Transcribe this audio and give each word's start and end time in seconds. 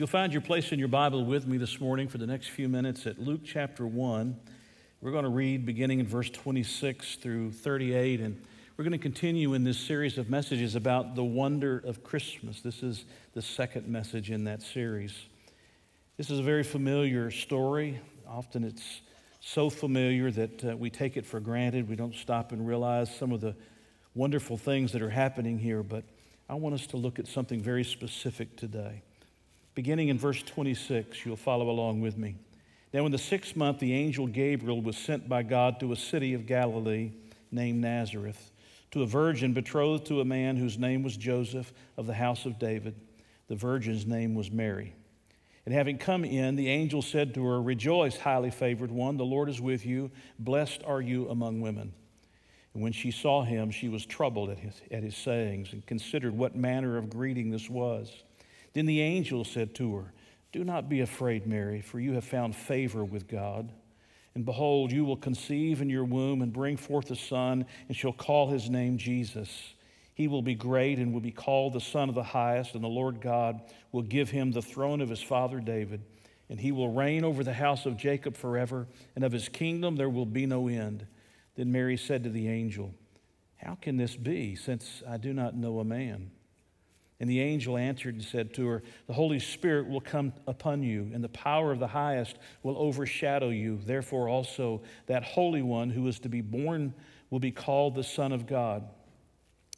You'll 0.00 0.06
find 0.06 0.32
your 0.32 0.40
place 0.40 0.72
in 0.72 0.78
your 0.78 0.88
Bible 0.88 1.26
with 1.26 1.46
me 1.46 1.58
this 1.58 1.78
morning 1.78 2.08
for 2.08 2.16
the 2.16 2.26
next 2.26 2.48
few 2.48 2.70
minutes 2.70 3.06
at 3.06 3.18
Luke 3.18 3.42
chapter 3.44 3.86
1, 3.86 4.34
we're 5.02 5.10
going 5.10 5.24
to 5.24 5.28
read 5.28 5.66
beginning 5.66 6.00
in 6.00 6.06
verse 6.06 6.30
26 6.30 7.16
through 7.16 7.52
38, 7.52 8.20
and 8.20 8.42
we're 8.78 8.84
going 8.84 8.92
to 8.92 8.98
continue 8.98 9.52
in 9.52 9.62
this 9.62 9.78
series 9.78 10.16
of 10.16 10.30
messages 10.30 10.74
about 10.74 11.16
the 11.16 11.22
wonder 11.22 11.82
of 11.84 12.02
Christmas. 12.02 12.62
This 12.62 12.82
is 12.82 13.04
the 13.34 13.42
second 13.42 13.88
message 13.88 14.30
in 14.30 14.44
that 14.44 14.62
series. 14.62 15.14
This 16.16 16.30
is 16.30 16.38
a 16.38 16.42
very 16.42 16.62
familiar 16.62 17.30
story. 17.30 18.00
Often 18.26 18.64
it's 18.64 19.02
so 19.40 19.68
familiar 19.68 20.30
that 20.30 20.64
uh, 20.64 20.76
we 20.78 20.88
take 20.88 21.18
it 21.18 21.26
for 21.26 21.40
granted. 21.40 21.90
We 21.90 21.96
don't 21.96 22.14
stop 22.14 22.52
and 22.52 22.66
realize 22.66 23.14
some 23.14 23.32
of 23.32 23.42
the 23.42 23.54
wonderful 24.14 24.56
things 24.56 24.92
that 24.92 25.02
are 25.02 25.10
happening 25.10 25.58
here, 25.58 25.82
but 25.82 26.04
I 26.48 26.54
want 26.54 26.74
us 26.74 26.86
to 26.86 26.96
look 26.96 27.18
at 27.18 27.26
something 27.26 27.60
very 27.60 27.84
specific 27.84 28.56
today. 28.56 29.02
Beginning 29.80 30.08
in 30.08 30.18
verse 30.18 30.42
26, 30.42 31.24
you'll 31.24 31.36
follow 31.36 31.70
along 31.70 32.02
with 32.02 32.18
me. 32.18 32.36
Now, 32.92 33.06
in 33.06 33.12
the 33.12 33.16
sixth 33.16 33.56
month, 33.56 33.78
the 33.78 33.94
angel 33.94 34.26
Gabriel 34.26 34.82
was 34.82 34.94
sent 34.94 35.26
by 35.26 35.42
God 35.42 35.80
to 35.80 35.92
a 35.92 35.96
city 35.96 36.34
of 36.34 36.44
Galilee 36.44 37.12
named 37.50 37.80
Nazareth, 37.80 38.50
to 38.90 39.02
a 39.02 39.06
virgin 39.06 39.54
betrothed 39.54 40.04
to 40.08 40.20
a 40.20 40.24
man 40.26 40.58
whose 40.58 40.76
name 40.76 41.02
was 41.02 41.16
Joseph 41.16 41.72
of 41.96 42.06
the 42.06 42.12
house 42.12 42.44
of 42.44 42.58
David. 42.58 42.94
The 43.48 43.56
virgin's 43.56 44.04
name 44.04 44.34
was 44.34 44.50
Mary. 44.50 44.92
And 45.64 45.74
having 45.74 45.96
come 45.96 46.26
in, 46.26 46.56
the 46.56 46.68
angel 46.68 47.00
said 47.00 47.32
to 47.32 47.46
her, 47.46 47.62
Rejoice, 47.62 48.18
highly 48.18 48.50
favored 48.50 48.90
one, 48.90 49.16
the 49.16 49.24
Lord 49.24 49.48
is 49.48 49.62
with 49.62 49.86
you. 49.86 50.10
Blessed 50.38 50.82
are 50.84 51.00
you 51.00 51.26
among 51.30 51.62
women. 51.62 51.94
And 52.74 52.82
when 52.82 52.92
she 52.92 53.10
saw 53.10 53.44
him, 53.44 53.70
she 53.70 53.88
was 53.88 54.04
troubled 54.04 54.50
at 54.50 54.58
his, 54.58 54.74
at 54.90 55.02
his 55.02 55.16
sayings 55.16 55.72
and 55.72 55.86
considered 55.86 56.36
what 56.36 56.54
manner 56.54 56.98
of 56.98 57.08
greeting 57.08 57.50
this 57.50 57.70
was. 57.70 58.12
Then 58.72 58.86
the 58.86 59.00
angel 59.00 59.44
said 59.44 59.74
to 59.76 59.96
her, 59.96 60.12
Do 60.52 60.64
not 60.64 60.88
be 60.88 61.00
afraid, 61.00 61.46
Mary, 61.46 61.80
for 61.80 61.98
you 61.98 62.12
have 62.14 62.24
found 62.24 62.54
favor 62.54 63.04
with 63.04 63.26
God. 63.26 63.72
And 64.34 64.44
behold, 64.44 64.92
you 64.92 65.04
will 65.04 65.16
conceive 65.16 65.82
in 65.82 65.90
your 65.90 66.04
womb 66.04 66.40
and 66.40 66.52
bring 66.52 66.76
forth 66.76 67.10
a 67.10 67.16
son, 67.16 67.66
and 67.88 67.96
shall 67.96 68.12
call 68.12 68.48
his 68.48 68.70
name 68.70 68.96
Jesus. 68.96 69.74
He 70.14 70.28
will 70.28 70.42
be 70.42 70.54
great 70.54 70.98
and 70.98 71.12
will 71.12 71.20
be 71.20 71.32
called 71.32 71.72
the 71.72 71.80
Son 71.80 72.08
of 72.08 72.14
the 72.14 72.22
Highest, 72.22 72.74
and 72.74 72.84
the 72.84 72.88
Lord 72.88 73.20
God 73.20 73.60
will 73.90 74.02
give 74.02 74.30
him 74.30 74.52
the 74.52 74.62
throne 74.62 75.00
of 75.00 75.08
his 75.08 75.22
father 75.22 75.60
David. 75.60 76.02
And 76.48 76.60
he 76.60 76.72
will 76.72 76.92
reign 76.92 77.24
over 77.24 77.42
the 77.42 77.54
house 77.54 77.86
of 77.86 77.96
Jacob 77.96 78.36
forever, 78.36 78.86
and 79.14 79.24
of 79.24 79.32
his 79.32 79.48
kingdom 79.48 79.96
there 79.96 80.10
will 80.10 80.26
be 80.26 80.46
no 80.46 80.68
end. 80.68 81.06
Then 81.56 81.72
Mary 81.72 81.96
said 81.96 82.24
to 82.24 82.30
the 82.30 82.48
angel, 82.48 82.94
How 83.56 83.76
can 83.80 83.96
this 83.96 84.14
be, 84.14 84.56
since 84.56 85.02
I 85.08 85.16
do 85.16 85.32
not 85.32 85.56
know 85.56 85.80
a 85.80 85.84
man? 85.84 86.30
And 87.20 87.28
the 87.28 87.40
angel 87.40 87.76
answered 87.76 88.14
and 88.14 88.24
said 88.24 88.54
to 88.54 88.66
her, 88.66 88.82
The 89.06 89.12
Holy 89.12 89.38
Spirit 89.38 89.88
will 89.88 90.00
come 90.00 90.32
upon 90.46 90.82
you, 90.82 91.10
and 91.12 91.22
the 91.22 91.28
power 91.28 91.70
of 91.70 91.78
the 91.78 91.86
highest 91.86 92.38
will 92.62 92.78
overshadow 92.78 93.50
you. 93.50 93.78
Therefore, 93.84 94.28
also, 94.28 94.80
that 95.06 95.22
Holy 95.22 95.60
One 95.60 95.90
who 95.90 96.08
is 96.08 96.18
to 96.20 96.30
be 96.30 96.40
born 96.40 96.94
will 97.28 97.38
be 97.38 97.50
called 97.50 97.94
the 97.94 98.04
Son 98.04 98.32
of 98.32 98.46
God. 98.46 98.88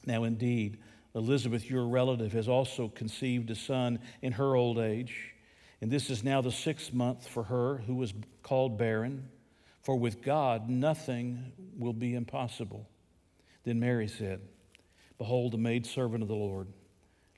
Now, 0.07 0.23
indeed, 0.23 0.79
Elizabeth, 1.15 1.69
your 1.69 1.87
relative, 1.87 2.33
has 2.33 2.49
also 2.49 2.89
conceived 2.89 3.51
a 3.51 3.55
son 3.55 3.99
in 4.23 4.33
her 4.33 4.55
old 4.57 4.79
age. 4.79 5.35
And 5.81 5.91
this 5.91 6.11
is 6.11 6.25
now 6.25 6.41
the 6.41 6.53
sixth 6.53 6.93
month 6.93 7.29
for 7.29 7.43
her 7.45 7.79
who 7.87 7.97
was 7.97 8.15
called 8.43 8.79
barren. 8.79 9.29
For 9.83 9.97
with 9.97 10.23
God, 10.23 10.71
nothing 10.71 11.53
will 11.77 11.93
be 11.93 12.15
impossible. 12.15 12.89
Then 13.65 13.81
Mary 13.81 14.09
said, 14.09 14.41
Behold, 15.19 15.53
the 15.53 15.59
maidservant 15.59 16.23
of 16.23 16.29
the 16.29 16.35
Lord. 16.35 16.69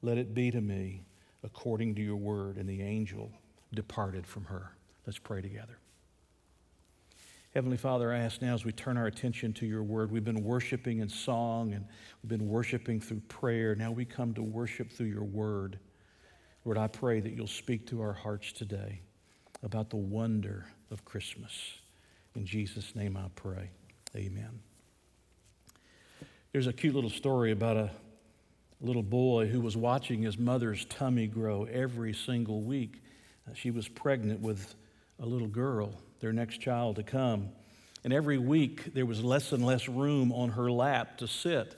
Let 0.04 0.18
it 0.18 0.34
be 0.34 0.50
to 0.50 0.60
me 0.60 1.00
according 1.42 1.94
to 1.94 2.02
your 2.02 2.16
word. 2.16 2.58
And 2.58 2.68
the 2.68 2.82
angel 2.82 3.32
departed 3.72 4.26
from 4.26 4.44
her. 4.44 4.72
Let's 5.06 5.18
pray 5.18 5.40
together. 5.40 5.78
Heavenly 7.54 7.78
Father, 7.78 8.12
I 8.12 8.18
ask 8.18 8.42
now 8.42 8.52
as 8.52 8.66
we 8.66 8.72
turn 8.72 8.98
our 8.98 9.06
attention 9.06 9.54
to 9.54 9.66
your 9.66 9.82
word, 9.82 10.10
we've 10.10 10.24
been 10.24 10.44
worshiping 10.44 10.98
in 10.98 11.08
song 11.08 11.72
and 11.72 11.86
we've 12.22 12.28
been 12.28 12.48
worshiping 12.48 13.00
through 13.00 13.20
prayer. 13.28 13.74
Now 13.74 13.92
we 13.92 14.04
come 14.04 14.34
to 14.34 14.42
worship 14.42 14.90
through 14.90 15.06
your 15.06 15.24
word. 15.24 15.78
Lord, 16.66 16.76
I 16.76 16.88
pray 16.88 17.20
that 17.20 17.32
you'll 17.32 17.46
speak 17.46 17.86
to 17.86 18.02
our 18.02 18.12
hearts 18.12 18.52
today 18.52 19.00
about 19.62 19.88
the 19.88 19.96
wonder 19.96 20.66
of 20.90 21.06
Christmas. 21.06 21.52
In 22.34 22.44
Jesus' 22.44 22.94
name 22.94 23.16
I 23.16 23.28
pray. 23.36 23.70
Amen. 24.14 24.60
There's 26.52 26.66
a 26.66 26.74
cute 26.74 26.94
little 26.94 27.08
story 27.08 27.52
about 27.52 27.78
a 27.78 27.90
little 28.80 29.02
boy 29.02 29.48
who 29.48 29.60
was 29.60 29.76
watching 29.76 30.22
his 30.22 30.38
mother's 30.38 30.84
tummy 30.86 31.26
grow 31.26 31.64
every 31.64 32.12
single 32.12 32.62
week. 32.62 33.02
Uh, 33.48 33.54
she 33.54 33.70
was 33.70 33.88
pregnant 33.88 34.40
with 34.40 34.74
a 35.20 35.26
little 35.26 35.48
girl, 35.48 35.92
their 36.20 36.32
next 36.32 36.58
child 36.58 36.96
to 36.96 37.02
come. 37.02 37.48
And 38.02 38.12
every 38.12 38.38
week 38.38 38.92
there 38.94 39.06
was 39.06 39.22
less 39.24 39.52
and 39.52 39.64
less 39.64 39.88
room 39.88 40.32
on 40.32 40.50
her 40.50 40.70
lap 40.70 41.18
to 41.18 41.28
sit. 41.28 41.74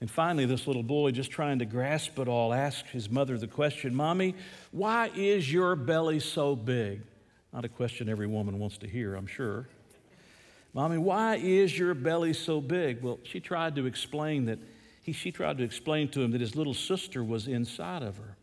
And 0.00 0.10
finally, 0.10 0.46
this 0.46 0.66
little 0.66 0.84
boy, 0.84 1.10
just 1.10 1.30
trying 1.30 1.58
to 1.58 1.64
grasp 1.64 2.18
it 2.18 2.28
all, 2.28 2.54
asked 2.54 2.86
his 2.86 3.10
mother 3.10 3.36
the 3.36 3.48
question 3.48 3.94
Mommy, 3.94 4.34
why 4.70 5.10
is 5.14 5.52
your 5.52 5.74
belly 5.76 6.20
so 6.20 6.54
big? 6.54 7.02
Not 7.52 7.64
a 7.64 7.68
question 7.68 8.08
every 8.08 8.26
woman 8.26 8.58
wants 8.58 8.78
to 8.78 8.86
hear, 8.86 9.14
I'm 9.14 9.26
sure. 9.26 9.68
Mommy, 10.72 10.98
why 10.98 11.36
is 11.36 11.76
your 11.76 11.94
belly 11.94 12.32
so 12.32 12.60
big? 12.60 13.02
Well, 13.02 13.18
she 13.24 13.40
tried 13.40 13.74
to 13.76 13.86
explain 13.86 14.44
that 14.46 14.58
he, 15.08 15.12
she 15.14 15.32
tried 15.32 15.56
to 15.56 15.64
explain 15.64 16.08
to 16.08 16.20
him 16.20 16.32
that 16.32 16.40
his 16.42 16.54
little 16.54 16.74
sister 16.74 17.24
was 17.24 17.48
inside 17.48 18.02
of 18.02 18.18
her. 18.18 18.36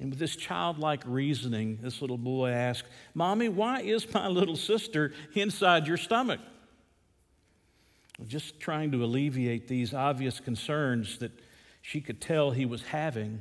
And 0.00 0.10
with 0.10 0.18
this 0.18 0.34
childlike 0.34 1.04
reasoning, 1.06 1.78
this 1.80 2.00
little 2.00 2.18
boy 2.18 2.50
asked, 2.50 2.88
Mommy, 3.14 3.48
why 3.48 3.80
is 3.80 4.12
my 4.12 4.26
little 4.26 4.56
sister 4.56 5.12
inside 5.34 5.86
your 5.86 5.96
stomach? 5.96 6.40
Just 8.26 8.58
trying 8.58 8.90
to 8.90 9.04
alleviate 9.04 9.68
these 9.68 9.94
obvious 9.94 10.40
concerns 10.40 11.18
that 11.18 11.30
she 11.80 12.00
could 12.00 12.20
tell 12.20 12.50
he 12.50 12.66
was 12.66 12.82
having, 12.82 13.40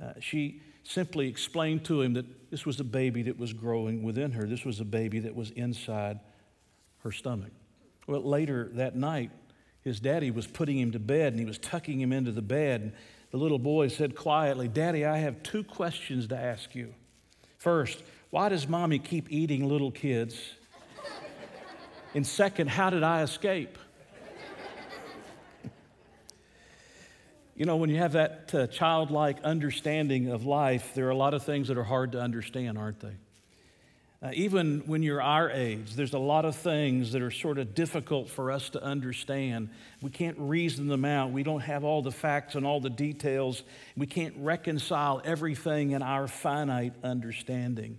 uh, 0.00 0.12
she 0.20 0.60
simply 0.84 1.26
explained 1.26 1.84
to 1.86 2.00
him 2.00 2.12
that 2.12 2.50
this 2.52 2.64
was 2.64 2.78
a 2.78 2.84
baby 2.84 3.22
that 3.22 3.38
was 3.38 3.52
growing 3.52 4.04
within 4.04 4.30
her. 4.30 4.44
This 4.44 4.64
was 4.64 4.78
a 4.78 4.84
baby 4.84 5.18
that 5.20 5.34
was 5.34 5.50
inside 5.50 6.20
her 6.98 7.10
stomach. 7.10 7.50
Well, 8.06 8.22
later 8.22 8.70
that 8.74 8.94
night, 8.94 9.30
his 9.82 10.00
daddy 10.00 10.30
was 10.30 10.46
putting 10.46 10.78
him 10.78 10.92
to 10.92 10.98
bed 10.98 11.32
and 11.32 11.40
he 11.40 11.44
was 11.44 11.58
tucking 11.58 12.00
him 12.00 12.12
into 12.12 12.32
the 12.32 12.42
bed. 12.42 12.94
The 13.30 13.36
little 13.36 13.58
boy 13.58 13.88
said 13.88 14.14
quietly, 14.14 14.68
Daddy, 14.68 15.04
I 15.04 15.18
have 15.18 15.42
two 15.42 15.64
questions 15.64 16.28
to 16.28 16.38
ask 16.38 16.74
you. 16.74 16.94
First, 17.58 18.02
why 18.30 18.48
does 18.48 18.68
mommy 18.68 18.98
keep 18.98 19.30
eating 19.30 19.68
little 19.68 19.90
kids? 19.90 20.38
and 22.14 22.26
second, 22.26 22.68
how 22.68 22.90
did 22.90 23.02
I 23.02 23.22
escape? 23.22 23.78
you 27.56 27.64
know, 27.64 27.76
when 27.76 27.90
you 27.90 27.98
have 27.98 28.12
that 28.12 28.54
uh, 28.54 28.66
childlike 28.68 29.42
understanding 29.42 30.28
of 30.28 30.44
life, 30.44 30.92
there 30.94 31.06
are 31.06 31.10
a 31.10 31.16
lot 31.16 31.34
of 31.34 31.42
things 31.42 31.68
that 31.68 31.76
are 31.76 31.84
hard 31.84 32.12
to 32.12 32.20
understand, 32.20 32.78
aren't 32.78 33.00
they? 33.00 33.14
Uh, 34.22 34.30
even 34.34 34.84
when 34.86 35.02
you're 35.02 35.20
our 35.20 35.50
age, 35.50 35.94
there's 35.94 36.12
a 36.12 36.18
lot 36.18 36.44
of 36.44 36.54
things 36.54 37.10
that 37.10 37.22
are 37.22 37.30
sort 37.32 37.58
of 37.58 37.74
difficult 37.74 38.28
for 38.28 38.52
us 38.52 38.70
to 38.70 38.80
understand. 38.80 39.68
We 40.00 40.10
can't 40.10 40.38
reason 40.38 40.86
them 40.86 41.04
out. 41.04 41.32
We 41.32 41.42
don't 41.42 41.62
have 41.62 41.82
all 41.82 42.02
the 42.02 42.12
facts 42.12 42.54
and 42.54 42.64
all 42.64 42.80
the 42.80 42.90
details. 42.90 43.64
We 43.96 44.06
can't 44.06 44.34
reconcile 44.38 45.20
everything 45.24 45.90
in 45.90 46.02
our 46.02 46.28
finite 46.28 46.94
understanding. 47.02 47.98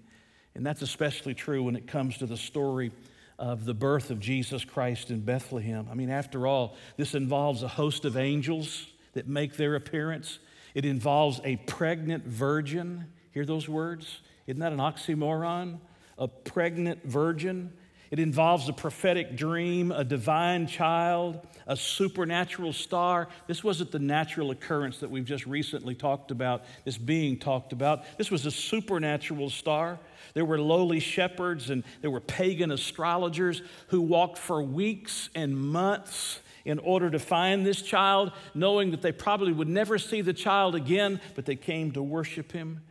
And 0.56 0.66
that's 0.66 0.82
especially 0.82 1.34
true 1.34 1.64
when 1.64 1.76
it 1.76 1.88
comes 1.88 2.18
to 2.20 2.26
the 2.26 2.38
story 2.38 2.94
of 3.38 3.66
the 3.66 3.74
birth 3.74 4.10
of 4.10 4.22
Jesus 4.22 4.64
Christ 4.64 5.10
in 5.10 5.20
Bethlehem. 5.20 5.88
I 5.92 5.94
mean, 5.94 6.10
after 6.10 6.48
all, 6.48 6.78
this 6.96 7.16
involves 7.16 7.64
a 7.64 7.68
host 7.68 8.06
of 8.06 8.16
angels 8.16 8.86
that 9.12 9.28
make 9.28 9.58
their 9.58 9.76
appearance, 9.76 10.40
it 10.74 10.86
involves 10.86 11.42
a 11.44 11.58
pregnant 11.58 12.26
virgin. 12.26 13.08
Hear 13.32 13.46
those 13.46 13.68
words? 13.68 14.22
Isn't 14.48 14.62
that 14.62 14.72
an 14.72 14.80
oxymoron? 14.80 15.80
A 16.18 16.28
pregnant 16.28 17.04
virgin. 17.04 17.74
It 18.14 18.20
involves 18.20 18.70
a 18.70 18.74
prophetic 18.74 19.36
dream, 19.36 19.92
a 19.92 20.04
divine 20.04 20.68
child, 20.68 21.48
a 21.66 21.76
supernatural 21.76 22.72
star. 22.72 23.28
This 23.48 23.64
wasn't 23.64 23.92
the 23.92 23.98
natural 23.98 24.52
occurrence 24.52 25.00
that 25.00 25.10
we've 25.10 25.26
just 25.26 25.48
recently 25.48 25.96
talked 25.96 26.30
about, 26.30 26.64
this 26.86 26.96
being 26.96 27.40
talked 27.40 27.74
about. 27.74 28.04
This 28.20 28.30
was 28.30 28.46
a 28.46 28.52
supernatural 28.52 29.50
star. 29.50 30.00
There 30.36 30.46
were 30.46 30.60
lowly 30.60 31.00
shepherds 31.00 31.72
and 31.72 31.84
there 32.02 32.12
were 32.12 32.20
pagan 32.20 32.70
astrologers 32.70 33.64
who 33.88 34.02
walked 34.02 34.38
for 34.38 34.62
weeks 34.62 35.32
and 35.34 35.58
months 35.58 36.40
in 36.66 36.78
order 36.78 37.10
to 37.10 37.18
find 37.18 37.66
this 37.66 37.82
child, 37.82 38.32
knowing 38.54 38.92
that 38.92 39.02
they 39.02 39.12
probably 39.12 39.52
would 39.52 39.68
never 39.68 39.98
see 39.98 40.22
the 40.22 40.34
child 40.34 40.76
again, 40.76 41.20
but 41.34 41.48
they 41.48 41.56
came 41.56 41.92
to 41.94 42.04
worship 42.04 42.52
him 42.52 42.82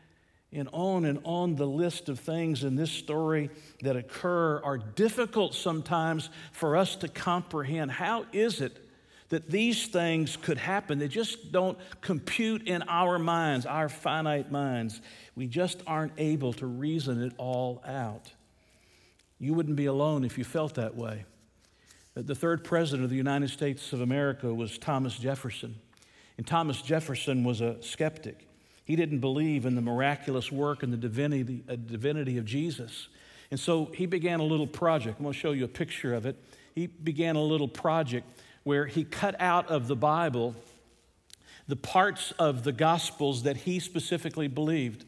and 0.52 0.69
on 0.72 1.04
and 1.04 1.19
on 1.25 1.56
the 1.56 1.66
list 1.66 2.08
of 2.08 2.20
things 2.20 2.64
in 2.64 2.76
this 2.76 2.90
story 2.90 3.50
that 3.82 3.96
occur 3.96 4.60
are 4.62 4.78
difficult 4.78 5.54
sometimes 5.54 6.28
for 6.52 6.76
us 6.76 6.96
to 6.96 7.08
comprehend. 7.08 7.90
How 7.90 8.26
is 8.32 8.60
it 8.60 8.78
that 9.32 9.49
these 9.49 9.87
things 9.87 10.37
could 10.37 10.58
happen. 10.58 10.99
They 10.99 11.08
just 11.08 11.52
don't 11.52 11.78
compute 12.02 12.69
in 12.69 12.82
our 12.87 13.19
minds, 13.19 13.64
our 13.64 13.88
finite 13.88 14.52
minds. 14.52 15.00
We 15.34 15.46
just 15.46 15.82
aren't 15.87 16.12
able 16.19 16.52
to 16.52 16.66
reason 16.66 17.22
it 17.22 17.32
all 17.38 17.82
out. 17.87 18.31
You 19.38 19.55
wouldn't 19.55 19.76
be 19.76 19.87
alone 19.87 20.25
if 20.25 20.37
you 20.37 20.44
felt 20.44 20.75
that 20.75 20.96
way. 20.96 21.25
The 22.14 22.34
third 22.34 22.62
president 22.62 23.05
of 23.05 23.10
the 23.10 23.16
United 23.16 23.48
States 23.48 23.94
of 23.94 24.02
America 24.02 24.52
was 24.52 24.76
Thomas 24.76 25.16
Jefferson. 25.16 25.76
And 26.37 26.46
Thomas 26.46 26.82
Jefferson 26.82 27.43
was 27.43 27.62
a 27.62 27.82
skeptic. 27.82 28.46
He 28.84 28.96
didn't 28.96 29.20
believe 29.20 29.64
in 29.64 29.75
the 29.75 29.81
miraculous 29.81 30.50
work 30.50 30.82
and 30.82 30.93
the 30.93 30.96
divinity, 30.96 31.62
uh, 31.69 31.76
divinity 31.76 32.38
of 32.38 32.44
Jesus. 32.44 33.08
And 33.50 33.61
so 33.61 33.87
he 33.94 34.06
began 34.06 34.40
a 34.40 34.44
little 34.44 34.67
project. 34.67 35.19
I'm 35.19 35.25
going 35.25 35.34
to 35.34 35.38
show 35.38 35.52
you 35.52 35.64
a 35.64 35.69
picture 35.69 36.14
of 36.14 36.26
it. 36.26 36.37
He 36.75 36.87
began 36.87 37.37
a 37.37 37.43
little 37.43 37.69
project 37.69 38.26
where 38.64 38.87
he 38.87 39.05
cut 39.05 39.40
out 39.40 39.69
of 39.69 39.88
the 39.88 39.96
Bible 39.96 40.55
the 41.69 41.76
parts 41.76 42.32
of 42.38 42.64
the 42.64 42.73
Gospels 42.73 43.44
that 43.44 43.56
he 43.56 43.79
specifically 43.79 44.49
believed. 44.49 45.05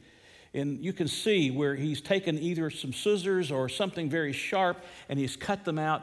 And 0.53 0.85
you 0.85 0.93
can 0.93 1.09
see 1.09 1.51
where 1.51 1.75
he's 1.75 2.01
taken 2.01 2.39
either 2.39 2.71
some 2.71 2.93
scissors 2.93 3.51
or 3.51 3.69
something 3.69 4.09
very 4.09 4.33
sharp 4.33 4.83
and 5.09 5.19
he's 5.19 5.37
cut 5.37 5.65
them 5.65 5.79
out 5.79 6.03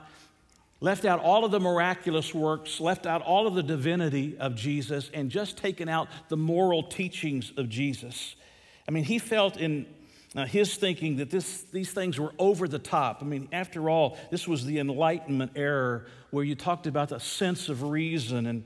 left 0.82 1.06
out 1.06 1.20
all 1.20 1.46
of 1.46 1.52
the 1.52 1.60
miraculous 1.60 2.34
works, 2.34 2.80
left 2.80 3.06
out 3.06 3.22
all 3.22 3.48
of 3.48 3.54
the 3.54 3.64
divinity 3.64 4.36
of 4.40 4.56
Jesus, 4.56 5.10
and 5.14 5.30
just 5.30 5.58
taken 5.58 5.88
out 5.88 6.10
the 6.28 6.36
moral 6.36 6.84
teachings 6.84 7.54
of 7.56 7.70
Jesus. 7.70 8.36
I 8.88 8.92
mean, 8.92 9.04
he 9.04 9.20
felt 9.20 9.58
in 9.58 9.86
uh, 10.36 10.46
his 10.46 10.76
thinking 10.76 11.18
that 11.18 11.30
this, 11.30 11.64
these 11.72 11.92
things 11.92 12.20
were 12.20 12.34
over 12.40 12.68
the 12.68 12.80
top. 12.80 13.20
I 13.22 13.26
mean, 13.26 13.48
after 13.52 13.90
all, 13.90 14.18
this 14.32 14.48
was 14.48 14.66
the 14.66 14.80
Enlightenment 14.80 15.52
era 15.56 16.04
where 16.32 16.44
you 16.44 16.56
talked 16.56 16.88
about 16.88 17.10
the 17.10 17.20
sense 17.20 17.70
of 17.70 17.84
reason. 17.84 18.48
And 18.48 18.64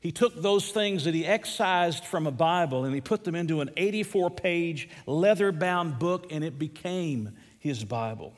he 0.00 0.12
took 0.12 0.40
those 0.40 0.70
things 0.70 1.04
that 1.04 1.14
he 1.14 1.26
excised 1.26 2.04
from 2.04 2.26
a 2.26 2.30
Bible 2.30 2.84
and 2.84 2.94
he 2.94 3.00
put 3.00 3.24
them 3.24 3.34
into 3.34 3.60
an 3.60 3.70
84 3.76 4.30
page 4.30 4.88
leather 5.06 5.50
bound 5.50 5.98
book, 5.98 6.30
and 6.30 6.44
it 6.44 6.58
became 6.58 7.36
his 7.58 7.82
Bible. 7.82 8.34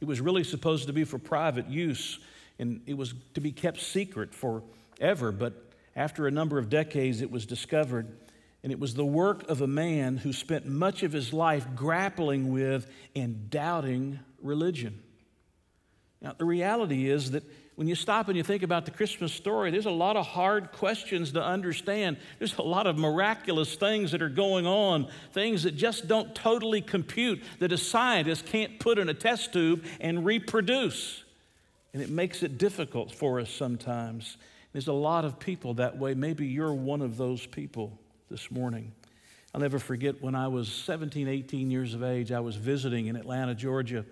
It 0.00 0.06
was 0.06 0.20
really 0.20 0.44
supposed 0.44 0.88
to 0.88 0.92
be 0.92 1.04
for 1.04 1.18
private 1.18 1.68
use 1.68 2.18
and 2.62 2.80
it 2.86 2.94
was 2.94 3.12
to 3.34 3.40
be 3.40 3.52
kept 3.52 3.80
secret 3.80 4.34
forever. 4.34 5.32
But 5.32 5.52
after 5.94 6.26
a 6.26 6.30
number 6.30 6.58
of 6.58 6.70
decades, 6.70 7.20
it 7.20 7.30
was 7.30 7.44
discovered. 7.44 8.16
And 8.62 8.70
it 8.70 8.78
was 8.78 8.94
the 8.94 9.04
work 9.04 9.48
of 9.50 9.60
a 9.60 9.66
man 9.66 10.16
who 10.16 10.32
spent 10.32 10.66
much 10.66 11.02
of 11.02 11.12
his 11.12 11.32
life 11.32 11.66
grappling 11.74 12.52
with 12.52 12.86
and 13.16 13.50
doubting 13.50 14.20
religion. 14.40 15.02
Now, 16.20 16.34
the 16.38 16.44
reality 16.44 17.10
is 17.10 17.32
that 17.32 17.42
when 17.74 17.88
you 17.88 17.96
stop 17.96 18.28
and 18.28 18.36
you 18.36 18.44
think 18.44 18.62
about 18.62 18.84
the 18.84 18.92
Christmas 18.92 19.32
story, 19.32 19.72
there's 19.72 19.86
a 19.86 19.90
lot 19.90 20.16
of 20.16 20.24
hard 20.24 20.70
questions 20.70 21.32
to 21.32 21.42
understand. 21.42 22.18
There's 22.38 22.56
a 22.56 22.62
lot 22.62 22.86
of 22.86 22.96
miraculous 22.96 23.74
things 23.74 24.12
that 24.12 24.22
are 24.22 24.28
going 24.28 24.66
on, 24.66 25.08
things 25.32 25.64
that 25.64 25.72
just 25.72 26.06
don't 26.06 26.32
totally 26.32 26.80
compute, 26.80 27.42
that 27.58 27.72
a 27.72 27.78
scientist 27.78 28.46
can't 28.46 28.78
put 28.78 28.98
in 28.98 29.08
a 29.08 29.14
test 29.14 29.52
tube 29.52 29.84
and 30.00 30.24
reproduce. 30.24 31.24
And 31.92 32.02
it 32.02 32.10
makes 32.10 32.42
it 32.42 32.58
difficult 32.58 33.12
for 33.12 33.38
us 33.40 33.50
sometimes. 33.50 34.38
There's 34.72 34.88
a 34.88 34.92
lot 34.92 35.24
of 35.24 35.38
people 35.38 35.74
that 35.74 35.98
way. 35.98 36.14
Maybe 36.14 36.46
you're 36.46 36.72
one 36.72 37.02
of 37.02 37.16
those 37.16 37.44
people 37.46 37.98
this 38.30 38.50
morning. 38.50 38.92
I'll 39.54 39.60
never 39.60 39.78
forget 39.78 40.22
when 40.22 40.34
I 40.34 40.48
was 40.48 40.72
17, 40.72 41.28
18 41.28 41.70
years 41.70 41.92
of 41.92 42.02
age, 42.02 42.32
I 42.32 42.40
was 42.40 42.56
visiting 42.56 43.08
in 43.08 43.16
Atlanta, 43.16 43.54
Georgia. 43.54 44.06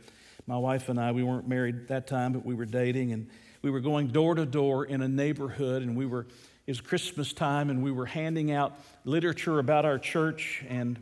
My 0.47 0.59
wife 0.59 0.91
and 0.91 1.00
I, 1.00 1.12
we 1.12 1.23
weren't 1.23 1.49
married 1.49 1.88
that 1.88 2.06
time, 2.06 2.35
but 2.35 2.44
we 2.44 2.55
were 2.55 2.67
dating, 2.67 3.12
and 3.12 3.27
we 3.62 3.71
were 3.71 3.81
going 3.81 4.09
door 4.09 4.35
to 4.35 4.44
door 4.44 4.85
in 4.85 5.00
a 5.00 5.09
neighborhood, 5.09 5.81
and 5.81 5.97
we 5.97 6.05
were, 6.05 6.27
it 6.67 6.73
was 6.73 6.82
Christmas 6.82 7.32
time, 7.32 7.71
and 7.71 7.82
we 7.82 7.91
were 7.91 8.05
handing 8.05 8.53
out 8.53 8.79
literature 9.05 9.59
about 9.59 9.87
our 9.87 9.99
church. 9.99 10.62
And 10.69 11.00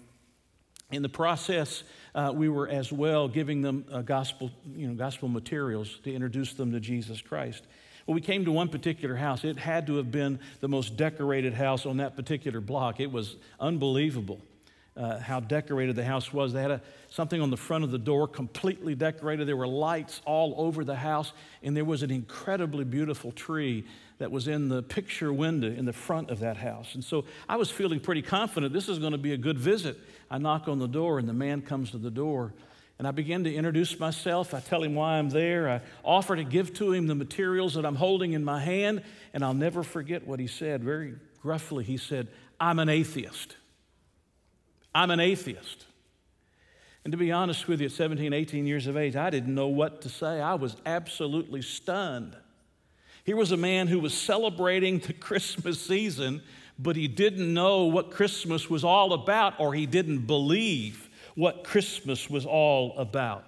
in 0.92 1.02
the 1.02 1.08
process, 1.08 1.82
uh, 2.18 2.32
we 2.32 2.48
were 2.48 2.68
as 2.68 2.92
well 2.92 3.28
giving 3.28 3.62
them 3.62 3.84
uh, 3.92 4.02
gospel, 4.02 4.50
you 4.74 4.88
know, 4.88 4.94
gospel 4.94 5.28
materials 5.28 6.00
to 6.02 6.12
introduce 6.12 6.52
them 6.52 6.72
to 6.72 6.80
Jesus 6.80 7.20
Christ. 7.20 7.62
Well, 8.06 8.16
we 8.16 8.20
came 8.20 8.44
to 8.44 8.50
one 8.50 8.68
particular 8.68 9.14
house. 9.14 9.44
It 9.44 9.56
had 9.56 9.86
to 9.86 9.98
have 9.98 10.10
been 10.10 10.40
the 10.58 10.66
most 10.66 10.96
decorated 10.96 11.54
house 11.54 11.86
on 11.86 11.98
that 11.98 12.16
particular 12.16 12.60
block. 12.60 12.98
It 12.98 13.12
was 13.12 13.36
unbelievable 13.60 14.40
uh, 14.96 15.20
how 15.20 15.38
decorated 15.38 15.94
the 15.94 16.04
house 16.04 16.32
was. 16.32 16.52
They 16.52 16.62
had 16.62 16.72
a, 16.72 16.82
something 17.08 17.40
on 17.40 17.50
the 17.50 17.56
front 17.56 17.84
of 17.84 17.92
the 17.92 17.98
door 17.98 18.26
completely 18.26 18.96
decorated. 18.96 19.46
There 19.46 19.56
were 19.56 19.68
lights 19.68 20.20
all 20.24 20.54
over 20.56 20.82
the 20.82 20.96
house, 20.96 21.32
and 21.62 21.76
there 21.76 21.84
was 21.84 22.02
an 22.02 22.10
incredibly 22.10 22.84
beautiful 22.84 23.30
tree 23.30 23.84
that 24.18 24.30
was 24.30 24.48
in 24.48 24.68
the 24.68 24.82
picture 24.82 25.32
window 25.32 25.68
in 25.68 25.84
the 25.84 25.92
front 25.92 26.30
of 26.30 26.40
that 26.40 26.56
house. 26.56 26.94
And 26.94 27.04
so 27.04 27.24
I 27.48 27.56
was 27.56 27.70
feeling 27.70 28.00
pretty 28.00 28.22
confident 28.22 28.72
this 28.72 28.88
is 28.88 28.98
going 28.98 29.12
to 29.12 29.18
be 29.18 29.32
a 29.32 29.36
good 29.36 29.58
visit. 29.58 29.96
I 30.30 30.38
knock 30.38 30.68
on 30.68 30.78
the 30.78 30.88
door, 30.88 31.18
and 31.18 31.28
the 31.28 31.32
man 31.32 31.62
comes 31.62 31.92
to 31.92 31.98
the 31.98 32.10
door. 32.10 32.52
And 32.98 33.06
I 33.06 33.12
begin 33.12 33.44
to 33.44 33.54
introduce 33.54 33.98
myself. 34.00 34.54
I 34.54 34.60
tell 34.60 34.82
him 34.82 34.96
why 34.96 35.18
I'm 35.18 35.28
there. 35.28 35.68
I 35.70 35.80
offer 36.02 36.34
to 36.34 36.42
give 36.42 36.74
to 36.74 36.92
him 36.92 37.06
the 37.06 37.14
materials 37.14 37.74
that 37.74 37.86
I'm 37.86 37.94
holding 37.94 38.32
in 38.32 38.44
my 38.44 38.60
hand. 38.60 39.04
And 39.32 39.44
I'll 39.44 39.54
never 39.54 39.84
forget 39.84 40.26
what 40.26 40.40
he 40.40 40.48
said. 40.48 40.82
Very 40.82 41.14
gruffly, 41.40 41.84
he 41.84 41.96
said, 41.96 42.26
I'm 42.58 42.80
an 42.80 42.88
atheist. 42.88 43.54
I'm 44.92 45.12
an 45.12 45.20
atheist. 45.20 45.86
And 47.04 47.12
to 47.12 47.16
be 47.16 47.30
honest 47.30 47.68
with 47.68 47.80
you, 47.80 47.86
at 47.86 47.92
17, 47.92 48.32
18 48.32 48.66
years 48.66 48.88
of 48.88 48.96
age, 48.96 49.14
I 49.14 49.30
didn't 49.30 49.54
know 49.54 49.68
what 49.68 50.02
to 50.02 50.08
say. 50.08 50.40
I 50.40 50.54
was 50.54 50.76
absolutely 50.84 51.62
stunned. 51.62 52.36
Here 53.28 53.36
was 53.36 53.52
a 53.52 53.58
man 53.58 53.88
who 53.88 54.00
was 54.00 54.14
celebrating 54.14 55.00
the 55.00 55.12
Christmas 55.28 55.78
season 55.78 56.40
but 56.78 56.96
he 56.96 57.08
didn't 57.08 57.52
know 57.52 57.84
what 57.86 58.10
Christmas 58.10 58.70
was 58.70 58.84
all 58.84 59.12
about, 59.12 59.58
or 59.58 59.74
he 59.74 59.86
didn't 59.86 60.26
believe 60.26 61.08
what 61.34 61.64
Christmas 61.64 62.30
was 62.30 62.46
all 62.46 62.96
about. 62.96 63.44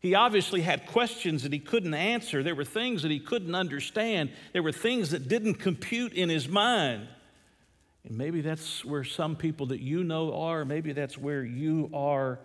He 0.00 0.14
obviously 0.14 0.60
had 0.60 0.86
questions 0.86 1.44
that 1.44 1.52
he 1.52 1.58
couldn't 1.58 1.94
answer. 1.94 2.42
There 2.42 2.54
were 2.54 2.64
things 2.64 3.02
that 3.02 3.10
he 3.10 3.20
couldn't 3.20 3.54
understand. 3.54 4.30
There 4.52 4.62
were 4.62 4.72
things 4.72 5.10
that 5.10 5.28
didn't 5.28 5.54
compute 5.54 6.12
in 6.12 6.28
his 6.28 6.48
mind. 6.48 7.08
And 8.04 8.18
maybe 8.18 8.40
that's 8.40 8.84
where 8.84 9.04
some 9.04 9.36
people 9.36 9.66
that 9.66 9.80
you 9.80 10.04
know 10.04 10.34
are, 10.34 10.64
maybe 10.64 10.92
that's 10.92 11.16
where 11.16 11.44
you 11.44 11.90
are 11.94 12.38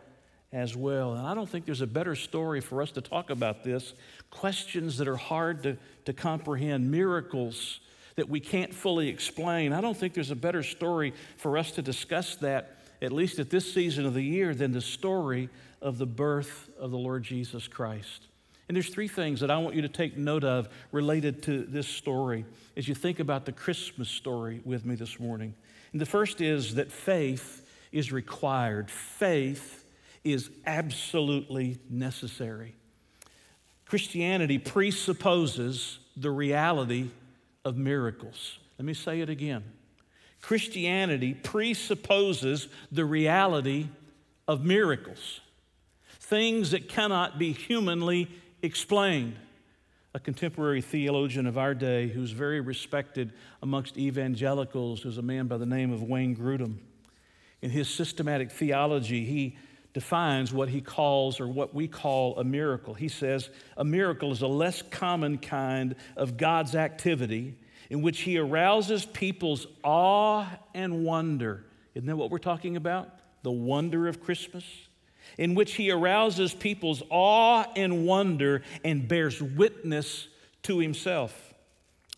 as 0.53 0.75
well. 0.75 1.13
And 1.13 1.25
I 1.25 1.33
don't 1.33 1.49
think 1.49 1.65
there's 1.65 1.81
a 1.81 1.87
better 1.87 2.15
story 2.15 2.61
for 2.61 2.81
us 2.81 2.91
to 2.91 3.01
talk 3.01 3.29
about 3.29 3.63
this. 3.63 3.93
Questions 4.29 4.97
that 4.97 5.07
are 5.07 5.17
hard 5.17 5.63
to, 5.63 5.77
to 6.05 6.13
comprehend, 6.13 6.91
miracles 6.91 7.79
that 8.15 8.27
we 8.27 8.39
can't 8.39 8.73
fully 8.73 9.07
explain. 9.07 9.71
I 9.71 9.81
don't 9.81 9.95
think 9.95 10.13
there's 10.13 10.31
a 10.31 10.35
better 10.35 10.63
story 10.63 11.13
for 11.37 11.57
us 11.57 11.71
to 11.71 11.81
discuss 11.81 12.35
that, 12.37 12.77
at 13.01 13.11
least 13.11 13.39
at 13.39 13.49
this 13.49 13.73
season 13.73 14.05
of 14.05 14.13
the 14.13 14.21
year, 14.21 14.53
than 14.53 14.73
the 14.73 14.81
story 14.81 15.49
of 15.81 15.97
the 15.97 16.05
birth 16.05 16.69
of 16.77 16.91
the 16.91 16.97
Lord 16.97 17.23
Jesus 17.23 17.67
Christ. 17.67 18.27
And 18.67 18.75
there's 18.75 18.89
three 18.89 19.07
things 19.07 19.39
that 19.39 19.51
I 19.51 19.57
want 19.57 19.75
you 19.75 19.81
to 19.81 19.89
take 19.89 20.17
note 20.17 20.43
of 20.43 20.69
related 20.91 21.43
to 21.43 21.63
this 21.63 21.87
story 21.87 22.45
as 22.77 22.87
you 22.87 22.95
think 22.95 23.19
about 23.19 23.45
the 23.45 23.51
Christmas 23.51 24.09
story 24.09 24.61
with 24.63 24.85
me 24.85 24.95
this 24.95 25.19
morning. 25.19 25.53
And 25.91 25.99
the 25.99 26.05
first 26.05 26.41
is 26.41 26.75
that 26.75 26.91
faith 26.91 27.67
is 27.91 28.11
required. 28.11 28.89
Faith 28.89 29.80
is 30.23 30.49
absolutely 30.65 31.79
necessary. 31.89 32.75
Christianity 33.85 34.57
presupposes 34.57 35.99
the 36.15 36.31
reality 36.31 37.09
of 37.65 37.77
miracles. 37.77 38.59
Let 38.77 38.85
me 38.85 38.93
say 38.93 39.21
it 39.21 39.29
again. 39.29 39.63
Christianity 40.41 41.33
presupposes 41.33 42.67
the 42.91 43.05
reality 43.05 43.87
of 44.47 44.63
miracles, 44.63 45.41
things 46.19 46.71
that 46.71 46.89
cannot 46.89 47.37
be 47.37 47.51
humanly 47.51 48.27
explained. 48.61 49.35
A 50.13 50.19
contemporary 50.19 50.81
theologian 50.81 51.45
of 51.45 51.57
our 51.57 51.73
day 51.73 52.07
who's 52.07 52.31
very 52.31 52.59
respected 52.59 53.31
amongst 53.61 53.97
evangelicals 53.97 55.05
is 55.05 55.17
a 55.17 55.21
man 55.21 55.47
by 55.47 55.57
the 55.57 55.65
name 55.65 55.93
of 55.93 56.03
Wayne 56.03 56.35
Grudem. 56.35 56.79
In 57.61 57.69
his 57.69 57.87
systematic 57.87 58.51
theology, 58.51 59.23
he 59.23 59.57
defines 59.93 60.53
what 60.53 60.69
he 60.69 60.81
calls 60.81 61.39
or 61.39 61.47
what 61.47 61.73
we 61.73 61.87
call 61.87 62.37
a 62.37 62.43
miracle. 62.43 62.93
He 62.93 63.07
says 63.07 63.49
a 63.75 63.83
miracle 63.83 64.31
is 64.31 64.41
a 64.41 64.47
less 64.47 64.81
common 64.81 65.37
kind 65.37 65.95
of 66.15 66.37
God's 66.37 66.75
activity 66.75 67.55
in 67.89 68.01
which 68.01 68.21
he 68.21 68.37
arouses 68.37 69.05
people's 69.05 69.67
awe 69.83 70.47
and 70.73 71.03
wonder. 71.03 71.65
Isn't 71.93 72.07
that 72.07 72.15
what 72.15 72.31
we're 72.31 72.37
talking 72.37 72.77
about? 72.77 73.09
The 73.43 73.51
wonder 73.51 74.07
of 74.07 74.23
Christmas? 74.23 74.63
In 75.37 75.55
which 75.55 75.73
he 75.73 75.91
arouses 75.91 76.53
people's 76.53 77.03
awe 77.09 77.65
and 77.75 78.05
wonder 78.05 78.63
and 78.85 79.07
bears 79.07 79.41
witness 79.41 80.27
to 80.63 80.79
himself. 80.79 81.50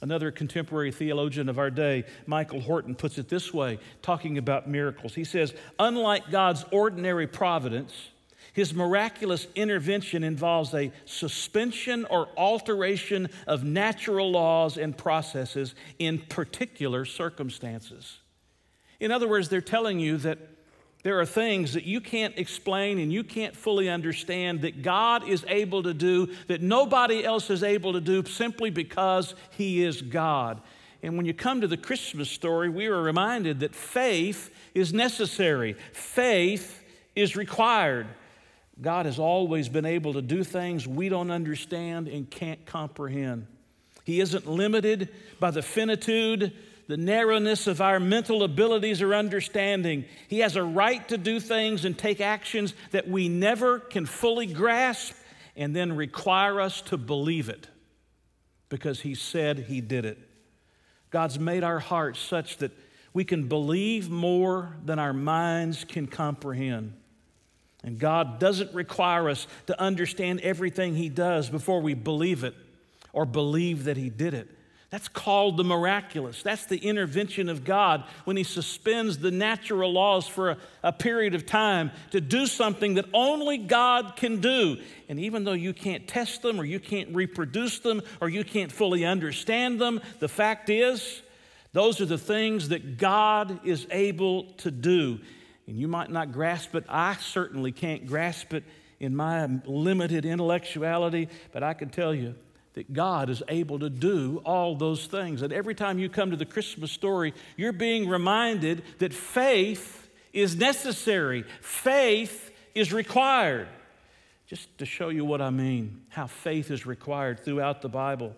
Another 0.04 0.32
contemporary 0.32 0.92
theologian 0.92 1.48
of 1.48 1.58
our 1.58 1.70
day, 1.70 2.04
Michael 2.26 2.60
Horton, 2.60 2.94
puts 2.94 3.18
it 3.18 3.30
this 3.30 3.54
way, 3.54 3.80
talking 4.02 4.38
about 4.38 4.68
miracles. 4.68 5.16
He 5.16 5.24
says, 5.24 5.54
Unlike 5.80 6.30
God's 6.30 6.66
ordinary 6.72 7.26
providence, 7.26 8.10
His 8.52 8.74
miraculous 8.74 9.48
intervention 9.56 10.26
involves 10.26 10.74
a 10.74 10.92
suspension 11.06 12.04
or 12.10 12.28
alteration 12.36 13.30
of 13.48 13.64
natural 13.64 14.30
laws 14.30 14.78
and 14.78 14.98
processes 14.98 15.74
in 16.00 16.20
particular 16.20 17.06
circumstances. 17.06 18.18
In 19.00 19.10
other 19.10 19.30
words, 19.30 19.48
they're 19.48 19.62
telling 19.62 20.00
you 20.00 20.18
that 20.18 20.38
there 21.04 21.20
are 21.20 21.26
things 21.26 21.74
that 21.74 21.84
you 21.84 22.00
can't 22.00 22.38
explain 22.38 22.98
and 22.98 23.12
you 23.12 23.24
can't 23.24 23.56
fully 23.56 23.90
understand 23.90 24.62
that 24.62 24.82
God 24.82 25.28
is 25.28 25.46
able 25.50 25.84
to 25.84 25.94
do 25.94 26.34
that 26.48 26.62
nobody 26.62 27.26
else 27.26 27.50
is 27.50 27.62
able 27.62 27.94
to 27.94 28.02
do 28.02 28.24
simply 28.26 28.70
because 28.70 29.36
He 29.52 29.84
is 29.84 30.02
God. 30.02 30.62
And 31.04 31.18
when 31.18 31.26
you 31.26 31.34
come 31.34 31.60
to 31.60 31.68
the 31.68 31.76
Christmas 31.76 32.30
story, 32.30 32.70
we 32.70 32.88
are 32.88 33.02
reminded 33.02 33.60
that 33.60 33.76
faith 33.76 34.50
is 34.74 34.94
necessary, 34.94 35.74
faith 35.92 36.82
is 37.16 37.36
required. 37.36 38.08
God 38.82 39.06
has 39.06 39.20
always 39.20 39.70
been 39.70 39.86
able 39.86 40.14
to 40.14 40.22
do 40.22 40.44
things 40.44 40.88
we 40.88 41.10
don't 41.10 41.30
understand 41.30 42.08
and 42.08 42.30
can't 42.30 42.66
comprehend. 42.66 43.46
He 44.04 44.20
isn't 44.20 44.48
limited 44.48 45.10
by 45.40 45.52
the 45.52 45.62
finitude 45.62 46.54
the 46.88 46.98
narrowness 46.98 47.68
of 47.68 47.82
our 47.82 48.00
mental 48.00 48.44
abilities 48.44 49.02
or 49.02 49.14
understanding. 49.16 50.06
He 50.28 50.40
has 50.40 50.56
a 50.56 50.64
right 50.64 51.08
to 51.10 51.18
do 51.18 51.40
things 51.40 51.86
and 51.86 51.98
take 51.98 52.22
actions 52.22 52.74
that 52.92 53.08
we 53.08 53.30
never 53.30 53.80
can 53.80 54.06
fully 54.06 54.48
grasp 54.48 55.14
and 55.56 55.76
then 55.76 55.96
require 55.96 56.60
us 56.60 56.82
to 56.82 56.98
believe 56.98 57.50
it 57.50 57.68
because 58.70 59.02
He 59.02 59.16
said 59.16 59.60
He 59.60 59.82
did 59.82 60.06
it. 60.06 60.18
God's 61.10 61.40
made 61.40 61.64
our 61.64 61.80
hearts 61.80 62.20
such 62.20 62.58
that 62.58 62.72
we 63.14 63.24
can 63.24 63.48
believe 63.48 64.10
more 64.10 64.76
than 64.84 64.98
our 64.98 65.14
minds 65.14 65.86
can 65.86 66.08
comprehend. 66.08 66.94
And 67.84 68.00
God 68.00 68.40
doesn't 68.40 68.74
require 68.74 69.30
us 69.30 69.46
to 69.68 69.80
understand 69.80 70.42
everything 70.42 70.96
He 70.96 71.10
does 71.10 71.50
before 71.50 71.82
we 71.82 71.94
believe 71.94 72.44
it 72.44 72.56
or 73.12 73.26
believe 73.26 73.84
that 73.84 73.98
He 73.98 74.10
did 74.10 74.34
it. 74.34 74.50
That's 74.94 75.08
called 75.08 75.58
the 75.58 75.64
miraculous. 75.64 76.44
That's 76.44 76.68
the 76.68 76.78
intervention 76.78 77.50
of 77.50 77.64
God 77.64 78.04
when 78.26 78.38
He 78.38 78.44
suspends 78.44 79.18
the 79.18 79.32
natural 79.32 79.92
laws 79.92 80.28
for 80.28 80.52
a, 80.52 80.58
a, 80.84 80.94
period 80.94 81.34
of 81.34 81.48
time 81.48 81.90
to 82.12 82.22
do 82.22 82.46
something 82.46 82.94
that 82.94 83.06
only 83.12 83.58
God 83.58 84.14
can 84.16 84.40
do. 84.40 84.78
And 85.10 85.20
even 85.20 85.46
though 85.46 85.54
you 85.54 85.74
can't 85.74 86.08
test 86.08 86.44
them 86.44 86.62
or 86.62 86.64
you 86.64 86.80
can't 86.80 87.10
reproduce 87.16 87.80
them 87.80 88.04
or 88.22 88.30
you 88.30 88.44
can't 88.44 88.72
fully 88.72 89.04
understand 89.04 89.82
them, 89.82 90.00
the 90.20 90.30
fact 90.30 90.70
is, 90.70 91.24
those 91.72 92.00
are 92.00 92.06
the 92.06 92.20
things 92.20 92.70
that 92.70 93.00
God 93.00 93.66
is 93.66 93.88
able 93.90 94.44
to 94.58 94.70
do. 94.70 95.20
And 95.66 95.76
you 95.76 95.88
might 95.88 96.12
not 96.12 96.32
grasp 96.32 96.76
it. 96.76 96.86
I 96.88 97.16
certainly 97.16 97.72
can't 97.72 98.06
grasp 98.06 98.54
it 98.54 98.64
in 99.00 99.16
my 99.16 99.50
limited 99.66 100.24
intellectuality, 100.24 101.30
but 101.52 101.64
I 101.64 101.74
can 101.74 101.90
tell 101.90 102.14
you 102.14 102.36
that 102.74 102.92
God 102.92 103.30
is 103.30 103.44
able 103.48 103.80
to 103.80 103.90
do 103.90 104.42
all 104.46 104.76
those 104.76 105.06
things. 105.06 105.42
And 105.42 105.54
every 105.54 105.76
time 105.76 106.00
you 106.00 106.10
come 106.10 106.32
to 106.32 106.38
the 106.38 106.46
Christmas 106.46 106.92
story, 106.92 107.34
you're 107.56 107.72
being 107.72 108.10
reminded 108.10 108.84
that 109.00 109.14
faith 109.14 110.10
is 110.34 110.56
necessary, 110.56 111.46
faith 111.62 112.52
is 112.74 112.92
required. 112.92 113.68
Just 114.48 114.78
to 114.80 114.86
show 114.86 115.10
you 115.10 115.24
what 115.26 115.42
I 115.42 115.50
mean, 115.50 116.02
how 116.10 116.28
faith 116.28 116.70
is 116.70 116.86
required 116.86 117.40
throughout 117.40 117.82
the 117.82 117.90
Bible. 117.90 118.36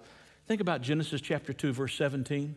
Think 0.47 0.61
about 0.61 0.81
Genesis 0.81 1.21
chapter 1.21 1.53
2 1.53 1.73
verse 1.73 1.95
17. 1.95 2.55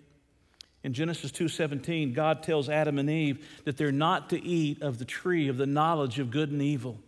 In 0.85 0.93
Genesis 0.93 1.33
2:17, 1.33 2.13
God 2.13 2.43
tells 2.43 2.69
Adam 2.69 2.99
and 2.99 3.11
Eve 3.11 3.45
that 3.65 3.77
they're 3.77 3.91
not 3.91 4.31
to 4.31 4.43
eat 4.43 4.81
of 4.83 4.99
the 4.99 5.05
tree 5.05 5.49
of 5.49 5.57
the 5.57 5.67
knowledge 5.67 6.19
of 6.19 6.31
good 6.31 6.51
and 6.51 6.63
evil. 6.63 7.01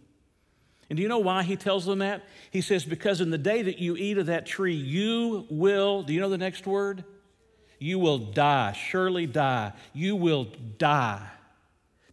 And 0.91 0.97
do 0.97 1.03
you 1.03 1.09
know 1.09 1.19
why 1.19 1.45
he 1.45 1.57
tells 1.57 1.87
them 1.87 2.01
that? 2.01 2.25
He 2.51 2.61
says, 2.61 2.85
Because 2.85 3.21
in 3.21 3.31
the 3.31 3.39
day 3.39 3.63
that 3.63 3.79
you 3.79 3.97
eat 3.97 4.19
of 4.19 4.27
that 4.27 4.45
tree, 4.45 4.75
you 4.75 5.47
will, 5.49 6.03
do 6.03 6.13
you 6.13 6.21
know 6.21 6.29
the 6.29 6.37
next 6.37 6.67
word? 6.67 7.05
You 7.79 7.99
will 7.99 8.19
die, 8.19 8.73
surely 8.73 9.27
die. 9.27 9.73
You 9.95 10.17
will 10.17 10.49
die. 10.77 11.27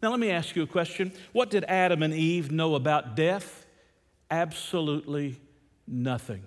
Now, 0.02 0.12
let 0.12 0.20
me 0.20 0.30
ask 0.30 0.56
you 0.56 0.62
a 0.62 0.68
question. 0.68 1.12
What 1.34 1.50
did 1.50 1.66
Adam 1.66 2.04
and 2.04 2.14
Eve 2.14 2.52
know 2.52 2.76
about 2.76 3.16
death? 3.16 3.66
Absolutely 4.30 5.42
nothing. 5.88 6.44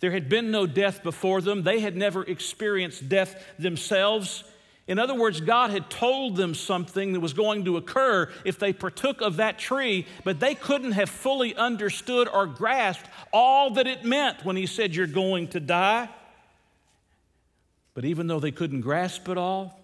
There 0.00 0.10
had 0.10 0.28
been 0.28 0.50
no 0.50 0.66
death 0.66 1.02
before 1.02 1.40
them, 1.40 1.62
they 1.62 1.80
had 1.80 1.96
never 1.96 2.22
experienced 2.22 3.08
death 3.08 3.42
themselves. 3.58 4.44
In 4.88 5.00
other 5.00 5.14
words, 5.14 5.40
God 5.40 5.70
had 5.70 5.90
told 5.90 6.36
them 6.36 6.54
something 6.54 7.12
that 7.12 7.20
was 7.20 7.32
going 7.32 7.64
to 7.64 7.76
occur 7.76 8.30
if 8.44 8.58
they 8.58 8.72
partook 8.72 9.20
of 9.20 9.36
that 9.36 9.58
tree, 9.58 10.06
but 10.22 10.38
they 10.38 10.54
couldn't 10.54 10.92
have 10.92 11.10
fully 11.10 11.56
understood 11.56 12.28
or 12.28 12.46
grasped 12.46 13.08
all 13.32 13.70
that 13.72 13.88
it 13.88 14.04
meant 14.04 14.44
when 14.44 14.54
He 14.54 14.66
said, 14.66 14.94
You're 14.94 15.08
going 15.08 15.48
to 15.48 15.60
die. 15.60 16.08
But 17.94 18.04
even 18.04 18.28
though 18.28 18.38
they 18.40 18.52
couldn't 18.52 18.82
grasp 18.82 19.28
it 19.28 19.38
all, 19.38 19.80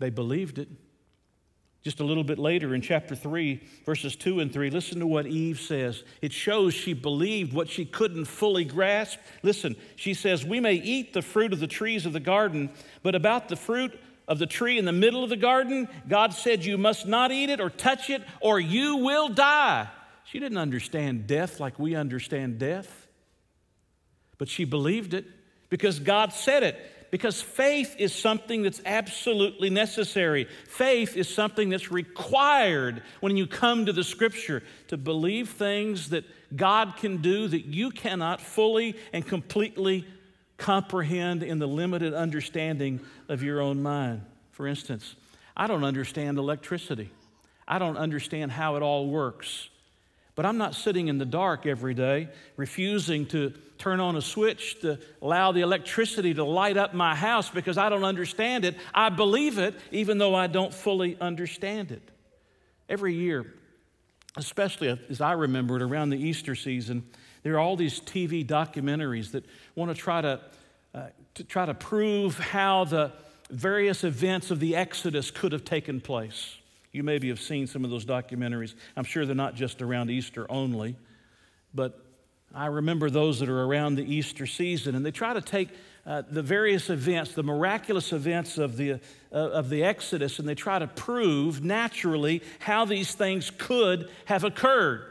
they 0.00 0.10
believed 0.10 0.58
it. 0.58 0.68
Just 1.82 1.98
a 1.98 2.04
little 2.04 2.22
bit 2.22 2.38
later 2.38 2.76
in 2.76 2.80
chapter 2.80 3.16
3, 3.16 3.60
verses 3.84 4.14
2 4.14 4.38
and 4.38 4.52
3, 4.52 4.70
listen 4.70 5.00
to 5.00 5.06
what 5.06 5.26
Eve 5.26 5.58
says. 5.58 6.04
It 6.20 6.32
shows 6.32 6.74
she 6.74 6.92
believed 6.92 7.52
what 7.52 7.68
she 7.68 7.84
couldn't 7.84 8.26
fully 8.26 8.64
grasp. 8.64 9.18
Listen, 9.42 9.74
she 9.96 10.14
says, 10.14 10.44
We 10.44 10.60
may 10.60 10.74
eat 10.74 11.12
the 11.12 11.22
fruit 11.22 11.52
of 11.52 11.58
the 11.58 11.66
trees 11.66 12.06
of 12.06 12.12
the 12.12 12.20
garden, 12.20 12.70
but 13.02 13.16
about 13.16 13.48
the 13.48 13.56
fruit 13.56 13.98
of 14.28 14.38
the 14.38 14.46
tree 14.46 14.78
in 14.78 14.84
the 14.84 14.92
middle 14.92 15.24
of 15.24 15.30
the 15.30 15.36
garden, 15.36 15.88
God 16.08 16.32
said, 16.32 16.64
You 16.64 16.78
must 16.78 17.08
not 17.08 17.32
eat 17.32 17.50
it 17.50 17.60
or 17.60 17.68
touch 17.68 18.10
it, 18.10 18.22
or 18.40 18.60
you 18.60 18.98
will 18.98 19.28
die. 19.28 19.88
She 20.24 20.38
didn't 20.38 20.58
understand 20.58 21.26
death 21.26 21.58
like 21.58 21.80
we 21.80 21.96
understand 21.96 22.60
death, 22.60 23.08
but 24.38 24.48
she 24.48 24.64
believed 24.64 25.14
it 25.14 25.26
because 25.68 25.98
God 25.98 26.32
said 26.32 26.62
it 26.62 26.76
because 27.12 27.42
faith 27.42 27.94
is 27.98 28.14
something 28.14 28.62
that's 28.62 28.80
absolutely 28.86 29.68
necessary. 29.68 30.48
Faith 30.66 31.14
is 31.14 31.32
something 31.32 31.68
that's 31.68 31.92
required 31.92 33.02
when 33.20 33.36
you 33.36 33.46
come 33.46 33.84
to 33.84 33.92
the 33.92 34.02
scripture 34.02 34.62
to 34.88 34.96
believe 34.96 35.50
things 35.50 36.08
that 36.08 36.24
God 36.56 36.96
can 36.96 37.18
do 37.18 37.46
that 37.48 37.66
you 37.66 37.90
cannot 37.90 38.40
fully 38.40 38.96
and 39.12 39.26
completely 39.26 40.06
comprehend 40.56 41.42
in 41.42 41.58
the 41.58 41.68
limited 41.68 42.14
understanding 42.14 42.98
of 43.28 43.42
your 43.42 43.60
own 43.60 43.82
mind. 43.82 44.22
For 44.52 44.66
instance, 44.66 45.14
I 45.54 45.66
don't 45.66 45.84
understand 45.84 46.38
electricity. 46.38 47.10
I 47.68 47.78
don't 47.78 47.98
understand 47.98 48.52
how 48.52 48.76
it 48.76 48.82
all 48.82 49.06
works. 49.06 49.68
But 50.34 50.46
I'm 50.46 50.56
not 50.56 50.74
sitting 50.74 51.08
in 51.08 51.18
the 51.18 51.26
dark 51.26 51.66
every 51.66 51.92
day, 51.92 52.30
refusing 52.56 53.26
to 53.26 53.52
turn 53.82 53.98
on 53.98 54.14
a 54.14 54.22
switch 54.22 54.80
to 54.80 54.96
allow 55.20 55.50
the 55.50 55.60
electricity 55.60 56.32
to 56.32 56.44
light 56.44 56.76
up 56.76 56.94
my 56.94 57.16
house 57.16 57.50
because 57.50 57.76
I 57.76 57.88
don't 57.88 58.04
understand 58.04 58.64
it. 58.64 58.76
I 58.94 59.08
believe 59.08 59.58
it, 59.58 59.74
even 59.90 60.18
though 60.18 60.36
I 60.36 60.46
don't 60.46 60.72
fully 60.72 61.18
understand 61.20 61.90
it. 61.90 62.08
Every 62.88 63.14
year, 63.14 63.44
especially 64.36 64.96
as 65.10 65.20
I 65.20 65.32
remember 65.32 65.74
it 65.76 65.82
around 65.82 66.10
the 66.10 66.16
Easter 66.16 66.54
season, 66.54 67.04
there 67.42 67.54
are 67.54 67.58
all 67.58 67.74
these 67.74 67.98
TV 67.98 68.46
documentaries 68.46 69.32
that 69.32 69.44
want 69.74 69.90
to 69.90 70.00
try 70.00 70.20
to, 70.20 70.40
uh, 70.94 71.06
to 71.34 71.42
try 71.42 71.66
to 71.66 71.74
prove 71.74 72.38
how 72.38 72.84
the 72.84 73.10
various 73.50 74.04
events 74.04 74.52
of 74.52 74.60
the 74.60 74.76
Exodus 74.76 75.32
could 75.32 75.50
have 75.50 75.64
taken 75.64 76.00
place. 76.00 76.56
You 76.92 77.02
maybe 77.02 77.30
have 77.30 77.40
seen 77.40 77.66
some 77.66 77.84
of 77.84 77.90
those 77.90 78.04
documentaries. 78.04 78.74
I'm 78.96 79.02
sure 79.02 79.26
they're 79.26 79.34
not 79.34 79.56
just 79.56 79.82
around 79.82 80.08
Easter 80.08 80.46
only, 80.48 80.94
but 81.74 81.98
I 82.54 82.66
remember 82.66 83.08
those 83.08 83.40
that 83.40 83.48
are 83.48 83.64
around 83.64 83.94
the 83.94 84.04
Easter 84.04 84.46
season, 84.46 84.94
and 84.94 85.04
they 85.04 85.10
try 85.10 85.32
to 85.32 85.40
take 85.40 85.70
uh, 86.04 86.22
the 86.28 86.42
various 86.42 86.90
events, 86.90 87.32
the 87.32 87.42
miraculous 87.42 88.12
events 88.12 88.58
of 88.58 88.76
the, 88.76 88.92
uh, 88.92 88.96
of 89.32 89.70
the 89.70 89.84
Exodus, 89.84 90.38
and 90.38 90.46
they 90.46 90.54
try 90.54 90.78
to 90.78 90.86
prove 90.86 91.64
naturally 91.64 92.42
how 92.58 92.84
these 92.84 93.14
things 93.14 93.50
could 93.56 94.10
have 94.26 94.44
occurred. 94.44 95.06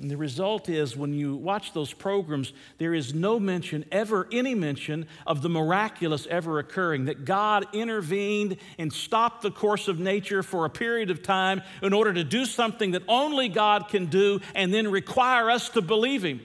And 0.00 0.10
the 0.10 0.16
result 0.16 0.70
is, 0.70 0.96
when 0.96 1.12
you 1.12 1.36
watch 1.36 1.74
those 1.74 1.92
programs, 1.92 2.54
there 2.78 2.94
is 2.94 3.12
no 3.12 3.38
mention, 3.38 3.84
ever 3.92 4.26
any 4.32 4.54
mention, 4.54 5.06
of 5.26 5.42
the 5.42 5.50
miraculous 5.50 6.26
ever 6.28 6.58
occurring. 6.58 7.04
That 7.04 7.26
God 7.26 7.66
intervened 7.74 8.56
and 8.78 8.90
stopped 8.90 9.42
the 9.42 9.50
course 9.50 9.88
of 9.88 9.98
nature 9.98 10.42
for 10.42 10.64
a 10.64 10.70
period 10.70 11.10
of 11.10 11.22
time 11.22 11.60
in 11.82 11.92
order 11.92 12.14
to 12.14 12.24
do 12.24 12.46
something 12.46 12.92
that 12.92 13.02
only 13.08 13.50
God 13.50 13.88
can 13.88 14.06
do 14.06 14.40
and 14.54 14.72
then 14.72 14.90
require 14.90 15.50
us 15.50 15.68
to 15.70 15.82
believe 15.82 16.24
Him. 16.24 16.40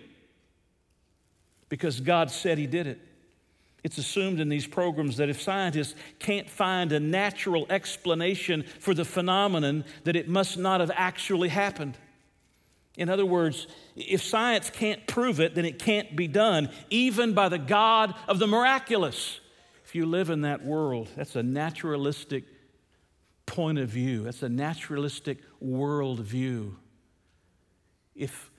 Because 1.69 1.99
God 1.99 2.31
said 2.31 2.57
He 2.57 2.67
did 2.67 2.87
it. 2.87 2.99
It's 3.83 3.99
assumed 3.99 4.39
in 4.39 4.49
these 4.49 4.65
programs 4.65 5.17
that 5.17 5.29
if 5.29 5.39
scientists 5.39 5.93
can't 6.17 6.49
find 6.49 6.91
a 6.91 6.99
natural 6.99 7.67
explanation 7.69 8.63
for 8.79 8.95
the 8.95 9.05
phenomenon, 9.05 9.85
that 10.05 10.15
it 10.15 10.27
must 10.27 10.57
not 10.57 10.79
have 10.79 10.91
actually 10.95 11.49
happened. 11.49 11.95
In 12.97 13.09
other 13.09 13.27
words, 13.27 13.67
if 13.95 14.23
science 14.23 14.69
can't 14.69 15.05
prove 15.05 15.39
it, 15.39 15.53
then 15.53 15.65
it 15.65 15.77
can't 15.77 16.15
be 16.15 16.27
done, 16.27 16.69
even 16.89 17.33
by 17.33 17.49
the 17.49 17.59
God 17.59 18.15
of 18.27 18.39
the 18.39 18.47
miraculous. 18.47 19.39
If 19.83 19.93
you 19.93 20.05
live 20.05 20.29
in 20.29 20.41
that 20.41 20.65
world, 20.65 21.09
that's 21.15 21.35
a 21.35 21.43
naturalistic 21.43 22.45
point 23.45 23.77
of 23.77 23.89
view, 23.89 24.23
that's 24.23 24.41
a 24.41 24.49
naturalistic 24.49 25.39
worldview. 25.63 26.73
If 28.15 28.49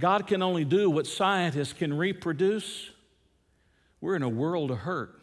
God 0.00 0.26
can 0.26 0.42
only 0.42 0.64
do 0.64 0.90
what 0.90 1.06
scientists 1.06 1.72
can 1.72 1.96
reproduce, 1.96 2.90
we're 4.00 4.16
in 4.16 4.22
a 4.22 4.28
world 4.28 4.70
of 4.70 4.78
hurt. 4.78 5.20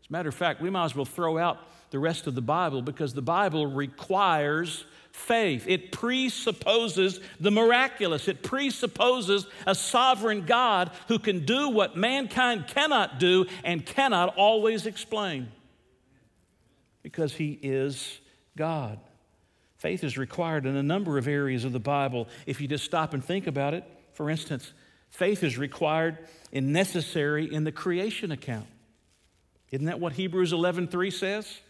As 0.00 0.08
a 0.08 0.12
matter 0.12 0.28
of 0.28 0.34
fact, 0.34 0.60
we 0.60 0.70
might 0.70 0.84
as 0.84 0.94
well 0.94 1.04
throw 1.04 1.38
out 1.38 1.58
the 1.90 1.98
rest 1.98 2.26
of 2.26 2.34
the 2.34 2.42
Bible 2.42 2.82
because 2.82 3.14
the 3.14 3.22
Bible 3.22 3.66
requires 3.66 4.84
faith. 5.12 5.64
It 5.68 5.92
presupposes 5.92 7.20
the 7.38 7.50
miraculous, 7.50 8.28
it 8.28 8.42
presupposes 8.42 9.46
a 9.66 9.74
sovereign 9.74 10.44
God 10.44 10.90
who 11.08 11.18
can 11.18 11.44
do 11.44 11.68
what 11.68 11.96
mankind 11.96 12.66
cannot 12.66 13.18
do 13.18 13.46
and 13.62 13.86
cannot 13.86 14.36
always 14.36 14.86
explain 14.86 15.48
because 17.02 17.34
he 17.34 17.58
is 17.62 18.18
God. 18.56 18.98
Faith 19.84 20.02
is 20.02 20.16
required 20.16 20.64
in 20.64 20.76
a 20.76 20.82
number 20.82 21.18
of 21.18 21.28
areas 21.28 21.62
of 21.66 21.72
the 21.72 21.78
Bible 21.78 22.26
if 22.46 22.58
you 22.58 22.66
just 22.66 22.86
stop 22.86 23.12
and 23.12 23.22
think 23.22 23.46
about 23.46 23.74
it. 23.74 23.84
For 24.14 24.30
instance, 24.30 24.72
faith 25.10 25.44
is 25.44 25.58
required 25.58 26.16
and 26.54 26.72
necessary 26.72 27.52
in 27.52 27.64
the 27.64 27.70
creation 27.70 28.32
account. 28.32 28.64
Isn't 29.70 29.84
that 29.84 30.00
what 30.00 30.14
Hebrews 30.14 30.54
11:3 30.54 31.10
says? 31.10 31.60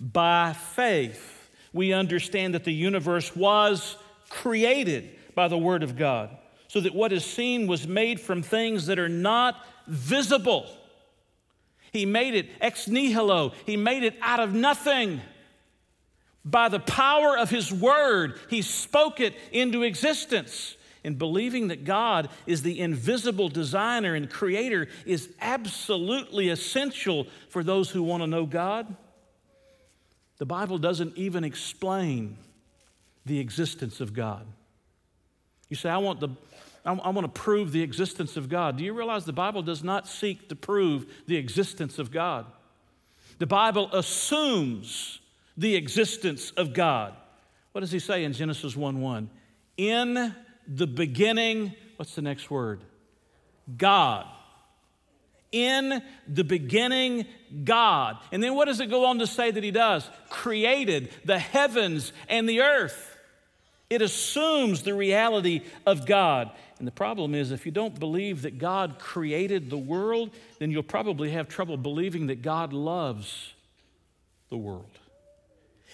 By 0.00 0.52
faith 0.52 1.48
we 1.72 1.92
understand 1.92 2.54
that 2.54 2.64
the 2.64 2.72
universe 2.72 3.36
was 3.36 3.96
created 4.28 5.08
by 5.36 5.46
the 5.46 5.56
Word 5.56 5.84
of 5.84 5.96
God, 5.96 6.36
so 6.66 6.80
that 6.80 6.92
what 6.92 7.12
is 7.12 7.24
seen 7.24 7.68
was 7.68 7.86
made 7.86 8.20
from 8.20 8.42
things 8.42 8.86
that 8.86 8.98
are 8.98 9.08
not 9.08 9.64
visible. 9.86 10.66
He 11.92 12.04
made 12.04 12.34
it 12.34 12.50
ex 12.60 12.88
nihilo, 12.88 13.52
He 13.64 13.76
made 13.76 14.02
it 14.02 14.16
out 14.20 14.40
of 14.40 14.54
nothing. 14.54 15.20
By 16.44 16.68
the 16.68 16.80
power 16.80 17.36
of 17.36 17.50
His 17.50 17.72
Word, 17.72 18.38
He 18.48 18.62
spoke 18.62 19.20
it 19.20 19.34
into 19.52 19.82
existence. 19.82 20.76
And 21.02 21.18
believing 21.18 21.68
that 21.68 21.84
God 21.84 22.28
is 22.46 22.62
the 22.62 22.78
invisible 22.78 23.48
designer 23.48 24.14
and 24.14 24.28
creator 24.28 24.86
is 25.06 25.30
absolutely 25.40 26.50
essential 26.50 27.26
for 27.48 27.64
those 27.64 27.88
who 27.88 28.02
want 28.02 28.22
to 28.22 28.26
know 28.26 28.44
God. 28.44 28.94
The 30.36 30.46
Bible 30.46 30.76
doesn't 30.76 31.16
even 31.16 31.42
explain 31.42 32.36
the 33.24 33.38
existence 33.38 34.00
of 34.00 34.12
God. 34.12 34.46
You 35.70 35.76
say, 35.76 35.88
I 35.88 35.98
want, 35.98 36.20
the, 36.20 36.28
I, 36.84 36.92
I 36.92 37.10
want 37.10 37.32
to 37.32 37.40
prove 37.40 37.72
the 37.72 37.82
existence 37.82 38.36
of 38.36 38.48
God. 38.48 38.76
Do 38.76 38.84
you 38.84 38.92
realize 38.92 39.24
the 39.24 39.32
Bible 39.32 39.62
does 39.62 39.84
not 39.84 40.06
seek 40.08 40.48
to 40.48 40.56
prove 40.56 41.06
the 41.26 41.36
existence 41.36 41.98
of 41.98 42.10
God? 42.10 42.46
The 43.38 43.46
Bible 43.46 43.88
assumes 43.92 45.19
the 45.60 45.76
existence 45.76 46.52
of 46.52 46.72
God. 46.72 47.12
What 47.72 47.82
does 47.82 47.92
he 47.92 47.98
say 47.98 48.24
in 48.24 48.32
Genesis 48.32 48.74
1 48.74 49.00
1? 49.00 49.30
In 49.76 50.34
the 50.66 50.86
beginning, 50.86 51.74
what's 51.96 52.14
the 52.14 52.22
next 52.22 52.50
word? 52.50 52.80
God. 53.76 54.26
In 55.52 56.02
the 56.26 56.44
beginning, 56.44 57.26
God. 57.64 58.16
And 58.32 58.42
then 58.42 58.54
what 58.54 58.66
does 58.66 58.80
it 58.80 58.88
go 58.88 59.04
on 59.04 59.18
to 59.18 59.26
say 59.26 59.50
that 59.50 59.62
He 59.62 59.70
does? 59.70 60.08
Created 60.30 61.10
the 61.26 61.38
heavens 61.38 62.12
and 62.28 62.48
the 62.48 62.60
earth. 62.60 63.18
It 63.90 64.00
assumes 64.00 64.82
the 64.82 64.94
reality 64.94 65.62
of 65.84 66.06
God. 66.06 66.52
And 66.78 66.86
the 66.86 66.92
problem 66.92 67.34
is, 67.34 67.50
if 67.50 67.66
you 67.66 67.72
don't 67.72 67.98
believe 67.98 68.42
that 68.42 68.58
God 68.58 68.98
created 68.98 69.68
the 69.68 69.76
world, 69.76 70.30
then 70.58 70.70
you'll 70.70 70.84
probably 70.84 71.32
have 71.32 71.48
trouble 71.48 71.76
believing 71.76 72.28
that 72.28 72.40
God 72.40 72.72
loves 72.72 73.52
the 74.48 74.56
world. 74.56 74.99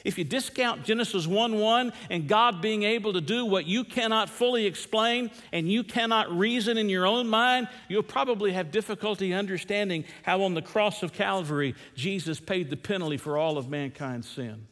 If 0.06 0.18
you 0.18 0.22
discount 0.22 0.84
Genesis 0.84 1.26
1 1.26 1.58
1 1.58 1.92
and 2.10 2.28
God 2.28 2.62
being 2.62 2.84
able 2.84 3.14
to 3.14 3.20
do 3.20 3.44
what 3.44 3.66
you 3.66 3.82
cannot 3.82 4.30
fully 4.30 4.64
explain 4.64 5.32
and 5.50 5.68
you 5.68 5.82
cannot 5.82 6.30
reason 6.30 6.78
in 6.78 6.88
your 6.88 7.08
own 7.08 7.26
mind, 7.26 7.66
you'll 7.88 8.04
probably 8.04 8.52
have 8.52 8.70
difficulty 8.70 9.34
understanding 9.34 10.04
how 10.22 10.42
on 10.42 10.54
the 10.54 10.62
cross 10.62 11.02
of 11.02 11.12
Calvary 11.12 11.74
Jesus 11.96 12.38
paid 12.38 12.70
the 12.70 12.76
penalty 12.76 13.16
for 13.16 13.36
all 13.36 13.58
of 13.58 13.68
mankind's 13.68 14.28
sin. 14.28 14.68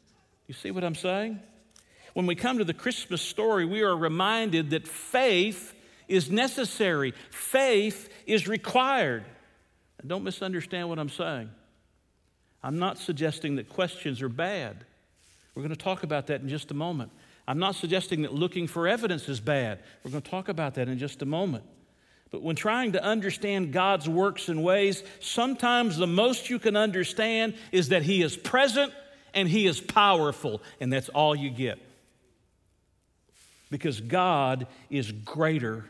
You 0.46 0.54
see 0.54 0.70
what 0.70 0.84
I'm 0.84 0.94
saying? 0.94 1.40
When 2.12 2.26
we 2.26 2.36
come 2.36 2.58
to 2.58 2.64
the 2.64 2.72
Christmas 2.72 3.20
story, 3.20 3.64
we 3.64 3.82
are 3.82 3.96
reminded 3.96 4.70
that 4.70 4.86
faith 4.86 5.74
is 6.06 6.30
necessary, 6.30 7.12
faith 7.30 8.08
is 8.24 8.46
required. 8.46 9.24
Don't 10.06 10.22
misunderstand 10.22 10.88
what 10.88 11.00
I'm 11.00 11.08
saying. 11.08 11.50
I'm 12.62 12.78
not 12.78 12.98
suggesting 12.98 13.56
that 13.56 13.68
questions 13.68 14.22
are 14.22 14.28
bad. 14.28 14.84
We're 15.54 15.62
going 15.62 15.74
to 15.74 15.82
talk 15.82 16.02
about 16.02 16.26
that 16.28 16.40
in 16.40 16.48
just 16.48 16.70
a 16.70 16.74
moment. 16.74 17.10
I'm 17.46 17.58
not 17.58 17.74
suggesting 17.74 18.22
that 18.22 18.32
looking 18.32 18.66
for 18.66 18.88
evidence 18.88 19.28
is 19.28 19.40
bad. 19.40 19.80
We're 20.02 20.10
going 20.10 20.22
to 20.22 20.30
talk 20.30 20.48
about 20.48 20.74
that 20.74 20.88
in 20.88 20.98
just 20.98 21.22
a 21.22 21.26
moment. 21.26 21.64
But 22.30 22.42
when 22.42 22.56
trying 22.56 22.92
to 22.92 23.04
understand 23.04 23.72
God's 23.72 24.08
works 24.08 24.48
and 24.48 24.64
ways, 24.64 25.04
sometimes 25.20 25.96
the 25.96 26.06
most 26.06 26.50
you 26.50 26.58
can 26.58 26.74
understand 26.74 27.54
is 27.70 27.90
that 27.90 28.02
He 28.02 28.22
is 28.22 28.36
present 28.36 28.92
and 29.34 29.48
He 29.48 29.66
is 29.66 29.80
powerful, 29.80 30.60
and 30.80 30.92
that's 30.92 31.08
all 31.10 31.36
you 31.36 31.50
get. 31.50 31.78
Because 33.70 34.00
God 34.00 34.66
is 34.90 35.12
greater 35.12 35.84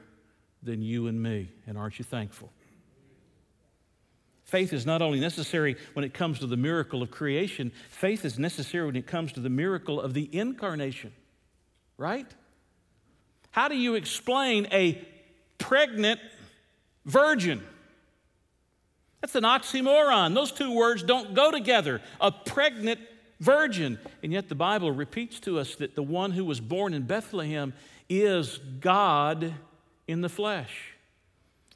than 0.63 0.83
you 0.83 1.07
and 1.07 1.23
me, 1.23 1.51
and 1.67 1.79
aren't 1.79 1.99
you 1.99 2.05
thankful? 2.05 2.51
Faith 4.55 4.73
is 4.73 4.87
not 4.87 5.03
only 5.03 5.19
necessary 5.19 5.77
when 5.95 6.05
it 6.05 6.15
comes 6.15 6.39
to 6.39 6.47
the 6.47 6.57
miracle 6.57 7.03
of 7.03 7.11
creation, 7.11 7.73
faith 7.91 8.25
is 8.25 8.39
necessary 8.39 8.87
when 8.87 8.95
it 8.95 9.05
comes 9.05 9.33
to 9.33 9.41
the 9.41 9.51
miracle 9.51 10.01
of 10.01 10.15
the 10.15 10.31
incarnation, 10.33 11.13
right? 11.99 12.33
How 13.51 13.67
do 13.67 13.75
you 13.75 13.97
explain 13.97 14.69
a 14.71 15.05
pregnant 15.59 16.21
virgin? 17.05 17.65
That's 19.21 19.35
an 19.35 19.43
oxymoron. 19.43 20.37
Those 20.37 20.53
two 20.53 20.73
words 20.73 21.03
don't 21.03 21.35
go 21.35 21.51
together. 21.51 22.01
A 22.21 22.31
pregnant 22.31 23.01
virgin. 23.41 23.99
And 24.23 24.33
yet 24.33 24.49
the 24.49 24.55
Bible 24.55 24.93
repeats 24.93 25.41
to 25.41 25.59
us 25.59 25.75
that 25.75 25.97
the 25.97 26.03
one 26.05 26.31
who 26.31 26.45
was 26.45 26.61
born 26.61 26.95
in 26.95 27.03
Bethlehem 27.03 27.73
is 28.09 28.59
God 28.59 29.53
in 30.07 30.21
the 30.21 30.29
flesh. 30.29 30.95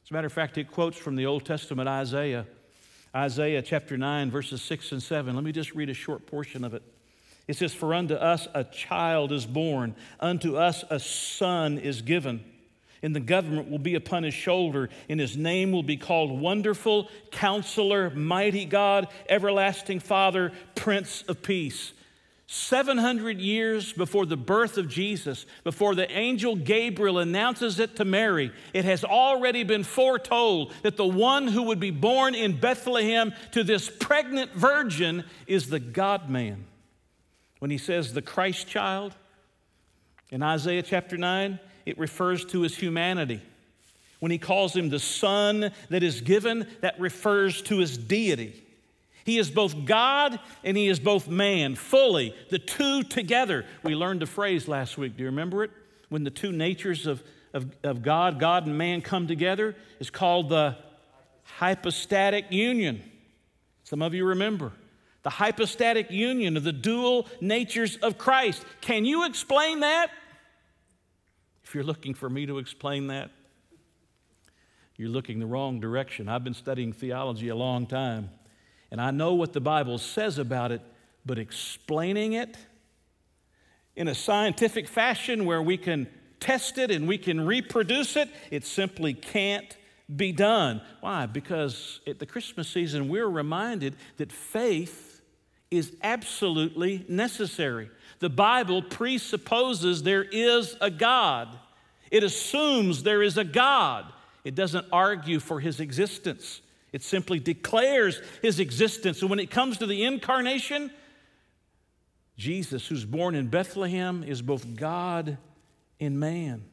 As 0.05 0.11
a 0.11 0.13
matter 0.13 0.27
of 0.27 0.31
fact, 0.31 0.57
it 0.57 0.71
quotes 0.71 0.97
from 0.97 1.17
the 1.17 1.25
Old 1.25 1.43
Testament 1.43 1.89
Isaiah 1.89 2.45
Isaiah 3.15 3.61
chapter 3.61 3.97
9, 3.97 4.29
verses 4.29 4.61
6 4.61 4.91
and 4.91 5.03
7. 5.03 5.35
Let 5.35 5.43
me 5.43 5.51
just 5.51 5.73
read 5.73 5.89
a 5.89 5.93
short 5.93 6.27
portion 6.27 6.63
of 6.63 6.73
it. 6.73 6.83
It 7.47 7.57
says, 7.57 7.73
For 7.73 7.93
unto 7.95 8.13
us 8.13 8.47
a 8.53 8.63
child 8.63 9.31
is 9.31 9.45
born, 9.45 9.95
unto 10.19 10.55
us 10.57 10.83
a 10.89 10.99
son 10.99 11.79
is 11.79 12.03
given. 12.03 12.43
And 13.01 13.15
the 13.15 13.21
government 13.21 13.71
will 13.71 13.79
be 13.79 13.95
upon 13.95 14.23
his 14.23 14.33
shoulder, 14.33 14.89
and 15.07 15.19
his 15.19 15.37
name 15.37 15.71
will 15.71 15.83
be 15.83 15.97
called 15.97 16.37
Wonderful, 16.37 17.09
Counselor, 17.31 18.09
Mighty 18.11 18.65
God, 18.65 19.07
Everlasting 19.27 20.01
Father, 20.01 20.51
Prince 20.75 21.23
of 21.27 21.41
Peace. 21.41 21.93
700 22.51 23.39
years 23.39 23.93
before 23.93 24.25
the 24.25 24.35
birth 24.35 24.79
of 24.79 24.87
Jesus, 24.87 25.45
before 25.63 25.93
the 25.93 26.09
angel 26.11 26.55
Gabriel 26.55 27.19
announces 27.19 27.77
it 27.77 27.97
to 27.97 28.05
Mary, 28.05 28.51
it 28.73 28.85
has 28.85 29.03
already 29.03 29.63
been 29.63 29.83
foretold 29.83 30.73
that 30.81 30.97
the 30.97 31.05
one 31.05 31.47
who 31.47 31.61
would 31.61 31.79
be 31.79 31.91
born 31.91 32.33
in 32.33 32.59
Bethlehem 32.59 33.35
to 33.51 33.63
this 33.63 33.87
pregnant 33.87 34.51
virgin 34.53 35.25
is 35.45 35.69
the 35.69 35.79
God 35.79 36.27
man. 36.27 36.65
When 37.59 37.69
he 37.69 37.77
says 37.77 38.13
the 38.13 38.23
Christ 38.23 38.67
child 38.67 39.13
in 40.31 40.41
Isaiah 40.41 40.81
chapter 40.81 41.17
9, 41.17 41.59
it 41.85 41.99
refers 41.99 42.45
to 42.45 42.61
his 42.61 42.75
humanity. 42.75 43.43
When 44.21 44.31
he 44.31 44.39
calls 44.39 44.75
him 44.75 44.89
the 44.89 44.97
Son 44.97 45.71
that 45.89 46.01
is 46.01 46.21
given, 46.21 46.67
that 46.81 46.99
refers 46.99 47.61
to 47.63 47.77
his 47.77 47.95
deity. 47.95 48.63
He 49.29 49.37
is 49.37 49.51
both 49.51 49.85
God 49.85 50.39
and 50.63 50.75
he 50.75 50.87
is 50.87 50.99
both 50.99 51.27
man, 51.27 51.75
fully, 51.75 52.33
the 52.49 52.57
two 52.57 53.03
together. 53.03 53.63
We 53.83 53.93
learned 53.93 54.23
the 54.23 54.25
phrase 54.25 54.67
last 54.67 54.97
week. 54.97 55.17
Do 55.17 55.21
you 55.21 55.29
remember 55.29 55.63
it? 55.63 55.69
When 56.09 56.23
the 56.23 56.31
two 56.31 56.51
natures 56.51 57.05
of, 57.05 57.21
of, 57.53 57.67
of 57.83 58.01
God, 58.01 58.39
God 58.39 58.65
and 58.65 58.75
man 58.75 59.03
come 59.03 59.27
together, 59.27 59.75
it's 59.99 60.09
called 60.09 60.49
the 60.49 60.77
hypostatic 61.43 62.45
union. 62.51 63.03
Some 63.83 64.01
of 64.01 64.15
you 64.15 64.25
remember. 64.25 64.71
The 65.21 65.29
hypostatic 65.29 66.09
union 66.09 66.57
of 66.57 66.63
the 66.63 66.73
dual 66.73 67.27
natures 67.39 67.97
of 67.97 68.17
Christ. 68.17 68.65
Can 68.81 69.05
you 69.05 69.27
explain 69.27 69.81
that? 69.81 70.09
If 71.63 71.75
you're 71.75 71.83
looking 71.83 72.15
for 72.15 72.31
me 72.31 72.47
to 72.47 72.57
explain 72.57 73.05
that, 73.07 73.29
you're 74.97 75.07
looking 75.07 75.37
the 75.37 75.45
wrong 75.45 75.79
direction. 75.79 76.27
I've 76.27 76.43
been 76.43 76.55
studying 76.55 76.93
theology 76.93 77.49
a 77.49 77.55
long 77.55 77.85
time. 77.85 78.31
And 78.91 78.99
I 78.99 79.11
know 79.11 79.33
what 79.33 79.53
the 79.53 79.61
Bible 79.61 79.97
says 79.97 80.37
about 80.37 80.71
it, 80.71 80.81
but 81.25 81.37
explaining 81.37 82.33
it 82.33 82.57
in 83.95 84.07
a 84.07 84.15
scientific 84.15 84.87
fashion 84.87 85.45
where 85.45 85.61
we 85.61 85.77
can 85.77 86.07
test 86.39 86.77
it 86.77 86.89
and 86.89 87.07
we 87.07 87.17
can 87.17 87.45
reproduce 87.45 88.15
it, 88.15 88.29
it 88.49 88.65
simply 88.65 89.13
can't 89.13 89.77
be 90.15 90.31
done. 90.31 90.81
Why? 91.01 91.25
Because 91.25 91.99
at 92.07 92.17
the 92.17 92.25
Christmas 92.25 92.67
season, 92.67 93.09
we're 93.09 93.27
reminded 93.27 93.95
that 94.17 94.31
faith 94.31 95.21
is 95.69 95.95
absolutely 96.01 97.05
necessary. 97.07 97.91
The 98.19 98.29
Bible 98.29 98.81
presupposes 98.81 100.01
there 100.01 100.23
is 100.23 100.75
a 100.81 100.89
God. 100.89 101.49
It 102.09 102.23
assumes 102.23 103.03
there 103.03 103.21
is 103.21 103.37
a 103.37 103.43
God. 103.43 104.11
It 104.43 104.55
doesn't 104.55 104.87
argue 104.91 105.39
for 105.39 105.59
his 105.59 105.79
existence. 105.79 106.61
It 106.91 107.03
simply 107.03 107.39
declares 107.39 108.21
his 108.41 108.59
existence. 108.59 109.21
And 109.21 109.29
when 109.29 109.39
it 109.39 109.51
comes 109.51 109.77
to 109.77 109.85
the 109.85 110.03
incarnation, 110.03 110.91
Jesus, 112.37 112.87
who's 112.87 113.05
born 113.05 113.35
in 113.35 113.47
Bethlehem, 113.47 114.23
is 114.23 114.41
both 114.41 114.75
God 114.75 115.37
and 115.99 116.19
man. 116.19 116.63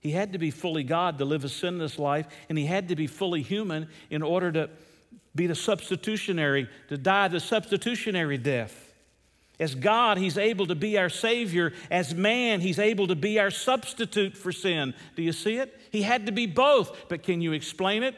He 0.00 0.10
had 0.10 0.32
to 0.32 0.38
be 0.38 0.50
fully 0.50 0.82
God 0.82 1.18
to 1.18 1.24
live 1.24 1.44
a 1.44 1.48
sinless 1.48 1.98
life, 1.98 2.26
and 2.48 2.56
he 2.56 2.64
had 2.64 2.88
to 2.88 2.96
be 2.96 3.06
fully 3.06 3.42
human 3.42 3.88
in 4.08 4.22
order 4.22 4.50
to 4.52 4.70
be 5.34 5.46
the 5.46 5.54
substitutionary, 5.54 6.68
to 6.88 6.96
die 6.96 7.28
the 7.28 7.38
substitutionary 7.38 8.38
death. 8.38 8.90
As 9.60 9.74
God, 9.74 10.16
He's 10.16 10.38
able 10.38 10.66
to 10.68 10.74
be 10.74 10.96
our 10.96 11.10
Savior. 11.10 11.74
As 11.90 12.14
man, 12.14 12.62
He's 12.62 12.78
able 12.78 13.06
to 13.08 13.14
be 13.14 13.38
our 13.38 13.50
substitute 13.50 14.36
for 14.36 14.52
sin. 14.52 14.94
Do 15.16 15.22
you 15.22 15.32
see 15.32 15.56
it? 15.56 15.78
He 15.92 16.00
had 16.00 16.26
to 16.26 16.32
be 16.32 16.46
both. 16.46 17.08
But 17.10 17.22
can 17.22 17.42
you 17.42 17.52
explain 17.52 18.02
it? 18.02 18.16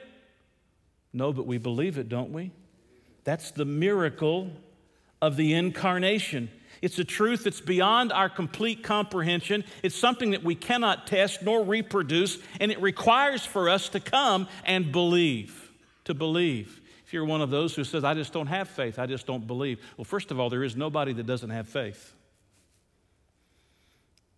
No, 1.13 1.33
but 1.33 1.47
we 1.47 1.59
believe 1.59 1.99
it, 1.99 2.09
don't 2.09 2.33
we? 2.33 2.53
That's 3.25 3.51
the 3.51 3.65
miracle 3.65 4.51
of 5.21 5.37
the 5.37 5.55
incarnation. 5.55 6.51
It's 6.81 6.99
a 6.99 7.05
truth 7.05 7.45
that's 7.45 7.61
beyond 7.61 8.13
our 8.13 8.29
complete 8.29 8.83
comprehension. 8.83 9.63
It's 9.83 9.95
something 9.95 10.33
that 10.33 10.43
we 10.43 10.57
cannot 10.57 11.07
test 11.07 11.43
nor 11.43 11.63
reproduce, 11.63 12.39
and 12.61 12.73
it 12.73 12.81
requires 12.81 13.47
for 13.47 13.69
us 13.69 13.89
to 13.91 14.01
come 14.01 14.49
and 14.65 14.91
believe. 14.91 15.71
To 16.05 16.15
believe. 16.15 16.81
If 17.07 17.13
you're 17.13 17.25
one 17.25 17.41
of 17.41 17.51
those 17.51 17.77
who 17.77 17.85
says, 17.85 18.03
I 18.03 18.15
just 18.15 18.33
don't 18.33 18.49
have 18.49 18.69
faith, 18.69 18.99
I 18.99 19.07
just 19.07 19.27
don't 19.27 19.47
believe, 19.47 19.79
well, 19.97 20.05
first 20.05 20.31
of 20.31 20.41
all, 20.41 20.51
there 20.51 20.65
is 20.65 20.75
nobody 20.75 21.13
that 21.13 21.27
doesn't 21.27 21.51
have 21.51 21.69
faith. 21.69 22.15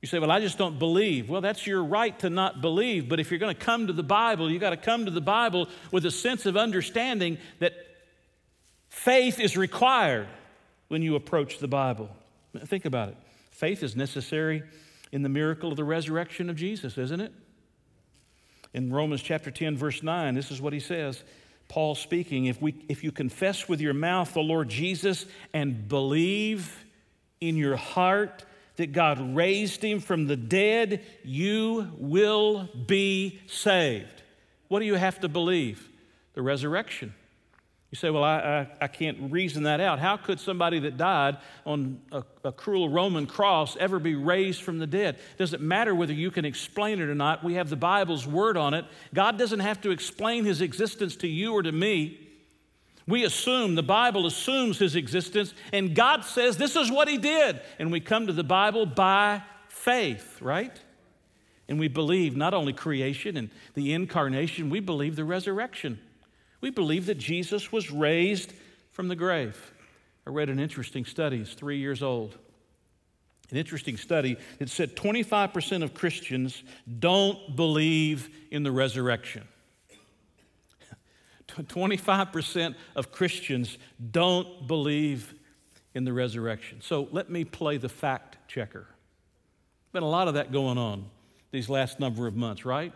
You 0.04 0.08
say, 0.08 0.18
Well, 0.18 0.30
I 0.30 0.40
just 0.40 0.58
don't 0.58 0.78
believe. 0.78 1.30
Well, 1.30 1.40
that's 1.40 1.66
your 1.66 1.82
right 1.82 2.18
to 2.18 2.28
not 2.28 2.60
believe, 2.60 3.08
but 3.08 3.20
if 3.20 3.30
you're 3.30 3.40
going 3.40 3.56
to 3.56 3.58
come 3.58 3.86
to 3.86 3.92
the 3.94 4.02
Bible, 4.02 4.50
you've 4.50 4.60
got 4.60 4.68
to 4.68 4.76
come 4.76 5.06
to 5.06 5.10
the 5.10 5.22
Bible 5.22 5.66
with 5.92 6.04
a 6.04 6.10
sense 6.10 6.44
of 6.44 6.58
understanding 6.58 7.38
that 7.58 7.72
faith 8.90 9.40
is 9.40 9.56
required 9.56 10.28
when 10.88 11.00
you 11.00 11.16
approach 11.16 11.58
the 11.58 11.68
Bible. 11.68 12.10
Think 12.66 12.84
about 12.84 13.08
it. 13.08 13.16
Faith 13.50 13.82
is 13.82 13.96
necessary 13.96 14.62
in 15.10 15.22
the 15.22 15.30
miracle 15.30 15.70
of 15.70 15.78
the 15.78 15.84
resurrection 15.84 16.50
of 16.50 16.56
Jesus, 16.56 16.98
isn't 16.98 17.22
it? 17.22 17.32
In 18.74 18.92
Romans 18.92 19.22
chapter 19.22 19.50
10, 19.50 19.74
verse 19.78 20.02
9, 20.02 20.34
this 20.34 20.50
is 20.50 20.60
what 20.60 20.74
he 20.74 20.80
says 20.80 21.24
Paul 21.68 21.94
speaking, 21.94 22.44
if, 22.44 22.60
we, 22.60 22.74
if 22.90 23.02
you 23.02 23.10
confess 23.10 23.70
with 23.70 23.80
your 23.80 23.94
mouth 23.94 24.34
the 24.34 24.40
Lord 24.40 24.68
Jesus 24.68 25.24
and 25.54 25.88
believe 25.88 26.84
in 27.40 27.56
your 27.56 27.76
heart 27.76 28.44
that 28.76 28.92
God 28.92 29.36
raised 29.36 29.82
him 29.82 30.00
from 30.00 30.26
the 30.26 30.36
dead, 30.36 31.02
you 31.22 31.92
will 31.96 32.68
be 32.86 33.40
saved. 33.46 34.22
What 34.68 34.80
do 34.80 34.86
you 34.86 34.94
have 34.94 35.20
to 35.20 35.28
believe? 35.28 35.88
The 36.34 36.42
resurrection. 36.42 37.14
You 37.94 37.96
say, 37.96 38.10
Well, 38.10 38.24
I, 38.24 38.38
I, 38.38 38.68
I, 38.80 38.88
can't 38.88 39.30
reason 39.30 39.62
that 39.62 39.78
out. 39.78 40.00
How 40.00 40.16
could 40.16 40.40
somebody 40.40 40.80
that 40.80 40.96
died 40.96 41.36
on 41.64 42.00
a, 42.10 42.24
a, 42.42 42.50
cruel 42.50 42.88
Roman 42.88 43.24
cross 43.24 43.76
ever 43.76 44.00
be 44.00 44.16
raised 44.16 44.62
from 44.62 44.80
the 44.80 44.86
dead? 44.88 45.20
Does 45.38 45.54
it 45.54 45.60
matter 45.60 45.94
whether 45.94 46.12
you 46.12 46.32
can 46.32 46.44
explain 46.44 47.00
it 47.00 47.08
or 47.08 47.14
not? 47.14 47.44
We 47.44 47.54
have 47.54 47.70
the 47.70 47.76
Bible's 47.76 48.26
word 48.26 48.56
on 48.56 48.74
it. 48.74 48.84
God 49.14 49.38
doesn't 49.38 49.60
have 49.60 49.80
to 49.82 49.92
explain 49.92 50.44
his 50.44 50.60
existence 50.60 51.14
to 51.18 51.28
you 51.28 51.52
or 51.52 51.62
to 51.62 51.70
me. 51.70 52.23
We 53.06 53.24
assume, 53.24 53.74
the 53.74 53.82
Bible 53.82 54.26
assumes 54.26 54.78
his 54.78 54.96
existence, 54.96 55.52
and 55.72 55.94
God 55.94 56.24
says 56.24 56.56
this 56.56 56.74
is 56.74 56.90
what 56.90 57.08
he 57.08 57.18
did. 57.18 57.60
And 57.78 57.92
we 57.92 58.00
come 58.00 58.26
to 58.26 58.32
the 58.32 58.44
Bible 58.44 58.86
by 58.86 59.42
faith, 59.68 60.40
right? 60.40 60.78
And 61.68 61.78
we 61.78 61.88
believe 61.88 62.36
not 62.36 62.54
only 62.54 62.72
creation 62.72 63.36
and 63.36 63.50
the 63.74 63.92
incarnation, 63.92 64.70
we 64.70 64.80
believe 64.80 65.16
the 65.16 65.24
resurrection. 65.24 65.98
We 66.60 66.70
believe 66.70 67.06
that 67.06 67.18
Jesus 67.18 67.70
was 67.70 67.90
raised 67.90 68.52
from 68.90 69.08
the 69.08 69.16
grave. 69.16 69.72
I 70.26 70.30
read 70.30 70.48
an 70.48 70.58
interesting 70.58 71.04
study, 71.04 71.38
it's 71.38 71.52
three 71.52 71.78
years 71.78 72.02
old. 72.02 72.38
An 73.50 73.58
interesting 73.58 73.98
study 73.98 74.38
that 74.58 74.70
said 74.70 74.96
25% 74.96 75.82
of 75.82 75.92
Christians 75.92 76.62
don't 76.98 77.54
believe 77.54 78.30
in 78.50 78.62
the 78.62 78.72
resurrection. 78.72 79.46
25% 81.62 82.74
of 82.96 83.12
Christians 83.12 83.78
don't 84.10 84.66
believe 84.66 85.34
in 85.94 86.04
the 86.04 86.12
resurrection. 86.12 86.80
So 86.80 87.08
let 87.12 87.30
me 87.30 87.44
play 87.44 87.76
the 87.76 87.88
fact 87.88 88.48
checker. 88.48 88.86
Been 89.92 90.02
a 90.02 90.08
lot 90.08 90.28
of 90.28 90.34
that 90.34 90.50
going 90.50 90.76
on 90.76 91.06
these 91.52 91.68
last 91.68 92.00
number 92.00 92.26
of 92.26 92.34
months, 92.34 92.64
right? 92.64 92.92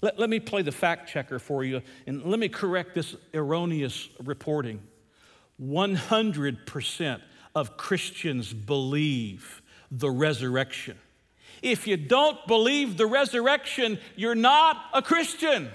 Let, 0.00 0.18
let 0.18 0.30
me 0.30 0.38
play 0.38 0.62
the 0.62 0.72
fact 0.72 1.08
checker 1.08 1.40
for 1.40 1.64
you 1.64 1.82
and 2.06 2.24
let 2.24 2.38
me 2.38 2.48
correct 2.48 2.94
this 2.94 3.16
erroneous 3.34 4.08
reporting. 4.22 4.80
100% 5.60 7.20
of 7.54 7.76
Christians 7.76 8.52
believe 8.52 9.62
the 9.90 10.10
resurrection. 10.10 10.96
If 11.60 11.88
you 11.88 11.96
don't 11.96 12.38
believe 12.46 12.96
the 12.96 13.06
resurrection, 13.06 13.98
you're 14.14 14.36
not 14.36 14.76
a 14.94 15.02
Christian 15.02 15.70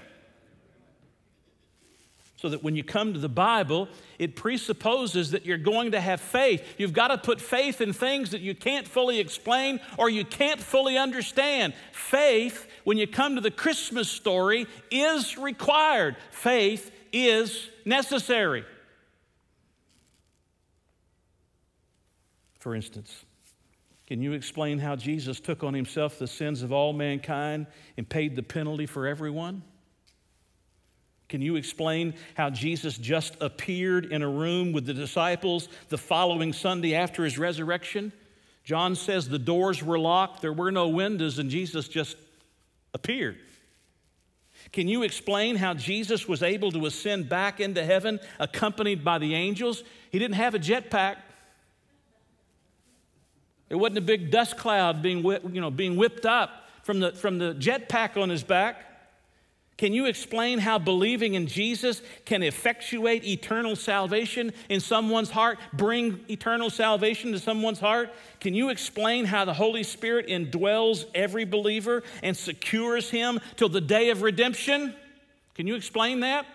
so 2.44 2.50
that 2.50 2.62
when 2.62 2.76
you 2.76 2.84
come 2.84 3.14
to 3.14 3.18
the 3.18 3.26
Bible, 3.26 3.88
it 4.18 4.36
presupposes 4.36 5.30
that 5.30 5.46
you're 5.46 5.56
going 5.56 5.92
to 5.92 6.00
have 6.00 6.20
faith. 6.20 6.62
You've 6.76 6.92
got 6.92 7.08
to 7.08 7.16
put 7.16 7.40
faith 7.40 7.80
in 7.80 7.94
things 7.94 8.32
that 8.32 8.42
you 8.42 8.54
can't 8.54 8.86
fully 8.86 9.18
explain 9.18 9.80
or 9.96 10.10
you 10.10 10.26
can't 10.26 10.60
fully 10.60 10.98
understand. 10.98 11.72
Faith, 11.92 12.68
when 12.84 12.98
you 12.98 13.06
come 13.06 13.36
to 13.36 13.40
the 13.40 13.50
Christmas 13.50 14.10
story, 14.10 14.66
is 14.90 15.38
required. 15.38 16.16
Faith 16.32 16.90
is 17.14 17.70
necessary. 17.86 18.66
For 22.58 22.74
instance, 22.74 23.24
can 24.06 24.20
you 24.20 24.34
explain 24.34 24.78
how 24.78 24.96
Jesus 24.96 25.40
took 25.40 25.64
on 25.64 25.72
himself 25.72 26.18
the 26.18 26.26
sins 26.26 26.62
of 26.62 26.74
all 26.74 26.92
mankind 26.92 27.68
and 27.96 28.06
paid 28.06 28.36
the 28.36 28.42
penalty 28.42 28.84
for 28.84 29.06
everyone? 29.06 29.62
Can 31.34 31.42
you 31.42 31.56
explain 31.56 32.14
how 32.34 32.48
Jesus 32.48 32.96
just 32.96 33.36
appeared 33.40 34.04
in 34.12 34.22
a 34.22 34.28
room 34.28 34.70
with 34.70 34.86
the 34.86 34.94
disciples 34.94 35.68
the 35.88 35.98
following 35.98 36.52
Sunday 36.52 36.94
after 36.94 37.24
his 37.24 37.40
resurrection? 37.40 38.12
John 38.62 38.94
says 38.94 39.28
the 39.28 39.36
doors 39.36 39.82
were 39.82 39.98
locked, 39.98 40.42
there 40.42 40.52
were 40.52 40.70
no 40.70 40.86
windows, 40.86 41.40
and 41.40 41.50
Jesus 41.50 41.88
just 41.88 42.16
appeared. 42.94 43.36
Can 44.72 44.86
you 44.86 45.02
explain 45.02 45.56
how 45.56 45.74
Jesus 45.74 46.28
was 46.28 46.40
able 46.40 46.70
to 46.70 46.86
ascend 46.86 47.28
back 47.28 47.58
into 47.58 47.84
heaven 47.84 48.20
accompanied 48.38 49.02
by 49.02 49.18
the 49.18 49.34
angels? 49.34 49.82
He 50.12 50.20
didn't 50.20 50.36
have 50.36 50.54
a 50.54 50.60
jetpack. 50.60 51.16
There 53.70 53.78
wasn't 53.78 53.98
a 53.98 54.02
big 54.02 54.30
dust 54.30 54.56
cloud 54.56 55.02
being, 55.02 55.24
you 55.24 55.60
know, 55.60 55.72
being 55.72 55.96
whipped 55.96 56.26
up 56.26 56.68
from 56.84 57.00
the, 57.00 57.10
from 57.10 57.38
the 57.38 57.56
jetpack 57.56 58.16
on 58.16 58.28
his 58.28 58.44
back. 58.44 58.92
Can 59.76 59.92
you 59.92 60.06
explain 60.06 60.60
how 60.60 60.78
believing 60.78 61.34
in 61.34 61.48
Jesus 61.48 62.00
can 62.24 62.44
effectuate 62.44 63.24
eternal 63.24 63.74
salvation 63.74 64.52
in 64.68 64.78
someone's 64.78 65.30
heart, 65.30 65.58
bring 65.72 66.20
eternal 66.30 66.70
salvation 66.70 67.32
to 67.32 67.40
someone's 67.40 67.80
heart? 67.80 68.12
Can 68.38 68.54
you 68.54 68.68
explain 68.68 69.24
how 69.24 69.44
the 69.44 69.54
Holy 69.54 69.82
Spirit 69.82 70.28
indwells 70.28 71.06
every 71.12 71.44
believer 71.44 72.04
and 72.22 72.36
secures 72.36 73.10
him 73.10 73.40
till 73.56 73.68
the 73.68 73.80
day 73.80 74.10
of 74.10 74.22
redemption? 74.22 74.94
Can 75.54 75.66
you 75.66 75.74
explain 75.74 76.20
that? 76.20 76.46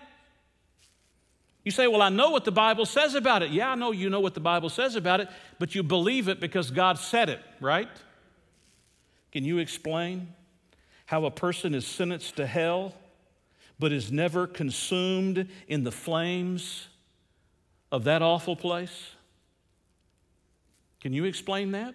You 1.62 1.70
say, 1.70 1.86
Well, 1.86 2.00
I 2.00 2.08
know 2.08 2.30
what 2.30 2.46
the 2.46 2.52
Bible 2.52 2.86
says 2.86 3.14
about 3.14 3.42
it. 3.42 3.50
Yeah, 3.50 3.70
I 3.70 3.74
know 3.74 3.92
you 3.92 4.08
know 4.08 4.20
what 4.20 4.32
the 4.32 4.40
Bible 4.40 4.70
says 4.70 4.96
about 4.96 5.20
it, 5.20 5.28
but 5.58 5.74
you 5.74 5.82
believe 5.82 6.28
it 6.28 6.40
because 6.40 6.70
God 6.70 6.98
said 6.98 7.28
it, 7.28 7.40
right? 7.60 7.88
Can 9.30 9.44
you 9.44 9.58
explain 9.58 10.28
how 11.04 11.26
a 11.26 11.30
person 11.30 11.74
is 11.74 11.86
sentenced 11.86 12.36
to 12.36 12.46
hell? 12.46 12.94
But 13.80 13.92
is 13.92 14.12
never 14.12 14.46
consumed 14.46 15.48
in 15.66 15.82
the 15.82 15.90
flames 15.90 16.88
of 17.90 18.04
that 18.04 18.22
awful 18.22 18.54
place? 18.54 19.10
Can 21.00 21.14
you 21.14 21.24
explain 21.24 21.72
that? 21.72 21.94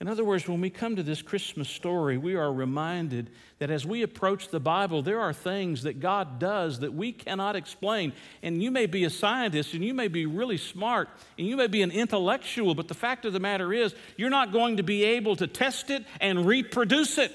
In 0.00 0.06
other 0.06 0.24
words, 0.24 0.46
when 0.46 0.60
we 0.60 0.70
come 0.70 0.94
to 0.94 1.02
this 1.02 1.22
Christmas 1.22 1.68
story, 1.68 2.18
we 2.18 2.36
are 2.36 2.52
reminded 2.52 3.30
that 3.58 3.68
as 3.68 3.84
we 3.84 4.02
approach 4.02 4.48
the 4.48 4.60
Bible, 4.60 5.02
there 5.02 5.20
are 5.20 5.32
things 5.32 5.82
that 5.82 5.98
God 5.98 6.38
does 6.38 6.80
that 6.80 6.94
we 6.94 7.10
cannot 7.10 7.56
explain. 7.56 8.12
And 8.42 8.62
you 8.62 8.70
may 8.70 8.86
be 8.86 9.04
a 9.04 9.10
scientist 9.10 9.74
and 9.74 9.84
you 9.84 9.94
may 9.94 10.06
be 10.06 10.24
really 10.24 10.56
smart 10.56 11.08
and 11.36 11.48
you 11.48 11.56
may 11.56 11.66
be 11.66 11.82
an 11.82 11.90
intellectual, 11.90 12.76
but 12.76 12.86
the 12.86 12.94
fact 12.94 13.24
of 13.24 13.32
the 13.32 13.40
matter 13.40 13.72
is, 13.72 13.92
you're 14.16 14.30
not 14.30 14.52
going 14.52 14.76
to 14.76 14.84
be 14.84 15.02
able 15.02 15.34
to 15.34 15.48
test 15.48 15.90
it 15.90 16.04
and 16.20 16.46
reproduce 16.46 17.18
it 17.18 17.32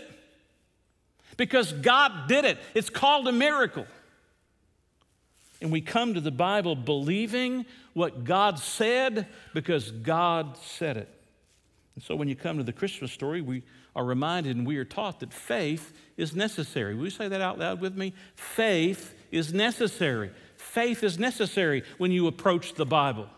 because 1.37 1.71
God 1.71 2.27
did 2.27 2.45
it. 2.45 2.57
It's 2.73 2.89
called 2.89 3.27
a 3.27 3.31
miracle. 3.31 3.85
And 5.61 5.71
we 5.71 5.81
come 5.81 6.13
to 6.13 6.21
the 6.21 6.31
Bible 6.31 6.75
believing 6.75 7.65
what 7.93 8.23
God 8.23 8.59
said 8.59 9.27
because 9.53 9.91
God 9.91 10.57
said 10.57 10.97
it. 10.97 11.09
And 11.95 12.03
so 12.03 12.15
when 12.15 12.27
you 12.27 12.35
come 12.35 12.57
to 12.57 12.63
the 12.63 12.73
Christmas 12.73 13.11
story, 13.11 13.41
we 13.41 13.63
are 13.95 14.03
reminded 14.03 14.57
and 14.57 14.65
we 14.65 14.77
are 14.77 14.85
taught 14.85 15.19
that 15.21 15.31
faith 15.31 15.93
is 16.17 16.35
necessary. 16.35 16.95
Will 16.95 17.05
you 17.05 17.11
say 17.11 17.27
that 17.27 17.41
out 17.41 17.59
loud 17.59 17.79
with 17.79 17.95
me? 17.95 18.13
Faith 18.35 19.13
is 19.31 19.53
necessary. 19.53 20.31
Faith 20.57 21.03
is 21.03 21.19
necessary 21.19 21.83
when 21.97 22.11
you 22.11 22.27
approach 22.27 22.73
the 22.73 22.85
Bible 22.85 23.29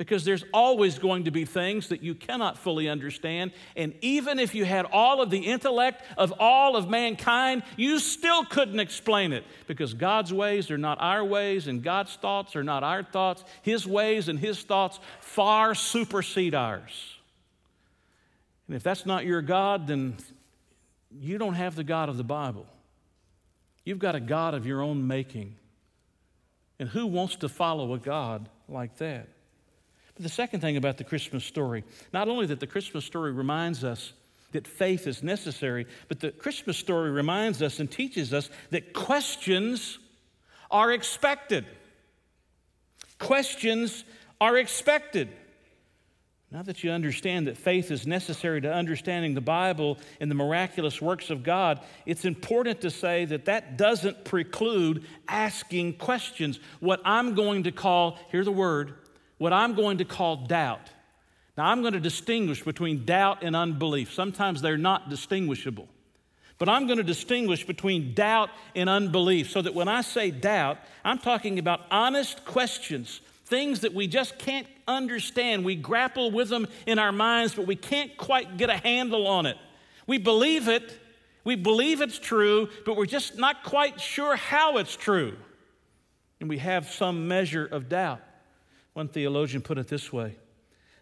because 0.00 0.24
there's 0.24 0.46
always 0.54 0.98
going 0.98 1.24
to 1.24 1.30
be 1.30 1.44
things 1.44 1.88
that 1.88 2.02
you 2.02 2.14
cannot 2.14 2.56
fully 2.56 2.88
understand. 2.88 3.52
And 3.76 3.92
even 4.00 4.38
if 4.38 4.54
you 4.54 4.64
had 4.64 4.86
all 4.86 5.20
of 5.20 5.28
the 5.28 5.40
intellect 5.40 6.02
of 6.16 6.32
all 6.38 6.74
of 6.74 6.88
mankind, 6.88 7.64
you 7.76 7.98
still 7.98 8.46
couldn't 8.46 8.80
explain 8.80 9.34
it 9.34 9.44
because 9.66 9.92
God's 9.92 10.32
ways 10.32 10.70
are 10.70 10.78
not 10.78 10.96
our 11.02 11.22
ways, 11.22 11.66
and 11.66 11.82
God's 11.82 12.16
thoughts 12.16 12.56
are 12.56 12.64
not 12.64 12.82
our 12.82 13.02
thoughts. 13.02 13.44
His 13.60 13.86
ways 13.86 14.30
and 14.30 14.38
His 14.38 14.62
thoughts 14.62 14.98
far 15.20 15.74
supersede 15.74 16.54
ours. 16.54 17.18
And 18.68 18.76
if 18.76 18.82
that's 18.82 19.04
not 19.04 19.26
your 19.26 19.42
God, 19.42 19.86
then 19.86 20.16
you 21.20 21.36
don't 21.36 21.52
have 21.52 21.76
the 21.76 21.84
God 21.84 22.08
of 22.08 22.16
the 22.16 22.24
Bible. 22.24 22.64
You've 23.84 23.98
got 23.98 24.14
a 24.14 24.20
God 24.20 24.54
of 24.54 24.64
your 24.64 24.80
own 24.80 25.06
making. 25.06 25.56
And 26.78 26.88
who 26.88 27.06
wants 27.06 27.36
to 27.36 27.50
follow 27.50 27.92
a 27.92 27.98
God 27.98 28.48
like 28.66 28.96
that? 28.96 29.28
The 30.20 30.28
second 30.28 30.60
thing 30.60 30.76
about 30.76 30.98
the 30.98 31.04
Christmas 31.04 31.44
story, 31.44 31.82
not 32.12 32.28
only 32.28 32.44
that 32.46 32.60
the 32.60 32.66
Christmas 32.66 33.06
story 33.06 33.32
reminds 33.32 33.82
us 33.82 34.12
that 34.52 34.66
faith 34.66 35.06
is 35.06 35.22
necessary, 35.22 35.86
but 36.08 36.20
the 36.20 36.30
Christmas 36.30 36.76
story 36.76 37.10
reminds 37.10 37.62
us 37.62 37.80
and 37.80 37.90
teaches 37.90 38.34
us 38.34 38.50
that 38.68 38.92
questions 38.92 39.98
are 40.70 40.92
expected. 40.92 41.64
Questions 43.18 44.04
are 44.42 44.58
expected. 44.58 45.30
Now 46.50 46.64
that 46.64 46.84
you 46.84 46.90
understand 46.90 47.46
that 47.46 47.56
faith 47.56 47.90
is 47.90 48.06
necessary 48.06 48.60
to 48.60 48.70
understanding 48.70 49.32
the 49.32 49.40
Bible 49.40 49.96
and 50.20 50.30
the 50.30 50.34
miraculous 50.34 51.00
works 51.00 51.30
of 51.30 51.42
God, 51.42 51.80
it's 52.04 52.26
important 52.26 52.82
to 52.82 52.90
say 52.90 53.24
that 53.24 53.46
that 53.46 53.78
doesn't 53.78 54.26
preclude 54.26 55.06
asking 55.28 55.94
questions. 55.94 56.60
What 56.80 57.00
I'm 57.06 57.34
going 57.34 57.62
to 57.62 57.72
call, 57.72 58.18
hear 58.30 58.44
the 58.44 58.52
word, 58.52 58.96
what 59.40 59.54
I'm 59.54 59.72
going 59.72 59.96
to 59.98 60.04
call 60.04 60.36
doubt. 60.36 60.90
Now, 61.56 61.64
I'm 61.64 61.80
going 61.80 61.94
to 61.94 62.00
distinguish 62.00 62.62
between 62.62 63.06
doubt 63.06 63.42
and 63.42 63.56
unbelief. 63.56 64.12
Sometimes 64.12 64.60
they're 64.60 64.76
not 64.76 65.08
distinguishable. 65.08 65.88
But 66.58 66.68
I'm 66.68 66.86
going 66.86 66.98
to 66.98 67.02
distinguish 67.02 67.66
between 67.66 68.12
doubt 68.12 68.50
and 68.76 68.86
unbelief 68.86 69.50
so 69.50 69.62
that 69.62 69.72
when 69.72 69.88
I 69.88 70.02
say 70.02 70.30
doubt, 70.30 70.76
I'm 71.02 71.16
talking 71.16 71.58
about 71.58 71.80
honest 71.90 72.44
questions 72.44 73.22
things 73.46 73.80
that 73.80 73.94
we 73.94 74.06
just 74.06 74.38
can't 74.38 74.66
understand. 74.86 75.64
We 75.64 75.74
grapple 75.74 76.30
with 76.30 76.50
them 76.50 76.68
in 76.86 76.98
our 76.98 77.10
minds, 77.10 77.54
but 77.54 77.66
we 77.66 77.76
can't 77.76 78.14
quite 78.18 78.58
get 78.58 78.68
a 78.68 78.76
handle 78.76 79.26
on 79.26 79.46
it. 79.46 79.56
We 80.06 80.18
believe 80.18 80.68
it, 80.68 80.98
we 81.44 81.56
believe 81.56 82.02
it's 82.02 82.18
true, 82.18 82.68
but 82.84 82.94
we're 82.94 83.06
just 83.06 83.38
not 83.38 83.64
quite 83.64 84.00
sure 84.00 84.36
how 84.36 84.76
it's 84.76 84.94
true. 84.94 85.34
And 86.40 86.48
we 86.48 86.58
have 86.58 86.90
some 86.90 87.26
measure 87.26 87.64
of 87.64 87.88
doubt. 87.88 88.20
One 88.92 89.08
theologian 89.08 89.62
put 89.62 89.78
it 89.78 89.88
this 89.88 90.12
way 90.12 90.36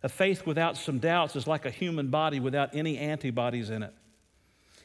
A 0.02 0.08
faith 0.08 0.46
without 0.46 0.76
some 0.76 0.98
doubts 0.98 1.36
is 1.36 1.46
like 1.46 1.64
a 1.64 1.70
human 1.70 2.08
body 2.08 2.40
without 2.40 2.74
any 2.74 2.98
antibodies 2.98 3.70
in 3.70 3.82
it. 3.82 3.94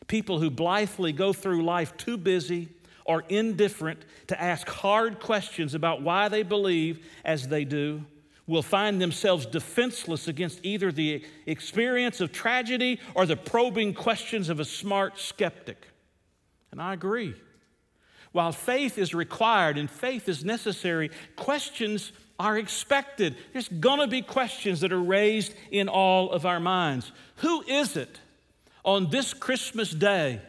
People 0.07 0.39
who 0.39 0.49
blithely 0.49 1.13
go 1.13 1.33
through 1.33 1.63
life 1.63 1.95
too 1.97 2.17
busy, 2.17 2.69
or 3.05 3.23
indifferent 3.29 4.05
to 4.27 4.41
ask 4.41 4.67
hard 4.67 5.19
questions 5.19 5.75
about 5.75 6.01
why 6.01 6.29
they 6.29 6.43
believe 6.43 7.05
as 7.25 7.47
they 7.47 7.65
do 7.65 8.03
will 8.45 8.61
find 8.61 9.01
themselves 9.01 9.45
defenseless 9.45 10.27
against 10.27 10.59
either 10.63 10.91
the 10.91 11.23
experience 11.45 12.19
of 12.19 12.31
tragedy 12.31 12.99
or 13.15 13.25
the 13.25 13.37
probing 13.37 13.93
questions 13.93 14.49
of 14.49 14.59
a 14.59 14.65
smart 14.65 15.17
skeptic. 15.17 15.87
And 16.71 16.81
I 16.81 16.93
agree. 16.93 17.35
While 18.33 18.51
faith 18.51 18.97
is 18.97 19.13
required 19.13 19.77
and 19.77 19.89
faith 19.89 20.27
is 20.27 20.43
necessary, 20.43 21.11
questions 21.35 22.11
are 22.43 22.57
expected. 22.57 23.37
There's 23.53 23.69
gonna 23.69 24.07
be 24.07 24.21
questions 24.21 24.81
that 24.81 24.91
are 24.91 25.01
raised 25.01 25.53
in 25.71 25.87
all 25.87 26.29
of 26.31 26.45
our 26.45 26.59
minds. 26.59 27.11
Who 27.37 27.63
is 27.63 27.95
it 27.95 28.19
on 28.83 29.09
this 29.09 29.33
Christmas 29.33 29.91
day? 29.91 30.41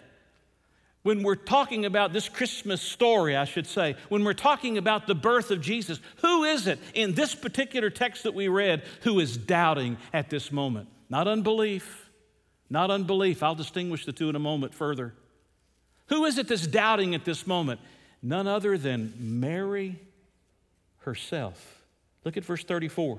when 1.05 1.23
we're 1.23 1.35
talking 1.35 1.85
about 1.85 2.15
this 2.15 2.31
Christmas 2.31 2.81
story, 2.81 3.37
I 3.37 3.45
should 3.45 3.67
say, 3.67 3.95
when 4.09 4.25
we're 4.25 4.33
talking 4.33 4.79
about 4.79 5.07
the 5.07 5.15
birth 5.15 5.51
of 5.51 5.61
Jesus, 5.61 6.01
who 6.23 6.45
is 6.45 6.67
it 6.67 6.79
in 6.95 7.13
this 7.13 7.35
particular 7.35 7.91
text 7.91 8.23
that 8.23 8.33
we 8.33 8.49
read 8.49 8.83
who 9.03 9.21
is 9.21 9.37
doubting 9.37 9.99
at 10.15 10.31
this 10.31 10.51
moment? 10.51 10.89
Not 11.11 11.29
unbelief, 11.29 12.09
not 12.71 12.91
unbelief. 12.91 13.43
I'll 13.43 13.55
distinguish 13.55 14.07
the 14.07 14.13
two 14.13 14.31
in 14.31 14.35
a 14.35 14.41
moment 14.41 14.73
further. 14.73 15.13
Who 16.07 16.25
is 16.25 16.39
it 16.39 16.49
that's 16.49 16.67
doubting 16.67 17.15
at 17.15 17.27
this 17.27 17.47
moment? 17.47 17.81
None 18.23 18.47
other 18.47 18.79
than 18.79 19.13
Mary 19.19 20.01
herself. 21.01 21.74
Look 22.25 22.37
at 22.37 22.45
verse 22.45 22.65
34. 22.65 23.19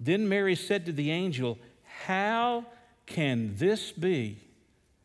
Then 0.00 0.28
Mary 0.28 0.56
said 0.56 0.86
to 0.86 0.92
the 0.92 1.10
angel, 1.10 1.58
How 2.06 2.66
can 3.06 3.54
this 3.56 3.92
be? 3.92 4.38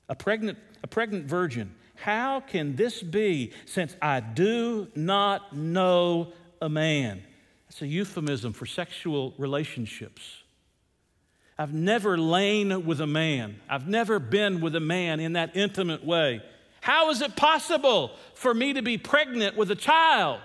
A 0.09 0.15
pregnant 0.15 0.57
a 0.83 0.87
pregnant 0.87 1.25
virgin. 1.25 1.75
How 1.95 2.39
can 2.39 2.75
this 2.75 3.01
be 3.01 3.51
since 3.65 3.95
I 4.01 4.19
do 4.19 4.87
not 4.95 5.55
know 5.55 6.33
a 6.61 6.69
man? 6.69 7.23
That's 7.67 7.81
a 7.81 7.87
euphemism 7.87 8.53
for 8.53 8.65
sexual 8.65 9.33
relationships. 9.37 10.43
I've 11.57 11.73
never 11.73 12.17
lain 12.17 12.85
with 12.85 13.01
a 13.01 13.07
man. 13.07 13.59
I've 13.67 13.87
never 13.87 14.19
been 14.19 14.61
with 14.61 14.75
a 14.75 14.79
man 14.79 15.19
in 15.19 15.33
that 15.33 15.55
intimate 15.55 16.05
way. 16.05 16.41
How 16.81 17.09
is 17.09 17.21
it 17.21 17.35
possible 17.35 18.11
for 18.35 18.53
me 18.53 18.73
to 18.73 18.81
be 18.83 18.97
pregnant 18.97 19.57
with 19.57 19.71
a 19.71 19.75
child? 19.75 20.39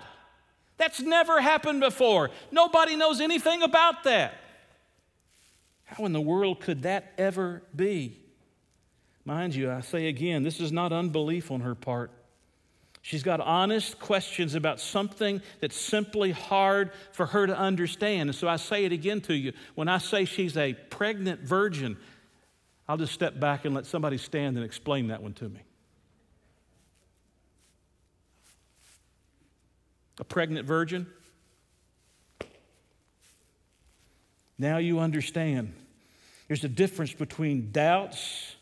That's 0.77 0.99
never 0.99 1.39
happened 1.39 1.81
before. 1.81 2.31
Nobody 2.51 2.95
knows 2.95 3.21
anything 3.21 3.61
about 3.61 4.03
that. 4.03 4.33
How 5.85 6.05
in 6.05 6.13
the 6.13 6.21
world 6.21 6.59
could 6.59 6.83
that 6.83 7.13
ever 7.17 7.61
be? 7.75 8.19
Mind 9.25 9.55
you, 9.55 9.71
I 9.71 9.81
say 9.81 10.07
again, 10.07 10.43
this 10.43 10.59
is 10.59 10.71
not 10.71 10.91
unbelief 10.91 11.51
on 11.51 11.61
her 11.61 11.75
part. 11.75 12.11
She's 13.01 13.23
got 13.23 13.41
honest 13.41 13.99
questions 13.99 14.55
about 14.55 14.79
something 14.79 15.41
that's 15.59 15.75
simply 15.75 16.31
hard 16.31 16.91
for 17.11 17.25
her 17.25 17.45
to 17.45 17.57
understand. 17.57 18.29
And 18.29 18.35
so 18.35 18.47
I 18.47 18.55
say 18.55 18.85
it 18.85 18.93
again 18.93 19.19
to 19.21 19.33
you. 19.33 19.51
When 19.75 19.89
I 19.89 19.97
say 19.97 20.23
she's 20.23 20.55
a 20.55 20.73
pregnant 20.73 21.41
virgin, 21.41 21.97
I'll 22.87 22.97
just 22.97 23.13
step 23.13 23.39
back 23.39 23.65
and 23.65 23.75
let 23.75 23.85
somebody 23.85 24.17
stand 24.17 24.55
and 24.55 24.65
explain 24.65 25.07
that 25.07 25.21
one 25.21 25.33
to 25.33 25.49
me. 25.49 25.59
A 30.19 30.23
pregnant 30.23 30.67
virgin? 30.67 31.07
Now 34.57 34.77
you 34.77 34.99
understand. 34.99 35.73
There's 36.47 36.63
a 36.63 36.69
difference 36.69 37.13
between 37.13 37.71
doubts 37.71 38.55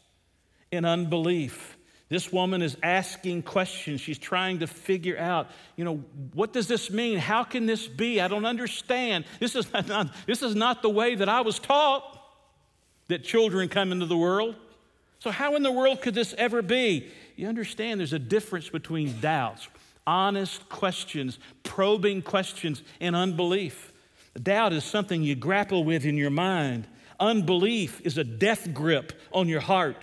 and 0.72 0.86
unbelief. 0.86 1.78
This 2.10 2.32
woman 2.32 2.62
is 2.62 2.76
asking 2.84 3.44
questions. 3.44 4.02
She's 4.02 4.18
trying 4.18 4.60
to 4.60 4.68
figure 4.68 5.18
out, 5.18 5.48
you 5.78 5.86
know, 5.86 6.04
what 6.34 6.52
does 6.54 6.68
this 6.68 6.92
mean? 6.92 7.18
How 7.18 7.44
can 7.44 7.66
this 7.66 7.88
be? 7.88 8.20
I 8.20 8.28
don't 8.28 8.46
understand. 8.46 9.26
This 9.40 9.56
is 9.56 9.72
not, 9.88 10.14
this 10.26 10.42
is 10.42 10.56
not 10.56 10.82
the 10.82 10.90
way 10.90 11.16
that 11.16 11.30
I 11.30 11.42
was 11.42 11.58
taught 11.60 12.22
that 13.08 13.24
children 13.24 13.70
come 13.70 13.92
into 13.92 14.06
the 14.06 14.18
world. 14.18 14.56
So, 15.20 15.32
how 15.32 15.56
in 15.56 15.64
the 15.64 15.72
world 15.72 16.02
could 16.02 16.14
this 16.14 16.34
ever 16.38 16.62
be? 16.62 17.08
You 17.36 17.48
understand 17.48 18.00
there's 18.00 18.12
a 18.12 18.20
difference 18.20 18.70
between 18.70 19.20
doubts, 19.22 19.70
honest 20.06 20.68
questions, 20.70 21.40
probing 21.64 22.22
questions, 22.22 22.84
and 23.00 23.16
unbelief. 23.16 23.92
Doubt 24.42 24.74
is 24.74 24.84
something 24.84 25.24
you 25.24 25.36
grapple 25.36 25.84
with 25.84 26.06
in 26.06 26.18
your 26.18 26.30
mind, 26.30 26.88
unbelief 27.20 28.02
is 28.02 28.18
a 28.18 28.24
death 28.24 28.74
grip 28.74 29.14
on 29.32 29.48
your 29.48 29.60
heart. 29.62 29.98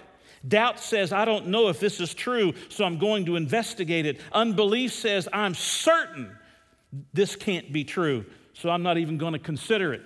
Doubt 0.47 0.79
says, 0.79 1.13
I 1.13 1.25
don't 1.25 1.49
know 1.49 1.69
if 1.69 1.81
this 1.81 2.01
is 2.01 2.15
true, 2.15 2.55
so 2.69 2.85
I'm 2.85 2.99
going 2.99 3.27
to 3.27 3.37
investigate 3.37 4.07
it. 4.07 4.21
Unbelief 4.33 4.93
says, 4.93 5.29
I'm 5.33 5.55
certain 5.55 6.31
this 7.13 7.37
can't 7.37 7.73
be 7.73 7.85
true, 7.85 8.25
so 8.55 8.71
I'm 8.71 8.83
not 8.83 8.99
even 8.99 9.19
going 9.19 9.33
to 9.33 9.39
consider 9.39 9.93
it. 9.93 10.03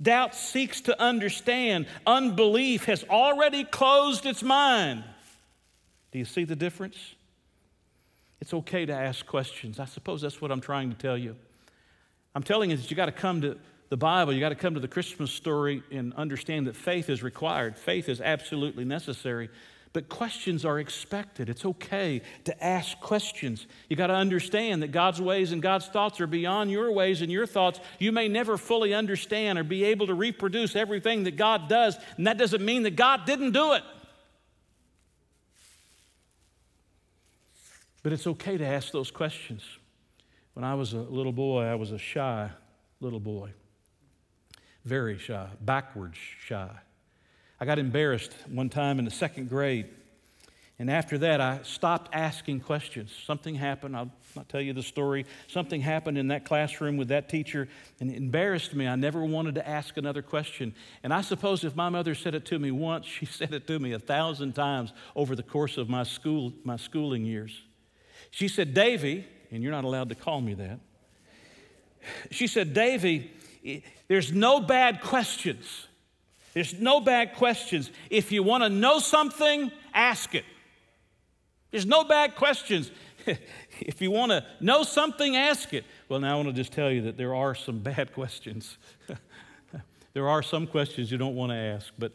Doubt 0.00 0.34
seeks 0.34 0.80
to 0.82 1.00
understand. 1.00 1.86
Unbelief 2.06 2.84
has 2.84 3.04
already 3.04 3.64
closed 3.64 4.26
its 4.26 4.42
mind. 4.42 5.04
Do 6.12 6.18
you 6.18 6.24
see 6.24 6.44
the 6.44 6.56
difference? 6.56 7.13
It's 8.44 8.52
okay 8.52 8.84
to 8.84 8.92
ask 8.92 9.24
questions. 9.24 9.80
I 9.80 9.86
suppose 9.86 10.20
that's 10.20 10.42
what 10.42 10.52
I'm 10.52 10.60
trying 10.60 10.90
to 10.90 10.96
tell 10.98 11.16
you. 11.16 11.34
I'm 12.34 12.42
telling 12.42 12.68
you 12.68 12.76
that 12.76 12.90
you 12.90 12.94
got 12.94 13.06
to 13.06 13.12
come 13.12 13.40
to 13.40 13.56
the 13.88 13.96
Bible, 13.96 14.34
you 14.34 14.40
got 14.40 14.50
to 14.50 14.54
come 14.54 14.74
to 14.74 14.80
the 14.80 14.86
Christmas 14.86 15.30
story 15.30 15.82
and 15.90 16.12
understand 16.12 16.66
that 16.66 16.76
faith 16.76 17.08
is 17.08 17.22
required. 17.22 17.78
Faith 17.78 18.06
is 18.06 18.20
absolutely 18.20 18.84
necessary. 18.84 19.48
But 19.94 20.10
questions 20.10 20.66
are 20.66 20.78
expected. 20.78 21.48
It's 21.48 21.64
okay 21.64 22.20
to 22.44 22.62
ask 22.62 23.00
questions. 23.00 23.66
You 23.88 23.96
got 23.96 24.08
to 24.08 24.14
understand 24.14 24.82
that 24.82 24.92
God's 24.92 25.22
ways 25.22 25.50
and 25.50 25.62
God's 25.62 25.86
thoughts 25.86 26.20
are 26.20 26.26
beyond 26.26 26.70
your 26.70 26.92
ways 26.92 27.22
and 27.22 27.32
your 27.32 27.46
thoughts. 27.46 27.80
You 27.98 28.12
may 28.12 28.28
never 28.28 28.58
fully 28.58 28.92
understand 28.92 29.58
or 29.58 29.64
be 29.64 29.84
able 29.84 30.06
to 30.08 30.14
reproduce 30.14 30.76
everything 30.76 31.24
that 31.24 31.38
God 31.38 31.70
does, 31.70 31.96
and 32.18 32.26
that 32.26 32.36
doesn't 32.36 32.62
mean 32.62 32.82
that 32.82 32.94
God 32.94 33.24
didn't 33.24 33.52
do 33.52 33.72
it. 33.72 33.84
But 38.04 38.12
it's 38.12 38.26
okay 38.26 38.58
to 38.58 38.66
ask 38.66 38.92
those 38.92 39.10
questions. 39.10 39.62
When 40.52 40.62
I 40.62 40.74
was 40.74 40.92
a 40.92 40.98
little 40.98 41.32
boy, 41.32 41.62
I 41.62 41.74
was 41.74 41.90
a 41.90 41.98
shy 41.98 42.50
little 43.00 43.18
boy, 43.18 43.50
very 44.84 45.18
shy, 45.18 45.48
backwards 45.62 46.18
shy. 46.18 46.70
I 47.58 47.64
got 47.64 47.78
embarrassed 47.78 48.32
one 48.46 48.68
time 48.68 48.98
in 48.98 49.06
the 49.06 49.10
second 49.10 49.48
grade. 49.48 49.88
And 50.78 50.90
after 50.90 51.16
that, 51.18 51.40
I 51.40 51.60
stopped 51.62 52.14
asking 52.14 52.60
questions. 52.60 53.10
Something 53.26 53.54
happened. 53.54 53.96
I'll 53.96 54.12
not 54.36 54.50
tell 54.50 54.60
you 54.60 54.74
the 54.74 54.82
story. 54.82 55.24
Something 55.46 55.80
happened 55.80 56.18
in 56.18 56.28
that 56.28 56.44
classroom 56.44 56.98
with 56.98 57.08
that 57.08 57.30
teacher 57.30 57.68
and 58.00 58.10
it 58.10 58.16
embarrassed 58.16 58.74
me. 58.74 58.86
I 58.86 58.96
never 58.96 59.24
wanted 59.24 59.54
to 59.54 59.66
ask 59.66 59.96
another 59.96 60.20
question. 60.20 60.74
And 61.02 61.14
I 61.14 61.22
suppose 61.22 61.64
if 61.64 61.74
my 61.74 61.88
mother 61.88 62.14
said 62.14 62.34
it 62.34 62.44
to 62.46 62.58
me 62.58 62.70
once, 62.70 63.06
she 63.18 63.24
said 63.24 63.54
it 63.54 63.66
to 63.68 63.78
me 63.78 63.92
a 63.92 63.98
thousand 63.98 64.54
times 64.54 64.92
over 65.16 65.34
the 65.34 65.42
course 65.42 65.78
of 65.78 65.88
my, 65.88 66.02
school, 66.02 66.52
my 66.64 66.76
schooling 66.76 67.24
years. 67.24 67.62
She 68.34 68.48
said, 68.48 68.74
Davy, 68.74 69.24
and 69.52 69.62
you're 69.62 69.70
not 69.70 69.84
allowed 69.84 70.08
to 70.08 70.16
call 70.16 70.40
me 70.40 70.54
that. 70.54 70.80
She 72.32 72.48
said, 72.48 72.74
Davy, 72.74 73.30
there's 74.08 74.32
no 74.32 74.58
bad 74.58 75.00
questions. 75.00 75.86
There's 76.52 76.74
no 76.74 76.98
bad 76.98 77.34
questions. 77.36 77.92
If 78.10 78.32
you 78.32 78.42
want 78.42 78.64
to 78.64 78.68
know 78.68 78.98
something, 78.98 79.70
ask 79.94 80.34
it. 80.34 80.44
There's 81.70 81.86
no 81.86 82.02
bad 82.02 82.34
questions. 82.34 82.90
if 83.80 84.02
you 84.02 84.10
want 84.10 84.32
to 84.32 84.44
know 84.58 84.82
something, 84.82 85.36
ask 85.36 85.72
it. 85.72 85.84
Well, 86.08 86.18
now 86.18 86.32
I 86.32 86.34
want 86.34 86.48
to 86.48 86.54
just 86.54 86.72
tell 86.72 86.90
you 86.90 87.02
that 87.02 87.16
there 87.16 87.36
are 87.36 87.54
some 87.54 87.78
bad 87.78 88.12
questions. 88.14 88.78
there 90.12 90.28
are 90.28 90.42
some 90.42 90.66
questions 90.66 91.08
you 91.08 91.18
don't 91.18 91.36
want 91.36 91.52
to 91.52 91.56
ask, 91.56 91.92
but 92.00 92.10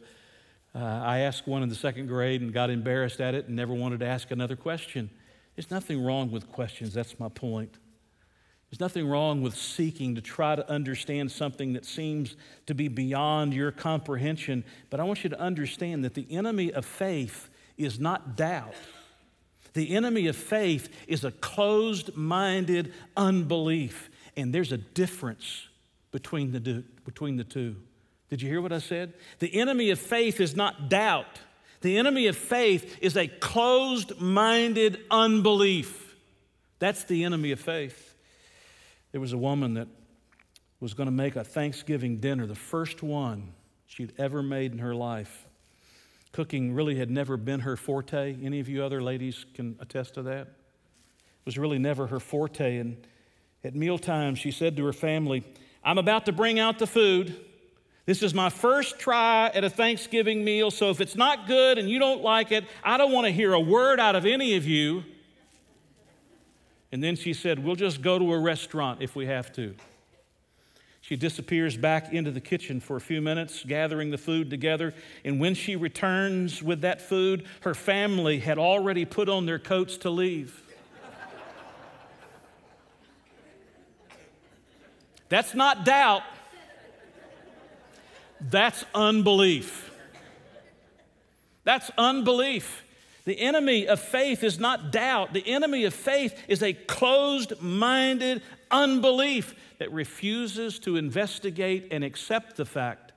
uh, 0.76 0.80
I 0.80 1.20
asked 1.20 1.48
one 1.48 1.64
in 1.64 1.70
the 1.70 1.76
second 1.76 2.08
grade 2.08 2.42
and 2.42 2.52
got 2.52 2.70
embarrassed 2.70 3.22
at 3.22 3.36
it 3.36 3.48
and 3.48 3.56
never 3.56 3.74
wanted 3.74 4.02
to 4.02 4.06
ask 4.06 4.32
another 4.32 4.58
question. 4.58 5.10
There's 5.60 5.72
nothing 5.72 6.02
wrong 6.02 6.32
with 6.32 6.50
questions, 6.54 6.94
that's 6.94 7.20
my 7.20 7.28
point. 7.28 7.80
There's 8.72 8.80
nothing 8.80 9.06
wrong 9.06 9.42
with 9.42 9.58
seeking 9.58 10.16
to 10.16 10.22
try 10.22 10.56
to 10.56 10.66
understand 10.72 11.34
something 11.34 11.74
that 11.74 11.84
seems 11.84 12.38
to 12.68 12.74
be 12.74 12.88
beyond 12.88 13.54
your 13.54 13.74
comprehension, 13.74 14.64
but 14.90 15.02
I 15.02 15.04
want 15.04 15.26
you 15.26 15.30
to 15.32 15.38
understand 15.38 16.06
that 16.06 16.14
the 16.14 16.26
enemy 16.32 16.72
of 16.72 16.86
faith 16.86 17.50
is 17.78 18.00
not 18.00 18.38
doubt. 18.38 18.74
The 19.74 19.94
enemy 19.98 20.28
of 20.28 20.38
faith 20.38 20.88
is 21.10 21.26
a 21.26 21.32
closed 21.32 22.16
minded 22.16 22.94
unbelief, 23.18 24.10
and 24.38 24.56
there's 24.56 24.72
a 24.72 24.78
difference 24.78 25.68
between 26.14 26.54
the, 26.54 26.86
between 27.04 27.36
the 27.36 27.44
two. 27.44 27.76
Did 28.30 28.42
you 28.42 28.48
hear 28.48 28.62
what 28.62 28.72
I 28.72 28.80
said? 28.80 29.14
The 29.40 29.54
enemy 29.60 29.90
of 29.90 30.00
faith 30.00 30.40
is 30.40 30.56
not 30.56 30.88
doubt, 30.88 31.42
the 31.82 31.98
enemy 31.98 32.28
of 32.28 32.36
faith 32.36 32.98
is 33.02 33.16
a 33.16 33.28
closed 33.28 34.20
minded 34.20 35.00
unbelief. 35.10 36.16
That's 36.80 37.04
the 37.04 37.24
enemy 37.24 37.52
of 37.52 37.60
faith. 37.60 38.16
There 39.12 39.22
was 39.22 39.34
a 39.34 39.38
woman 39.38 39.76
that 39.76 39.88
was 40.80 40.94
going 40.94 41.08
to 41.08 41.12
make 41.12 41.36
a 41.36 41.44
Thanksgiving 41.44 42.18
dinner, 42.18 42.46
the 42.46 42.56
first 42.56 43.04
one 43.04 43.54
she'd 43.88 44.14
ever 44.18 44.42
made 44.42 44.72
in 44.72 44.80
her 44.80 44.96
life. 44.96 45.46
Cooking 46.32 46.74
really 46.74 46.96
had 46.96 47.10
never 47.10 47.38
been 47.38 47.62
her 47.62 47.76
forte. 47.76 48.38
Any 48.44 48.60
of 48.60 48.70
you 48.70 48.84
other 48.84 49.02
ladies 49.02 49.46
can 49.56 49.76
attest 49.80 50.14
to 50.14 50.24
that? 50.24 50.42
It 50.42 51.46
was 51.46 51.58
really 51.58 51.80
never 51.80 52.08
her 52.08 52.20
forte. 52.20 52.78
And 52.78 52.98
at 53.64 53.76
mealtime, 53.76 54.36
she 54.36 54.52
said 54.52 54.78
to 54.78 54.86
her 54.86 54.94
family, 54.94 55.44
I'm 55.84 55.98
about 55.98 56.26
to 56.26 56.32
bring 56.32 56.60
out 56.60 56.80
the 56.80 56.88
food. 56.88 57.36
This 58.06 58.24
is 58.24 58.34
my 58.34 58.50
first 58.50 58.98
try 58.98 59.52
at 59.54 59.64
a 59.64 59.70
Thanksgiving 59.70 60.44
meal, 60.44 60.72
so 60.72 60.90
if 60.90 61.00
it's 61.00 61.16
not 61.16 61.48
good 61.48 61.78
and 61.78 61.90
you 61.90 62.00
don't 62.00 62.22
like 62.22 62.52
it, 62.52 62.66
I 62.84 62.98
don't 62.98 63.12
want 63.12 63.26
to 63.28 63.32
hear 63.32 63.54
a 63.54 63.60
word 63.60 64.00
out 64.00 64.16
of 64.16 64.26
any 64.26 64.56
of 64.56 64.66
you. 64.66 65.04
And 66.92 67.04
then 67.04 67.16
she 67.16 67.34
said, 67.34 67.64
We'll 67.64 67.76
just 67.76 68.02
go 68.02 68.18
to 68.18 68.34
a 68.34 68.40
restaurant 68.40 69.02
if 69.02 69.16
we 69.16 69.28
have 69.28 69.54
to. 69.54 69.76
She 71.02 71.16
disappears 71.16 71.78
back 71.78 72.14
into 72.14 72.30
the 72.30 72.42
kitchen 72.42 72.80
for 72.80 72.96
a 72.96 73.02
few 73.02 73.22
minutes, 73.22 73.64
gathering 73.66 74.12
the 74.12 74.18
food 74.18 74.50
together. 74.50 74.94
And 75.24 75.40
when 75.40 75.56
she 75.56 75.76
returns 75.76 76.62
with 76.62 76.82
that 76.82 77.02
food, 77.02 77.46
her 77.62 77.74
family 77.74 78.40
had 78.40 78.60
already 78.60 79.06
put 79.06 79.30
on 79.30 79.46
their 79.46 79.60
coats 79.60 79.98
to 79.98 80.10
leave. 80.10 80.62
That's 85.30 85.54
not 85.54 85.86
doubt, 85.86 86.24
that's 88.42 88.86
unbelief. 88.94 89.92
That's 91.64 91.92
unbelief. 91.98 92.84
The 93.26 93.40
enemy 93.40 93.88
of 93.88 94.00
faith 94.00 94.44
is 94.44 94.58
not 94.58 94.92
doubt. 94.92 95.34
The 95.34 95.48
enemy 95.48 95.86
of 95.86 95.94
faith 95.94 96.34
is 96.48 96.64
a 96.64 96.74
closed 96.74 97.62
minded 97.62 98.42
unbelief 98.72 99.54
that 99.78 99.92
refuses 99.92 100.80
to 100.80 100.96
investigate 100.96 101.90
and 101.92 102.04
accept 102.04 102.56
the 102.56 102.66
fact 102.66 103.12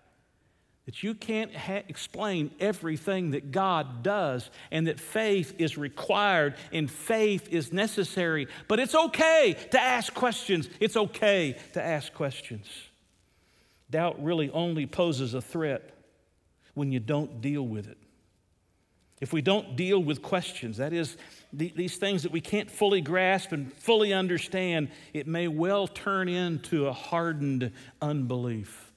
that 0.87 1.03
you 1.03 1.15
can't 1.15 1.55
ha- 1.55 1.83
explain 1.89 2.51
everything 2.59 3.31
that 3.31 3.53
God 3.53 4.03
does 4.03 4.51
and 4.71 4.89
that 4.89 4.99
faith 4.99 5.55
is 5.59 5.79
required 5.79 6.57
and 6.73 6.91
faith 6.91 7.49
is 7.51 7.73
necessary. 7.73 8.49
But 8.67 8.81
it's 8.81 8.95
okay 8.95 9.57
to 9.71 9.81
ask 9.81 10.13
questions. 10.13 10.69
It's 10.81 10.97
okay 10.97 11.57
to 11.75 11.83
ask 11.83 12.13
questions. 12.13 12.67
Doubt 13.93 14.25
really 14.25 14.51
only 14.51 14.87
poses 14.87 15.35
a 15.35 15.43
threat 15.43 15.91
when 16.73 16.91
you 16.91 16.99
don't 16.99 17.43
deal 17.43 17.63
with 17.63 17.87
it. 17.87 17.99
If 19.21 19.35
we 19.35 19.43
don't 19.43 19.77
deal 19.77 20.03
with 20.03 20.23
questions, 20.23 20.79
that 20.79 20.95
is, 20.95 21.17
the, 21.53 21.73
these 21.77 21.97
things 21.97 22.23
that 22.23 22.33
we 22.33 22.41
can't 22.41 22.71
fully 22.71 23.03
grasp 23.03 23.53
and 23.53 23.71
fully 23.75 24.15
understand, 24.15 24.89
it 25.13 25.27
may 25.27 25.47
well 25.47 25.87
turn 25.87 26.29
into 26.29 26.87
a 26.87 26.93
hardened 26.93 27.71
unbelief. 28.01 28.91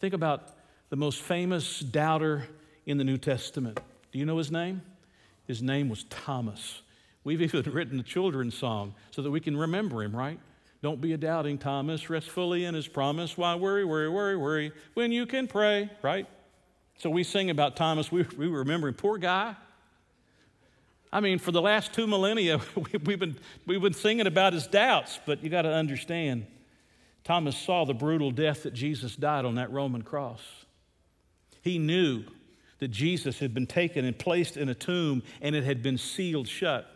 Think 0.00 0.12
about 0.12 0.52
the 0.90 0.96
most 0.96 1.22
famous 1.22 1.80
doubter 1.80 2.46
in 2.84 2.98
the 2.98 3.04
New 3.04 3.16
Testament. 3.16 3.80
Do 4.12 4.18
you 4.18 4.26
know 4.26 4.36
his 4.36 4.52
name? 4.52 4.82
His 5.46 5.62
name 5.62 5.88
was 5.88 6.04
Thomas. 6.04 6.82
We've 7.24 7.40
even 7.40 7.62
written 7.72 7.98
a 7.98 8.04
children's 8.04 8.54
song 8.54 8.94
so 9.10 9.22
that 9.22 9.30
we 9.30 9.40
can 9.40 9.56
remember 9.56 10.02
him, 10.02 10.14
right? 10.14 10.38
Don't 10.86 11.00
be 11.00 11.14
a 11.14 11.16
doubting 11.16 11.58
Thomas, 11.58 12.08
rest 12.08 12.30
fully 12.30 12.64
in 12.64 12.72
his 12.72 12.86
promise. 12.86 13.36
Why 13.36 13.56
worry, 13.56 13.84
worry, 13.84 14.08
worry, 14.08 14.36
worry 14.36 14.72
when 14.94 15.10
you 15.10 15.26
can 15.26 15.48
pray, 15.48 15.90
right? 16.00 16.28
So 16.98 17.10
we 17.10 17.24
sing 17.24 17.50
about 17.50 17.74
Thomas. 17.74 18.12
We, 18.12 18.22
we 18.38 18.46
remember 18.46 18.86
him. 18.86 18.94
Poor 18.94 19.18
guy. 19.18 19.56
I 21.12 21.18
mean, 21.18 21.40
for 21.40 21.50
the 21.50 21.60
last 21.60 21.92
two 21.92 22.06
millennia, 22.06 22.60
we've 23.04 23.18
been, 23.18 23.36
we've 23.66 23.82
been 23.82 23.94
singing 23.94 24.28
about 24.28 24.52
his 24.52 24.68
doubts, 24.68 25.18
but 25.26 25.42
you 25.42 25.50
got 25.50 25.62
to 25.62 25.72
understand, 25.72 26.46
Thomas 27.24 27.58
saw 27.58 27.84
the 27.84 27.92
brutal 27.92 28.30
death 28.30 28.62
that 28.62 28.72
Jesus 28.72 29.16
died 29.16 29.44
on 29.44 29.56
that 29.56 29.72
Roman 29.72 30.02
cross. 30.02 30.42
He 31.62 31.80
knew 31.80 32.22
that 32.78 32.92
Jesus 32.92 33.40
had 33.40 33.52
been 33.52 33.66
taken 33.66 34.04
and 34.04 34.16
placed 34.16 34.56
in 34.56 34.68
a 34.68 34.74
tomb 34.76 35.24
and 35.40 35.56
it 35.56 35.64
had 35.64 35.82
been 35.82 35.98
sealed 35.98 36.46
shut. 36.46 36.88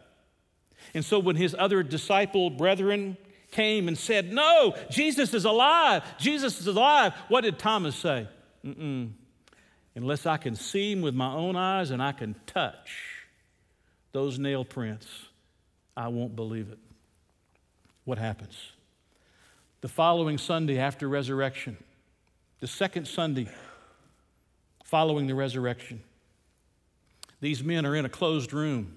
And 0.95 1.05
so 1.05 1.19
when 1.19 1.35
his 1.35 1.57
other 1.59 1.83
disciple 1.83 2.51
brethren 2.51 3.17
came 3.51 3.89
and 3.89 3.97
said, 3.97 4.33
No, 4.33 4.75
Jesus 4.91 5.35
is 5.35 5.45
alive, 5.45 6.03
Jesus 6.19 6.61
is 6.61 6.67
alive, 6.67 7.13
what 7.29 7.43
did 7.43 7.59
Thomas 7.59 7.97
say? 7.97 8.29
Mm-mm 8.65 9.13
unless 9.95 10.27
I 10.27 10.37
can 10.37 10.55
see 10.55 10.93
him 10.93 11.03
with 11.03 11.15
my 11.15 11.33
own 11.33 11.57
eyes 11.57 11.91
and 11.91 12.03
I 12.03 12.13
can 12.13 12.35
touch 12.47 12.91
those 14.13 14.39
nail 14.39 14.65
prints, 14.65 15.07
I 15.97 16.09
won't 16.09 16.35
believe 16.35 16.71
it. 16.71 16.79
What 18.05 18.19
happens? 18.19 18.57
The 19.83 19.89
following 19.89 20.39
Sunday 20.39 20.79
after 20.79 21.09
resurrection, 21.09 21.77
the 22.61 22.67
second 22.67 23.07
Sunday 23.07 23.49
following 24.85 25.27
the 25.27 25.35
resurrection, 25.35 26.03
these 27.41 27.63
men 27.63 27.87
are 27.87 27.95
in 27.95 28.05
a 28.05 28.09
closed 28.09 28.53
room. 28.53 28.97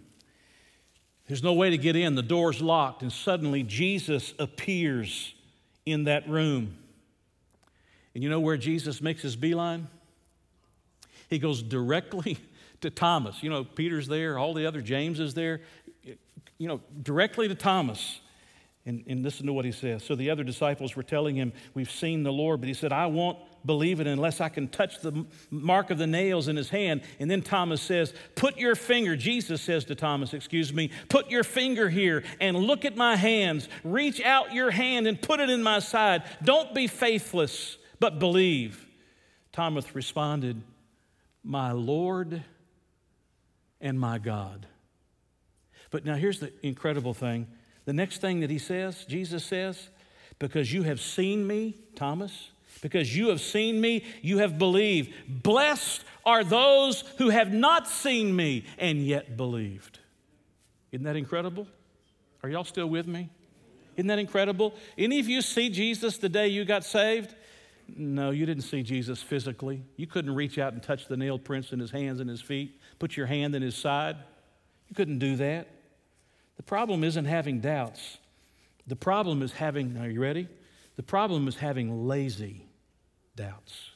There's 1.27 1.43
no 1.43 1.53
way 1.53 1.69
to 1.69 1.77
get 1.77 1.95
in, 1.95 2.15
the 2.15 2.21
door's 2.21 2.61
locked, 2.61 3.01
and 3.01 3.11
suddenly 3.11 3.63
Jesus 3.63 4.33
appears 4.39 5.33
in 5.85 6.05
that 6.05 6.27
room. 6.27 6.77
And 8.13 8.23
you 8.23 8.29
know 8.29 8.39
where 8.39 8.57
Jesus 8.57 9.01
makes 9.01 9.21
his 9.21 9.35
beeline? 9.35 9.87
He 11.29 11.39
goes 11.39 11.63
directly 11.63 12.37
to 12.81 12.89
Thomas. 12.89 13.41
You 13.41 13.49
know, 13.49 13.63
Peter's 13.63 14.07
there, 14.07 14.37
all 14.37 14.53
the 14.53 14.65
other 14.65 14.81
James 14.81 15.19
is 15.19 15.33
there. 15.33 15.61
You 16.57 16.67
know, 16.67 16.81
directly 17.01 17.47
to 17.47 17.55
Thomas. 17.55 18.19
And, 18.85 19.05
and 19.07 19.23
listen 19.23 19.45
to 19.45 19.53
what 19.53 19.63
he 19.63 19.71
says. 19.71 20.03
So 20.03 20.13
the 20.13 20.29
other 20.29 20.43
disciples 20.43 20.93
were 20.93 21.03
telling 21.03 21.37
him, 21.37 21.53
We've 21.73 21.89
seen 21.89 22.23
the 22.23 22.33
Lord. 22.33 22.59
But 22.59 22.67
he 22.67 22.73
said, 22.73 22.91
I 22.91 23.05
won't 23.05 23.37
believe 23.65 23.99
it 23.99 24.07
unless 24.07 24.41
I 24.41 24.49
can 24.49 24.67
touch 24.67 24.99
the 24.99 25.25
mark 25.49 25.89
of 25.89 25.97
the 25.97 26.07
nails 26.07 26.47
in 26.47 26.55
his 26.55 26.69
hand. 26.69 27.01
And 27.19 27.29
then 27.29 27.41
Thomas 27.41 27.81
says, 27.81 28.13
Put 28.35 28.57
your 28.57 28.75
finger, 28.75 29.15
Jesus 29.15 29.61
says 29.61 29.85
to 29.85 29.95
Thomas, 29.95 30.33
excuse 30.33 30.73
me, 30.73 30.91
put 31.09 31.29
your 31.29 31.43
finger 31.43 31.89
here 31.89 32.23
and 32.39 32.57
look 32.57 32.85
at 32.85 32.95
my 32.95 33.15
hands. 33.15 33.69
Reach 33.83 34.21
out 34.21 34.53
your 34.53 34.71
hand 34.71 35.07
and 35.07 35.21
put 35.21 35.39
it 35.39 35.49
in 35.49 35.63
my 35.63 35.79
side. 35.79 36.23
Don't 36.43 36.73
be 36.73 36.87
faithless, 36.87 37.77
but 37.99 38.19
believe. 38.19 38.85
Thomas 39.51 39.95
responded, 39.95 40.61
My 41.43 41.71
Lord 41.71 42.43
and 43.79 43.99
my 43.99 44.17
God. 44.17 44.67
But 45.91 46.05
now 46.05 46.15
here's 46.15 46.39
the 46.39 46.51
incredible 46.63 47.13
thing 47.13 47.47
the 47.85 47.93
next 47.93 48.21
thing 48.21 48.39
that 48.39 48.49
he 48.49 48.59
says, 48.59 49.05
Jesus 49.05 49.43
says, 49.43 49.89
because 50.39 50.73
you 50.73 50.83
have 50.83 50.99
seen 50.99 51.45
me, 51.45 51.77
Thomas, 51.95 52.49
because 52.81 53.15
you 53.15 53.29
have 53.29 53.41
seen 53.41 53.79
me, 53.79 54.03
you 54.21 54.39
have 54.39 54.57
believed. 54.57 55.13
Blessed 55.27 56.03
are 56.25 56.43
those 56.43 57.01
who 57.17 57.29
have 57.29 57.53
not 57.53 57.87
seen 57.87 58.35
me 58.35 58.65
and 58.77 59.05
yet 59.05 59.37
believed. 59.37 59.99
Isn't 60.91 61.05
that 61.05 61.15
incredible? 61.15 61.67
Are 62.43 62.49
y'all 62.49 62.63
still 62.63 62.87
with 62.87 63.07
me? 63.07 63.29
Isn't 63.95 64.07
that 64.07 64.19
incredible? 64.19 64.73
Any 64.97 65.19
of 65.19 65.27
you 65.27 65.41
see 65.41 65.69
Jesus 65.69 66.17
the 66.17 66.29
day 66.29 66.47
you 66.47 66.65
got 66.65 66.83
saved? 66.83 67.35
No, 67.95 68.31
you 68.31 68.45
didn't 68.45 68.63
see 68.63 68.81
Jesus 68.81 69.21
physically. 69.21 69.83
You 69.97 70.07
couldn't 70.07 70.33
reach 70.33 70.57
out 70.57 70.73
and 70.73 70.81
touch 70.81 71.07
the 71.07 71.17
nail 71.17 71.37
prints 71.37 71.71
in 71.71 71.79
his 71.79 71.91
hands 71.91 72.19
and 72.19 72.29
his 72.29 72.41
feet, 72.41 72.79
put 72.99 73.17
your 73.17 73.27
hand 73.27 73.55
in 73.55 73.61
his 73.61 73.75
side. 73.75 74.17
You 74.87 74.95
couldn't 74.95 75.19
do 75.19 75.35
that. 75.37 75.67
The 76.57 76.63
problem 76.63 77.03
isn't 77.03 77.25
having 77.25 77.59
doubts. 77.59 78.17
The 78.87 78.95
problem 78.95 79.41
is 79.41 79.51
having, 79.53 79.97
are 79.97 80.09
you 80.09 80.21
ready? 80.21 80.47
The 80.95 81.03
problem 81.03 81.47
is 81.47 81.55
having 81.55 82.07
lazy 82.07 82.67
doubts, 83.35 83.91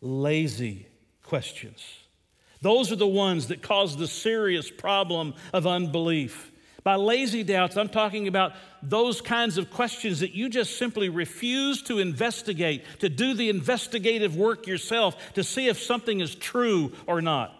lazy 0.00 0.86
questions. 1.22 1.82
Those 2.60 2.92
are 2.92 2.96
the 2.96 3.06
ones 3.06 3.48
that 3.48 3.60
cause 3.60 3.96
the 3.96 4.06
serious 4.06 4.70
problem 4.70 5.34
of 5.52 5.66
unbelief. 5.66 6.52
By 6.84 6.96
lazy 6.96 7.42
doubts, 7.42 7.76
I'm 7.76 7.88
talking 7.88 8.28
about 8.28 8.52
those 8.82 9.20
kinds 9.20 9.56
of 9.58 9.70
questions 9.70 10.20
that 10.20 10.34
you 10.34 10.50
just 10.50 10.78
simply 10.78 11.08
refuse 11.08 11.82
to 11.84 11.98
investigate, 11.98 12.84
to 13.00 13.08
do 13.08 13.34
the 13.34 13.48
investigative 13.48 14.36
work 14.36 14.66
yourself, 14.66 15.34
to 15.34 15.42
see 15.42 15.68
if 15.68 15.82
something 15.82 16.20
is 16.20 16.34
true 16.34 16.92
or 17.06 17.22
not. 17.22 17.58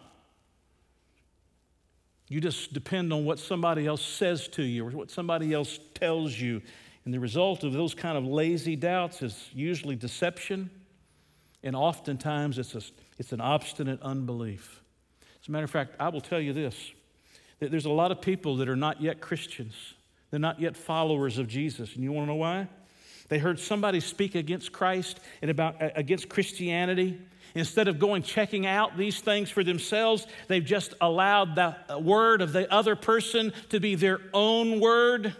You 2.28 2.40
just 2.40 2.72
depend 2.72 3.12
on 3.12 3.24
what 3.24 3.38
somebody 3.38 3.86
else 3.86 4.04
says 4.04 4.48
to 4.48 4.62
you 4.62 4.86
or 4.86 4.90
what 4.90 5.10
somebody 5.10 5.52
else 5.52 5.78
tells 5.94 6.38
you. 6.38 6.62
And 7.04 7.12
the 7.12 7.20
result 7.20 7.64
of 7.64 7.72
those 7.72 7.94
kind 7.94 8.16
of 8.16 8.24
lazy 8.24 8.76
doubts 8.76 9.22
is 9.22 9.50
usually 9.52 9.96
deception, 9.96 10.70
and 11.62 11.76
oftentimes 11.76 12.58
it's, 12.58 12.74
a, 12.74 12.82
it's 13.18 13.32
an 13.32 13.40
obstinate 13.40 14.00
unbelief. 14.02 14.80
As 15.42 15.48
a 15.48 15.52
matter 15.52 15.64
of 15.64 15.70
fact, 15.70 15.96
I 16.00 16.08
will 16.08 16.22
tell 16.22 16.40
you 16.40 16.52
this 16.52 16.92
that 17.60 17.70
there's 17.70 17.84
a 17.84 17.90
lot 17.90 18.10
of 18.10 18.20
people 18.20 18.56
that 18.56 18.68
are 18.68 18.76
not 18.76 19.00
yet 19.00 19.20
Christians, 19.20 19.94
they're 20.30 20.40
not 20.40 20.60
yet 20.60 20.76
followers 20.76 21.38
of 21.38 21.46
Jesus. 21.46 21.94
And 21.94 22.02
you 22.02 22.12
want 22.12 22.26
to 22.26 22.32
know 22.32 22.36
why? 22.36 22.68
They 23.28 23.38
heard 23.38 23.58
somebody 23.58 24.00
speak 24.00 24.34
against 24.34 24.72
Christ 24.72 25.20
and 25.40 25.50
about 25.50 25.76
against 25.78 26.28
Christianity, 26.28 27.20
Instead 27.54 27.86
of 27.86 28.00
going 28.00 28.22
checking 28.22 28.66
out 28.66 28.96
these 28.96 29.20
things 29.20 29.48
for 29.48 29.62
themselves, 29.62 30.26
they've 30.48 30.64
just 30.64 30.94
allowed 31.00 31.54
the 31.54 31.76
uh, 31.88 31.98
word 31.98 32.42
of 32.42 32.52
the 32.52 32.72
other 32.72 32.96
person 32.96 33.52
to 33.68 33.78
be 33.78 33.94
their 33.94 34.20
own 34.32 34.80
word. 34.80 35.36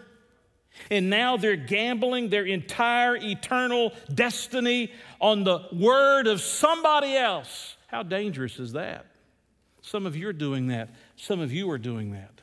And 0.91 1.09
now 1.09 1.37
they're 1.37 1.55
gambling 1.55 2.29
their 2.29 2.45
entire 2.45 3.15
eternal 3.15 3.93
destiny 4.13 4.91
on 5.19 5.43
the 5.43 5.67
word 5.71 6.27
of 6.27 6.41
somebody 6.41 7.15
else. 7.15 7.75
How 7.87 8.03
dangerous 8.03 8.59
is 8.59 8.73
that? 8.73 9.05
Some 9.81 10.05
of 10.05 10.15
you 10.15 10.27
are 10.27 10.33
doing 10.33 10.67
that. 10.67 10.89
Some 11.15 11.39
of 11.39 11.51
you 11.51 11.69
are 11.71 11.77
doing 11.77 12.11
that. 12.11 12.41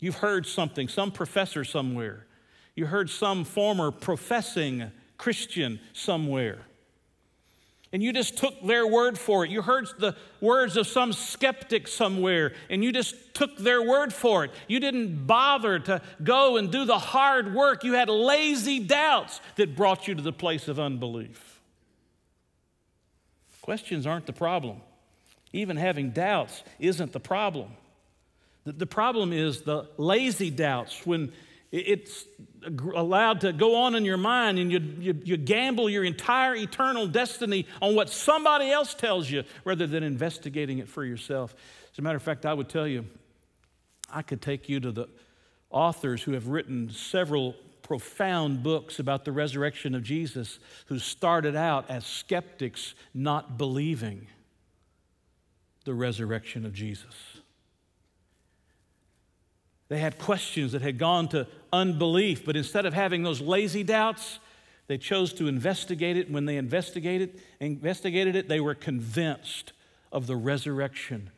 You've 0.00 0.16
heard 0.16 0.46
something, 0.46 0.88
some 0.88 1.10
professor 1.10 1.64
somewhere. 1.64 2.26
You 2.74 2.86
heard 2.86 3.10
some 3.10 3.44
former 3.44 3.90
professing 3.90 4.90
Christian 5.18 5.80
somewhere 5.92 6.66
and 7.92 8.02
you 8.02 8.12
just 8.12 8.36
took 8.36 8.64
their 8.64 8.86
word 8.86 9.18
for 9.18 9.44
it. 9.44 9.50
You 9.50 9.62
heard 9.62 9.88
the 9.98 10.14
words 10.40 10.76
of 10.76 10.86
some 10.86 11.12
skeptic 11.12 11.88
somewhere, 11.88 12.52
and 12.68 12.84
you 12.84 12.92
just 12.92 13.34
took 13.34 13.56
their 13.56 13.82
word 13.82 14.12
for 14.12 14.44
it. 14.44 14.52
You 14.68 14.78
didn't 14.78 15.26
bother 15.26 15.80
to 15.80 16.00
go 16.22 16.56
and 16.56 16.70
do 16.70 16.84
the 16.84 16.98
hard 16.98 17.52
work. 17.52 17.82
You 17.82 17.94
had 17.94 18.08
lazy 18.08 18.78
doubts 18.78 19.40
that 19.56 19.74
brought 19.74 20.06
you 20.06 20.14
to 20.14 20.22
the 20.22 20.32
place 20.32 20.68
of 20.68 20.78
unbelief. 20.78 21.60
Questions 23.60 24.06
aren't 24.06 24.26
the 24.26 24.32
problem. 24.32 24.80
Even 25.52 25.76
having 25.76 26.10
doubts 26.10 26.62
isn't 26.78 27.12
the 27.12 27.20
problem. 27.20 27.70
The 28.64 28.86
problem 28.86 29.32
is 29.32 29.62
the 29.62 29.88
lazy 29.96 30.50
doubts 30.50 31.04
when 31.04 31.32
it's 31.72 32.24
allowed 32.72 33.42
to 33.42 33.52
go 33.52 33.76
on 33.76 33.94
in 33.94 34.04
your 34.04 34.16
mind 34.16 34.58
and 34.58 34.72
you, 34.72 34.80
you, 34.98 35.20
you, 35.24 35.36
gamble 35.36 35.88
your 35.88 36.04
entire 36.04 36.56
eternal 36.56 37.06
destiny 37.06 37.66
on 37.80 37.94
what 37.94 38.10
somebody 38.10 38.70
else 38.70 38.92
tells 38.92 39.30
you 39.30 39.44
rather 39.64 39.86
than 39.86 40.02
investigating 40.02 40.78
it 40.78 40.88
for 40.88 41.04
yourself. 41.04 41.54
As 41.92 41.98
a 41.98 42.02
matter 42.02 42.16
of 42.16 42.22
fact, 42.22 42.44
I 42.44 42.54
would 42.54 42.68
tell 42.68 42.88
you, 42.88 43.06
I 44.12 44.22
could 44.22 44.42
take 44.42 44.68
you 44.68 44.80
to 44.80 44.90
the 44.90 45.08
authors 45.70 46.22
who 46.22 46.32
have 46.32 46.48
written 46.48 46.90
several 46.90 47.54
profound 47.82 48.62
books 48.62 48.98
about 48.98 49.24
the 49.24 49.32
resurrection 49.32 49.94
of 49.94 50.02
Jesus 50.02 50.58
who 50.86 50.98
started 50.98 51.54
out 51.54 51.88
as 51.88 52.04
skeptics 52.04 52.94
not 53.14 53.56
believing 53.58 54.26
the 55.84 55.94
resurrection 55.94 56.66
of 56.66 56.72
Jesus. 56.72 57.14
They 59.90 59.98
had 59.98 60.18
questions 60.18 60.70
that 60.72 60.82
had 60.82 60.98
gone 60.98 61.28
to 61.28 61.48
unbelief, 61.72 62.46
but 62.46 62.56
instead 62.56 62.86
of 62.86 62.94
having 62.94 63.24
those 63.24 63.40
lazy 63.40 63.82
doubts, 63.82 64.38
they 64.86 64.96
chose 64.96 65.32
to 65.34 65.48
investigate 65.48 66.16
it. 66.16 66.30
When 66.30 66.44
they 66.44 66.56
investigated, 66.56 67.42
investigated 67.58 68.36
it, 68.36 68.48
they 68.48 68.60
were 68.60 68.76
convinced 68.76 69.72
of 70.12 70.28
the 70.28 70.36
resurrection 70.36 71.30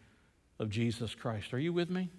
of 0.59 0.69
Jesus 0.69 1.15
Christ. 1.15 1.55
Are 1.55 1.59
you 1.59 1.73
with 1.73 1.89
me? 1.89 2.11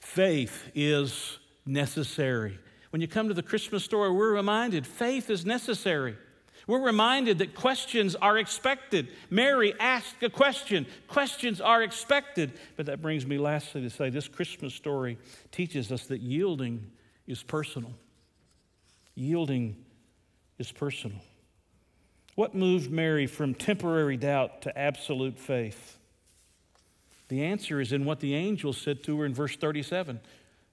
Faith 0.00 0.70
is 0.74 1.38
necessary. 1.66 2.58
When 2.90 3.02
you 3.02 3.08
come 3.08 3.28
to 3.28 3.34
the 3.34 3.42
Christmas 3.42 3.84
story, 3.84 4.10
we're 4.10 4.32
reminded 4.32 4.86
faith 4.86 5.28
is 5.28 5.44
necessary. 5.44 6.16
We're 6.66 6.84
reminded 6.84 7.38
that 7.38 7.54
questions 7.54 8.14
are 8.14 8.38
expected. 8.38 9.08
Mary 9.30 9.74
asked 9.80 10.22
a 10.22 10.30
question. 10.30 10.86
Questions 11.08 11.60
are 11.60 11.82
expected. 11.82 12.52
But 12.76 12.86
that 12.86 13.02
brings 13.02 13.26
me 13.26 13.38
lastly 13.38 13.82
to 13.82 13.90
say 13.90 14.10
this 14.10 14.28
Christmas 14.28 14.74
story 14.74 15.18
teaches 15.50 15.90
us 15.90 16.06
that 16.06 16.20
yielding 16.20 16.90
is 17.26 17.42
personal. 17.42 17.92
Yielding 19.14 19.76
is 20.58 20.70
personal. 20.70 21.18
What 22.34 22.54
moved 22.54 22.90
Mary 22.90 23.26
from 23.26 23.54
temporary 23.54 24.16
doubt 24.16 24.62
to 24.62 24.78
absolute 24.78 25.38
faith? 25.38 25.98
The 27.28 27.44
answer 27.44 27.80
is 27.80 27.92
in 27.92 28.04
what 28.04 28.20
the 28.20 28.34
angel 28.34 28.72
said 28.72 29.02
to 29.04 29.18
her 29.18 29.26
in 29.26 29.34
verse 29.34 29.56
37. 29.56 30.20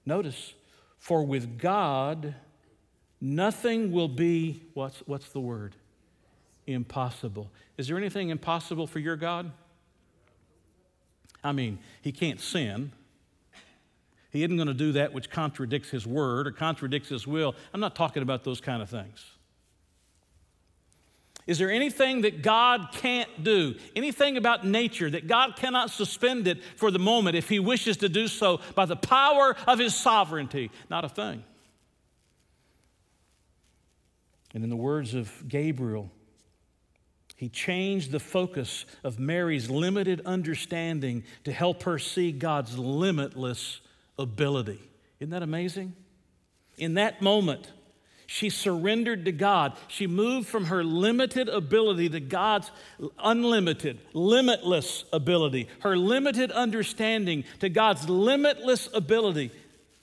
Notice, 0.06 0.54
for 0.98 1.22
with 1.22 1.58
God, 1.58 2.34
nothing 3.20 3.92
will 3.92 4.08
be, 4.08 4.62
what's, 4.74 4.98
what's 5.06 5.30
the 5.30 5.40
word? 5.40 5.74
Impossible. 6.72 7.50
Is 7.76 7.88
there 7.88 7.96
anything 7.96 8.30
impossible 8.30 8.86
for 8.86 8.98
your 8.98 9.16
God? 9.16 9.50
I 11.42 11.52
mean, 11.52 11.78
he 12.02 12.12
can't 12.12 12.40
sin. 12.40 12.92
He 14.30 14.44
isn't 14.44 14.56
going 14.56 14.68
to 14.68 14.74
do 14.74 14.92
that 14.92 15.12
which 15.12 15.30
contradicts 15.30 15.90
his 15.90 16.06
word 16.06 16.46
or 16.46 16.52
contradicts 16.52 17.08
his 17.08 17.26
will. 17.26 17.54
I'm 17.72 17.80
not 17.80 17.96
talking 17.96 18.22
about 18.22 18.44
those 18.44 18.60
kind 18.60 18.82
of 18.82 18.88
things. 18.88 19.24
Is 21.46 21.58
there 21.58 21.70
anything 21.70 22.20
that 22.20 22.42
God 22.42 22.90
can't 22.92 23.42
do? 23.42 23.74
Anything 23.96 24.36
about 24.36 24.64
nature 24.64 25.10
that 25.10 25.26
God 25.26 25.56
cannot 25.56 25.90
suspend 25.90 26.46
it 26.46 26.62
for 26.76 26.90
the 26.92 26.98
moment 26.98 27.34
if 27.34 27.48
he 27.48 27.58
wishes 27.58 27.96
to 27.98 28.08
do 28.08 28.28
so 28.28 28.60
by 28.76 28.84
the 28.84 28.94
power 28.94 29.56
of 29.66 29.78
his 29.78 29.94
sovereignty? 29.94 30.70
Not 30.88 31.04
a 31.04 31.08
thing. 31.08 31.42
And 34.54 34.62
in 34.62 34.70
the 34.70 34.76
words 34.76 35.14
of 35.14 35.48
Gabriel, 35.48 36.10
he 37.40 37.48
changed 37.48 38.10
the 38.12 38.20
focus 38.20 38.84
of 39.02 39.18
Mary's 39.18 39.70
limited 39.70 40.20
understanding 40.26 41.24
to 41.44 41.52
help 41.52 41.84
her 41.84 41.98
see 41.98 42.32
God's 42.32 42.76
limitless 42.76 43.80
ability. 44.18 44.78
Isn't 45.20 45.30
that 45.30 45.42
amazing? 45.42 45.94
In 46.76 46.94
that 46.94 47.22
moment, 47.22 47.72
she 48.26 48.50
surrendered 48.50 49.24
to 49.24 49.32
God. 49.32 49.72
She 49.88 50.06
moved 50.06 50.48
from 50.48 50.66
her 50.66 50.84
limited 50.84 51.48
ability 51.48 52.10
to 52.10 52.20
God's 52.20 52.70
unlimited, 53.18 54.00
limitless 54.12 55.06
ability, 55.10 55.68
her 55.80 55.96
limited 55.96 56.52
understanding 56.52 57.44
to 57.60 57.70
God's 57.70 58.06
limitless 58.06 58.86
ability. 58.92 59.50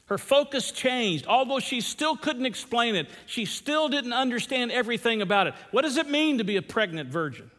Her 0.07 0.17
focus 0.17 0.71
changed. 0.71 1.27
Although 1.27 1.59
she 1.59 1.81
still 1.81 2.17
couldn't 2.17 2.45
explain 2.45 2.95
it, 2.95 3.09
she 3.25 3.45
still 3.45 3.89
didn't 3.89 4.13
understand 4.13 4.71
everything 4.71 5.21
about 5.21 5.47
it. 5.47 5.53
What 5.71 5.83
does 5.83 5.97
it 5.97 6.09
mean 6.09 6.37
to 6.39 6.43
be 6.43 6.57
a 6.57 6.61
pregnant 6.61 7.09
virgin? 7.09 7.51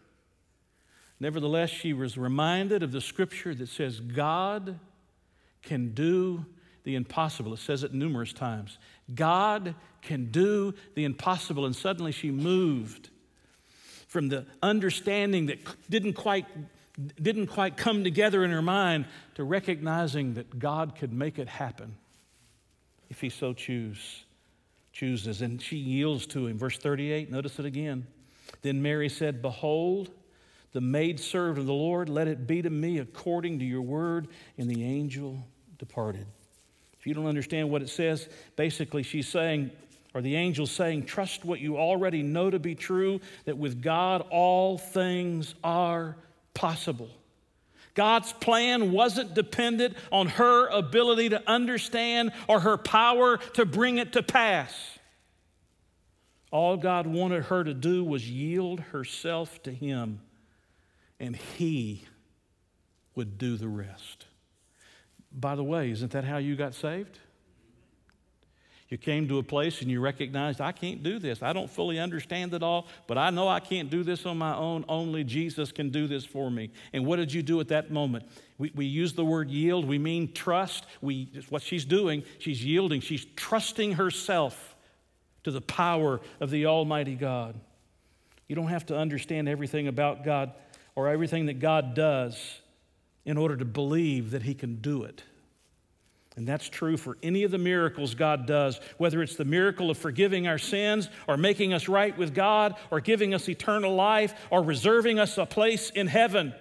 Nevertheless, 1.21 1.71
she 1.71 1.93
was 1.93 2.17
reminded 2.17 2.83
of 2.83 2.93
the 2.93 3.01
scripture 3.01 3.55
that 3.55 3.69
says, 3.69 4.01
God 4.01 4.79
can 5.63 5.93
do 5.93 6.47
the 6.85 6.95
impossible. 6.95 7.53
It 7.53 7.59
says 7.59 7.83
it 7.83 7.93
numerous 7.93 8.33
times. 8.33 8.79
God 9.15 9.75
can 10.01 10.31
do 10.31 10.75
the 10.95 11.05
impossible. 11.05 11.67
And 11.67 11.77
suddenly 11.77 12.13
she 12.13 12.31
moved 12.31 13.11
from 14.07 14.29
the 14.31 14.47
understanding 14.63 15.47
that 15.47 15.59
didn't 15.91 16.15
quite, 16.15 16.47
didn't 17.21 17.49
quite 17.49 17.77
come 17.77 18.05
together 18.05 18.43
in 18.43 18.51
her 18.53 18.63
mind 18.63 19.05
to 19.35 19.45
recognizing 19.45 20.35
that 20.35 20.59
God 20.59 20.97
could 20.97 21.13
make 21.13 21.39
it 21.39 21.49
happen 21.49 21.97
if 23.11 23.21
he 23.21 23.29
so 23.29 23.53
choose, 23.53 24.25
chooses. 24.93 25.43
And 25.43 25.61
she 25.61 25.77
yields 25.77 26.27
to 26.29 26.47
him. 26.47 26.59
Verse 26.59 26.79
38, 26.79 27.31
notice 27.31 27.59
it 27.59 27.65
again. 27.65 28.07
Then 28.63 28.83
Mary 28.83 29.09
said, 29.09 29.43
Behold, 29.43 30.11
the 30.73 30.81
maid 30.81 31.17
maidservant 31.17 31.59
of 31.59 31.67
the 31.67 31.73
Lord, 31.73 32.09
let 32.09 32.29
it 32.29 32.47
be 32.47 32.63
to 32.63 32.71
me 32.71 32.99
according 32.99 33.59
to 33.61 33.65
your 33.65 33.83
word. 33.83 34.29
And 34.59 34.69
the 34.69 34.85
angel 34.85 35.47
departed. 35.79 36.27
If 36.99 37.07
you 37.07 37.15
don't 37.15 37.27
understand 37.27 37.71
what 37.71 37.83
it 37.83 37.89
says, 37.89 38.29
basically 38.57 39.03
she's 39.03 39.29
saying, 39.29 39.71
or 40.15 40.21
the 40.21 40.37
angel's 40.37 40.71
saying, 40.71 41.05
trust 41.05 41.45
what 41.45 41.61
you 41.61 41.79
already 41.79 42.23
know 42.23 42.51
to 42.51 42.59
be 42.59 42.75
true, 42.75 43.21
that 43.45 43.57
with 43.57 43.83
God 43.83 44.27
all 44.31 44.79
things 44.79 45.55
are 45.63 46.17
possible. 46.55 47.11
God's 47.99 48.33
plan 48.33 48.93
wasn't 48.93 49.35
dependent 49.35 49.97
on 50.13 50.29
her 50.29 50.69
ability 50.69 51.31
to 51.31 51.43
understand 51.51 52.31
or 52.47 52.61
her 52.61 52.77
power 52.77 53.39
to 53.55 53.67
bring 53.67 53.99
it 53.99 54.13
to 54.13 54.23
pass. 54.23 54.73
All 56.53 56.77
God 56.77 57.09
wanted 57.09 57.47
her 57.47 57.65
to 57.65 57.75
do 57.75 58.05
was 58.05 58.31
yield 58.31 58.79
herself 58.79 59.61
to 59.65 59.73
Him, 59.73 60.21
and 61.19 61.35
He 61.35 62.05
would 63.17 63.37
do 63.37 63.57
the 63.57 63.67
rest. 63.67 64.27
By 65.33 65.57
the 65.57 65.65
way, 65.65 65.91
isn't 65.91 66.13
that 66.13 66.23
how 66.23 66.37
you 66.37 66.55
got 66.55 66.75
saved? 66.75 67.19
You 68.89 68.97
came 68.97 69.29
to 69.29 69.39
a 69.39 69.43
place 69.43 69.83
and 69.83 69.91
you 69.91 70.01
recognized, 70.01 70.63
I 70.63 70.73
can't 70.73 71.03
do 71.03 71.19
this. 71.19 71.43
I 71.43 71.53
don't 71.53 71.69
fully 71.69 71.99
understand 71.99 72.55
it 72.55 72.63
all, 72.63 72.87
but 73.07 73.19
I 73.19 73.29
know 73.29 73.47
I 73.47 73.61
can't 73.61 73.91
do 73.91 74.03
this 74.03 74.25
on 74.25 74.39
my 74.39 74.57
own. 74.57 74.85
Only 74.89 75.25
Jesus 75.25 75.73
can 75.73 75.91
do 75.91 76.07
this 76.07 76.25
for 76.25 76.51
me. 76.51 76.71
And 76.95 77.05
what 77.05 77.17
did 77.17 77.33
you 77.33 77.43
do 77.43 77.61
at 77.61 77.69
that 77.69 77.91
moment? 77.91 78.27
We, 78.57 78.73
we 78.75 78.87
use 78.87 79.13
the 79.13 79.27
word 79.27 79.51
yield, 79.51 79.85
we 79.85 79.99
mean 79.99 80.33
trust. 80.33 80.87
We, 81.03 81.31
what 81.51 81.61
she's 81.61 81.85
doing, 81.85 82.23
she's 82.39 82.65
yielding, 82.65 83.03
she's 83.03 83.27
trusting 83.37 83.93
herself 83.93 84.75
to 85.45 85.51
the 85.51 85.61
power 85.61 86.21
of 86.41 86.51
the 86.51 86.65
Almighty 86.65 87.15
God. 87.15 87.61
You 88.49 88.57
don't 88.57 88.69
have 88.69 88.87
to 88.87 88.97
understand 88.97 89.51
everything 89.51 89.87
about 89.89 90.25
God 90.25 90.53
or 90.95 91.09
everything 91.09 91.47
that 91.47 91.61
God 91.61 91.95
does 91.95 92.61
in 93.27 93.37
order 93.37 93.57
to 93.57 93.67
believe 93.67 94.31
that 94.31 94.43
He 94.43 94.55
can 94.55 94.77
do 94.77 95.03
it. 95.05 95.23
And 96.39 96.47
that's 96.47 96.69
true 96.69 96.97
for 96.97 97.19
any 97.21 97.43
of 97.43 97.51
the 97.51 97.59
miracles 97.59 98.15
God 98.15 98.47
does, 98.47 98.79
whether 98.97 99.23
it's 99.23 99.35
the 99.35 99.45
miracle 99.45 99.91
of 99.91 99.99
forgiving 99.99 100.47
our 100.47 100.57
sins, 100.57 101.09
or 101.27 101.37
making 101.37 101.73
us 101.73 101.89
right 101.89 102.17
with 102.17 102.33
God, 102.33 102.77
or 102.93 103.01
giving 103.01 103.35
us 103.35 103.49
eternal 103.49 103.97
life, 103.97 104.33
or 104.49 104.63
reserving 104.63 105.19
us 105.19 105.37
a 105.37 105.45
place 105.45 105.91
in 105.91 106.07
heaven. 106.07 106.55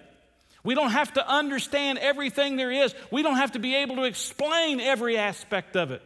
We 0.64 0.74
don't 0.74 0.90
have 0.90 1.12
to 1.12 1.24
understand 1.24 2.00
everything 2.00 2.56
there 2.56 2.72
is, 2.72 2.92
we 3.12 3.22
don't 3.22 3.36
have 3.36 3.52
to 3.52 3.60
be 3.60 3.76
able 3.76 3.94
to 3.96 4.02
explain 4.02 4.80
every 4.80 5.16
aspect 5.16 5.76
of 5.76 5.92
it. 5.92 6.02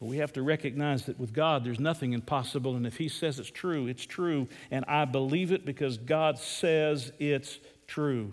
But 0.00 0.06
we 0.06 0.16
have 0.16 0.32
to 0.32 0.42
recognize 0.42 1.04
that 1.04 1.20
with 1.20 1.32
God, 1.32 1.64
there's 1.64 1.78
nothing 1.78 2.12
impossible. 2.12 2.74
And 2.74 2.88
if 2.88 2.96
He 2.96 3.08
says 3.08 3.38
it's 3.38 3.52
true, 3.52 3.86
it's 3.86 4.04
true. 4.04 4.48
And 4.72 4.84
I 4.88 5.04
believe 5.04 5.52
it 5.52 5.64
because 5.64 5.96
God 5.96 6.40
says 6.40 7.12
it's 7.20 7.56
true. 7.86 8.32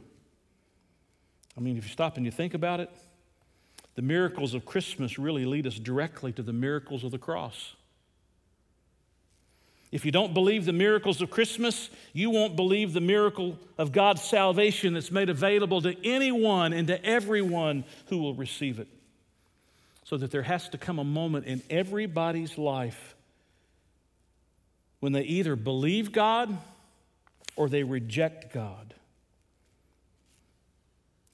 I 1.55 1.59
mean, 1.59 1.77
if 1.77 1.83
you 1.83 1.91
stop 1.91 2.17
and 2.17 2.25
you 2.25 2.31
think 2.31 2.55
about 2.55 2.79
it, 2.79 2.89
the 3.97 4.03
miracles 4.03 4.53
of 4.53 4.63
Christmas 4.63 5.17
really 5.17 5.43
lead 5.43 5.65
us 5.65 5.79
directly 5.79 6.31
to 6.31 6.43
the 6.43 6.53
miracles 6.53 7.03
of 7.03 7.09
the 7.09 7.17
cross. 7.17 7.73
If 9.91 10.05
you 10.05 10.11
don't 10.11 10.35
believe 10.35 10.65
the 10.65 10.71
miracles 10.71 11.19
of 11.19 11.31
Christmas, 11.31 11.89
you 12.13 12.29
won't 12.29 12.55
believe 12.55 12.93
the 12.93 13.01
miracle 13.01 13.57
of 13.75 13.91
God's 13.91 14.21
salvation 14.21 14.93
that's 14.93 15.09
made 15.09 15.29
available 15.29 15.81
to 15.81 15.95
anyone 16.05 16.73
and 16.73 16.87
to 16.89 17.03
everyone 17.03 17.85
who 18.09 18.19
will 18.19 18.35
receive 18.35 18.77
it. 18.77 18.87
So 20.03 20.15
that 20.17 20.29
there 20.29 20.43
has 20.43 20.69
to 20.69 20.77
come 20.77 20.99
a 20.99 21.03
moment 21.03 21.47
in 21.47 21.63
everybody's 21.67 22.55
life 22.55 23.15
when 24.99 25.11
they 25.11 25.23
either 25.23 25.55
believe 25.55 26.11
God 26.11 26.55
or 27.55 27.67
they 27.67 27.81
reject 27.81 28.53
God. 28.53 28.93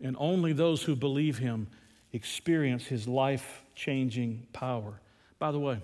And 0.02 0.16
only 0.18 0.54
those 0.54 0.84
who 0.84 0.96
believe 0.96 1.40
Him 1.40 1.68
experience 2.14 2.86
his 2.86 3.08
life 3.08 3.64
changing 3.76 4.48
power. 4.54 5.00
By 5.40 5.52
the 5.52 5.60
way, 5.60 5.82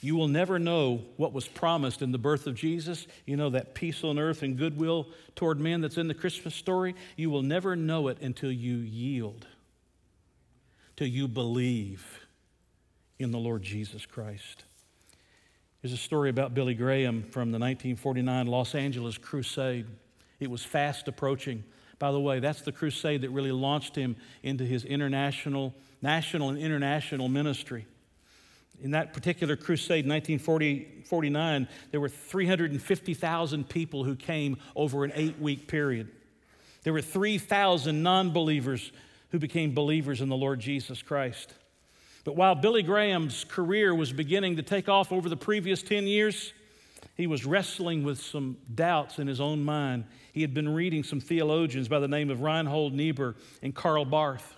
you 0.00 0.14
will 0.14 0.28
never 0.28 0.58
know 0.58 1.02
what 1.16 1.32
was 1.32 1.48
promised 1.48 2.02
in 2.02 2.12
the 2.12 2.18
birth 2.18 2.46
of 2.46 2.54
Jesus. 2.54 3.06
You 3.24 3.36
know, 3.36 3.50
that 3.50 3.74
peace 3.74 4.04
on 4.04 4.18
earth 4.18 4.42
and 4.42 4.58
goodwill 4.58 5.08
toward 5.34 5.58
men 5.58 5.80
that's 5.80 5.96
in 5.96 6.08
the 6.08 6.14
Christmas 6.14 6.54
story. 6.54 6.94
You 7.16 7.30
will 7.30 7.42
never 7.42 7.74
know 7.74 8.08
it 8.08 8.20
until 8.20 8.52
you 8.52 8.76
yield, 8.76 9.46
till 10.96 11.08
you 11.08 11.26
believe 11.26 12.20
in 13.18 13.30
the 13.30 13.38
Lord 13.38 13.62
Jesus 13.62 14.04
Christ. 14.04 14.64
There's 15.80 15.94
a 15.94 15.96
story 15.96 16.30
about 16.30 16.52
Billy 16.52 16.74
Graham 16.74 17.22
from 17.22 17.52
the 17.52 17.58
1949 17.58 18.46
Los 18.46 18.74
Angeles 18.74 19.16
Crusade. 19.18 19.86
It 20.40 20.50
was 20.50 20.62
fast 20.62 21.08
approaching. 21.08 21.64
By 21.98 22.12
the 22.12 22.20
way, 22.20 22.40
that's 22.40 22.62
the 22.62 22.72
crusade 22.72 23.22
that 23.22 23.30
really 23.30 23.52
launched 23.52 23.96
him 23.96 24.16
into 24.42 24.64
his 24.64 24.84
international, 24.84 25.74
national, 26.02 26.50
and 26.50 26.58
international 26.58 27.28
ministry. 27.28 27.86
In 28.82 28.90
that 28.90 29.14
particular 29.14 29.56
crusade, 29.56 30.06
1949, 30.06 31.68
there 31.90 32.00
were 32.00 32.10
350,000 32.10 33.68
people 33.68 34.04
who 34.04 34.14
came 34.14 34.58
over 34.74 35.04
an 35.04 35.12
eight 35.14 35.38
week 35.38 35.66
period. 35.66 36.10
There 36.82 36.92
were 36.92 37.02
3,000 37.02 38.02
non 38.02 38.32
believers 38.32 38.92
who 39.30 39.38
became 39.38 39.74
believers 39.74 40.20
in 40.20 40.28
the 40.28 40.36
Lord 40.36 40.60
Jesus 40.60 41.02
Christ. 41.02 41.54
But 42.24 42.36
while 42.36 42.54
Billy 42.54 42.82
Graham's 42.82 43.44
career 43.44 43.94
was 43.94 44.12
beginning 44.12 44.56
to 44.56 44.62
take 44.62 44.88
off 44.88 45.12
over 45.12 45.28
the 45.28 45.36
previous 45.36 45.82
10 45.82 46.06
years, 46.06 46.52
he 47.14 47.26
was 47.26 47.46
wrestling 47.46 48.02
with 48.02 48.20
some 48.20 48.56
doubts 48.74 49.18
in 49.18 49.26
his 49.26 49.40
own 49.40 49.64
mind. 49.64 50.04
He 50.32 50.42
had 50.42 50.54
been 50.54 50.68
reading 50.68 51.02
some 51.02 51.20
theologians 51.20 51.88
by 51.88 52.00
the 52.00 52.08
name 52.08 52.30
of 52.30 52.42
Reinhold 52.42 52.92
Niebuhr 52.92 53.36
and 53.62 53.74
Karl 53.74 54.04
Barth, 54.04 54.54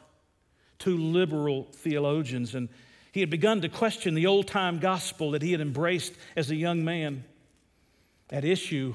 two 0.79 0.97
liberal 0.97 1.65
theologians, 1.73 2.55
and 2.55 2.69
he 3.13 3.21
had 3.21 3.31
begun 3.31 3.61
to 3.63 3.69
question 3.69 4.15
the 4.15 4.27
old 4.27 4.47
time 4.47 4.79
gospel 4.79 5.33
that 5.33 5.43
he 5.43 5.53
had 5.53 5.61
embraced 5.61 6.15
as 6.37 6.51
a 6.51 6.57
young 6.57 6.85
man. 6.85 7.25
At 8.31 8.45
issue 8.45 8.95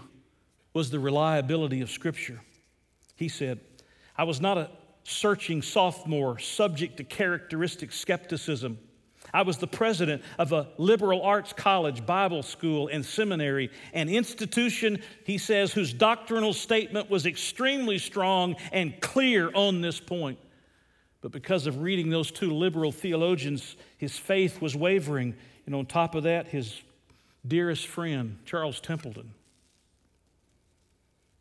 was 0.73 0.89
the 0.89 0.99
reliability 0.99 1.81
of 1.81 1.89
Scripture. 1.89 2.41
He 3.15 3.27
said, 3.27 3.59
I 4.17 4.23
was 4.23 4.39
not 4.39 4.57
a 4.57 4.69
searching 5.03 5.61
sophomore 5.61 6.39
subject 6.39 6.97
to 6.97 7.03
characteristic 7.03 7.91
skepticism. 7.91 8.77
I 9.33 9.41
was 9.41 9.57
the 9.57 9.67
president 9.67 10.21
of 10.37 10.51
a 10.51 10.67
liberal 10.77 11.23
arts 11.23 11.53
college, 11.53 12.05
Bible 12.05 12.43
school, 12.43 12.87
and 12.87 13.03
seminary, 13.03 13.71
an 13.91 14.07
institution, 14.07 15.01
he 15.25 15.39
says, 15.39 15.73
whose 15.73 15.91
doctrinal 15.91 16.53
statement 16.53 17.09
was 17.09 17.25
extremely 17.25 17.97
strong 17.97 18.55
and 18.71 18.99
clear 19.01 19.49
on 19.55 19.81
this 19.81 19.99
point. 19.99 20.37
But 21.21 21.31
because 21.31 21.65
of 21.65 21.81
reading 21.81 22.09
those 22.09 22.29
two 22.29 22.53
liberal 22.53 22.91
theologians, 22.91 23.75
his 23.97 24.17
faith 24.17 24.61
was 24.61 24.75
wavering. 24.75 25.35
And 25.65 25.73
on 25.73 25.87
top 25.87 26.13
of 26.13 26.23
that, 26.23 26.47
his 26.47 26.81
dearest 27.47 27.87
friend, 27.87 28.37
Charles 28.45 28.79
Templeton, 28.81 29.33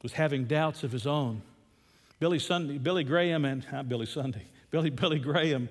was 0.03 0.13
having 0.15 0.45
doubts 0.45 0.83
of 0.83 0.93
his 0.93 1.07
own. 1.07 1.43
Billy 2.21 2.39
Sunday, 2.39 2.79
Billy 2.79 3.05
Graham 3.05 3.45
and 3.45 3.67
not 3.71 3.89
Billy 3.89 4.07
Sunday, 4.07 4.47
Billy 4.71 4.91
Billy 4.91 5.19
Graham 5.19 5.69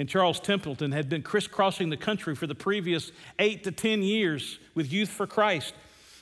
and 0.00 0.08
Charles 0.08 0.40
Templeton 0.40 0.92
had 0.92 1.10
been 1.10 1.20
crisscrossing 1.20 1.90
the 1.90 1.96
country 1.96 2.34
for 2.34 2.46
the 2.46 2.54
previous 2.54 3.12
eight 3.38 3.64
to 3.64 3.70
10 3.70 4.02
years 4.02 4.58
with 4.74 4.90
Youth 4.90 5.10
for 5.10 5.26
Christ. 5.26 5.74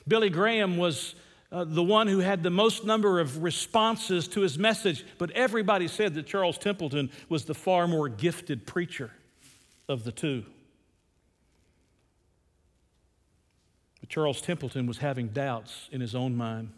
Billy 0.05 0.29
Graham 0.29 0.75
was 0.75 1.15
uh, 1.49 1.63
the 1.63 1.81
one 1.81 2.07
who 2.07 2.19
had 2.19 2.43
the 2.43 2.49
most 2.49 2.83
number 2.83 3.21
of 3.21 3.41
responses 3.41 4.27
to 4.27 4.41
his 4.41 4.59
message, 4.59 5.05
but 5.17 5.31
everybody 5.31 5.87
said 5.87 6.13
that 6.15 6.27
Charles 6.27 6.57
Templeton 6.57 7.09
was 7.29 7.45
the 7.45 7.53
far 7.53 7.87
more 7.87 8.09
gifted 8.09 8.67
preacher 8.67 9.11
of 9.87 10.03
the 10.03 10.11
two. 10.11 10.43
But 14.01 14.09
Charles 14.09 14.41
Templeton 14.41 14.87
was 14.87 14.97
having 14.97 15.29
doubts 15.29 15.87
in 15.89 16.01
his 16.01 16.15
own 16.15 16.35
mind 16.35 16.73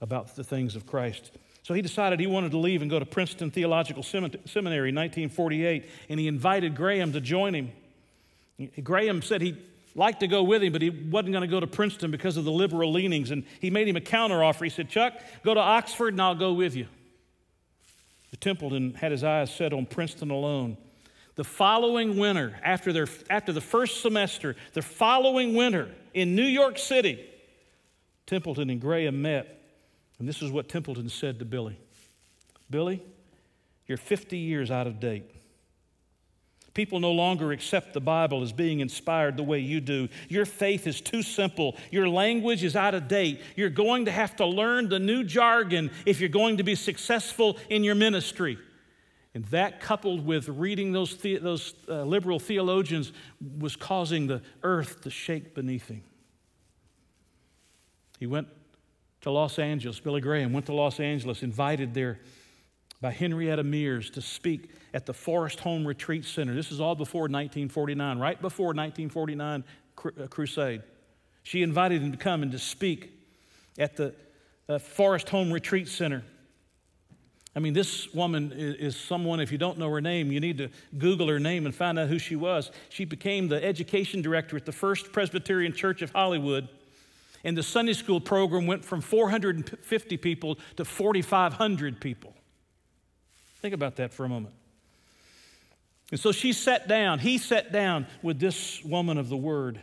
about 0.00 0.34
the 0.34 0.44
things 0.44 0.76
of 0.76 0.86
Christ. 0.86 1.30
So 1.62 1.74
he 1.74 1.82
decided 1.82 2.18
he 2.18 2.26
wanted 2.26 2.50
to 2.52 2.58
leave 2.58 2.82
and 2.82 2.90
go 2.90 2.98
to 2.98 3.06
Princeton 3.06 3.50
Theological 3.50 4.02
Seminary 4.02 4.88
in 4.88 4.96
1948, 4.96 5.88
and 6.08 6.18
he 6.18 6.26
invited 6.26 6.74
Graham 6.74 7.12
to 7.12 7.20
join 7.20 7.54
him. 7.54 7.72
Graham 8.82 9.22
said 9.22 9.40
he 9.40 9.56
liked 9.94 10.20
to 10.20 10.26
go 10.26 10.42
with 10.42 10.62
him, 10.62 10.72
but 10.72 10.82
he 10.82 10.90
wasn't 10.90 11.32
going 11.32 11.42
to 11.42 11.46
go 11.46 11.60
to 11.60 11.66
Princeton 11.66 12.10
because 12.10 12.36
of 12.36 12.44
the 12.44 12.50
liberal 12.50 12.90
leanings, 12.90 13.30
and 13.30 13.44
he 13.60 13.70
made 13.70 13.86
him 13.86 13.96
a 13.96 14.00
counteroffer. 14.00 14.64
He 14.64 14.70
said, 14.70 14.88
Chuck, 14.88 15.14
go 15.44 15.54
to 15.54 15.60
Oxford 15.60 16.14
and 16.14 16.20
I'll 16.20 16.34
go 16.34 16.52
with 16.52 16.74
you. 16.74 16.88
The 18.30 18.38
Templeton 18.38 18.94
had 18.94 19.12
his 19.12 19.22
eyes 19.22 19.54
set 19.54 19.72
on 19.72 19.86
Princeton 19.86 20.30
alone. 20.30 20.76
The 21.34 21.44
following 21.44 22.18
winter, 22.18 22.58
after, 22.62 22.92
their, 22.92 23.06
after 23.30 23.52
the 23.52 23.60
first 23.60 24.00
semester, 24.00 24.56
the 24.72 24.82
following 24.82 25.54
winter 25.54 25.90
in 26.12 26.34
New 26.34 26.42
York 26.42 26.78
City, 26.78 27.24
Templeton 28.26 28.68
and 28.68 28.80
Graham 28.80 29.22
met 29.22 29.61
and 30.18 30.28
this 30.28 30.42
is 30.42 30.50
what 30.50 30.68
Templeton 30.68 31.08
said 31.08 31.38
to 31.38 31.44
Billy 31.44 31.78
Billy, 32.70 33.02
you're 33.86 33.98
50 33.98 34.38
years 34.38 34.70
out 34.70 34.86
of 34.86 34.98
date. 34.98 35.30
People 36.74 37.00
no 37.00 37.12
longer 37.12 37.52
accept 37.52 37.92
the 37.92 38.00
Bible 38.00 38.42
as 38.42 38.50
being 38.50 38.80
inspired 38.80 39.36
the 39.36 39.42
way 39.42 39.58
you 39.58 39.78
do. 39.78 40.08
Your 40.30 40.46
faith 40.46 40.86
is 40.86 41.02
too 41.02 41.22
simple. 41.22 41.76
Your 41.90 42.08
language 42.08 42.64
is 42.64 42.74
out 42.74 42.94
of 42.94 43.08
date. 43.08 43.42
You're 43.56 43.68
going 43.68 44.06
to 44.06 44.10
have 44.10 44.36
to 44.36 44.46
learn 44.46 44.88
the 44.88 44.98
new 44.98 45.22
jargon 45.22 45.90
if 46.06 46.18
you're 46.18 46.30
going 46.30 46.56
to 46.56 46.62
be 46.62 46.74
successful 46.74 47.58
in 47.68 47.84
your 47.84 47.94
ministry. 47.94 48.58
And 49.34 49.44
that, 49.46 49.80
coupled 49.80 50.24
with 50.24 50.48
reading 50.48 50.92
those, 50.92 51.16
the, 51.18 51.36
those 51.38 51.74
uh, 51.88 52.04
liberal 52.04 52.38
theologians, 52.38 53.12
was 53.58 53.76
causing 53.76 54.26
the 54.26 54.40
earth 54.62 55.02
to 55.02 55.10
shake 55.10 55.54
beneath 55.54 55.88
him. 55.88 56.02
He 58.18 58.26
went 58.26 58.48
to 59.22 59.30
Los 59.30 59.58
Angeles. 59.58 59.98
Billy 59.98 60.20
Graham 60.20 60.52
went 60.52 60.66
to 60.66 60.74
Los 60.74 61.00
Angeles, 61.00 61.42
invited 61.42 61.94
there 61.94 62.20
by 63.00 63.10
Henrietta 63.10 63.64
Mears 63.64 64.10
to 64.10 64.20
speak 64.20 64.70
at 64.94 65.06
the 65.06 65.14
Forest 65.14 65.60
Home 65.60 65.86
Retreat 65.86 66.24
Center. 66.24 66.54
This 66.54 66.70
is 66.70 66.80
all 66.80 66.94
before 66.94 67.22
1949, 67.22 68.18
right 68.18 68.40
before 68.40 68.68
1949 68.68 69.64
uh, 70.04 70.26
crusade. 70.28 70.82
She 71.42 71.62
invited 71.62 72.02
him 72.02 72.12
to 72.12 72.18
come 72.18 72.42
and 72.42 72.52
to 72.52 72.58
speak 72.58 73.10
at 73.78 73.96
the 73.96 74.14
uh, 74.68 74.78
Forest 74.78 75.28
Home 75.30 75.52
Retreat 75.52 75.88
Center. 75.88 76.22
I 77.54 77.58
mean, 77.58 77.74
this 77.74 78.12
woman 78.14 78.52
is, 78.52 78.76
is 78.76 78.96
someone, 78.96 79.40
if 79.40 79.52
you 79.52 79.58
don't 79.58 79.78
know 79.78 79.90
her 79.90 80.00
name, 80.00 80.32
you 80.32 80.40
need 80.40 80.58
to 80.58 80.68
Google 80.96 81.28
her 81.28 81.40
name 81.40 81.66
and 81.66 81.74
find 81.74 81.98
out 81.98 82.08
who 82.08 82.18
she 82.18 82.36
was. 82.36 82.70
She 82.88 83.04
became 83.04 83.48
the 83.48 83.62
education 83.62 84.22
director 84.22 84.56
at 84.56 84.64
the 84.64 84.72
First 84.72 85.12
Presbyterian 85.12 85.72
Church 85.72 86.02
of 86.02 86.12
Hollywood. 86.12 86.68
And 87.44 87.56
the 87.56 87.62
Sunday 87.62 87.92
school 87.92 88.20
program 88.20 88.66
went 88.66 88.84
from 88.84 89.00
450 89.00 90.16
people 90.16 90.58
to 90.76 90.84
4,500 90.84 92.00
people. 92.00 92.34
Think 93.60 93.74
about 93.74 93.96
that 93.96 94.12
for 94.12 94.24
a 94.24 94.28
moment. 94.28 94.54
And 96.10 96.20
so 96.20 96.30
she 96.30 96.52
sat 96.52 96.88
down, 96.88 97.18
he 97.18 97.38
sat 97.38 97.72
down 97.72 98.06
with 98.22 98.38
this 98.38 98.84
woman 98.84 99.18
of 99.18 99.28
the 99.28 99.36
word. 99.36 99.80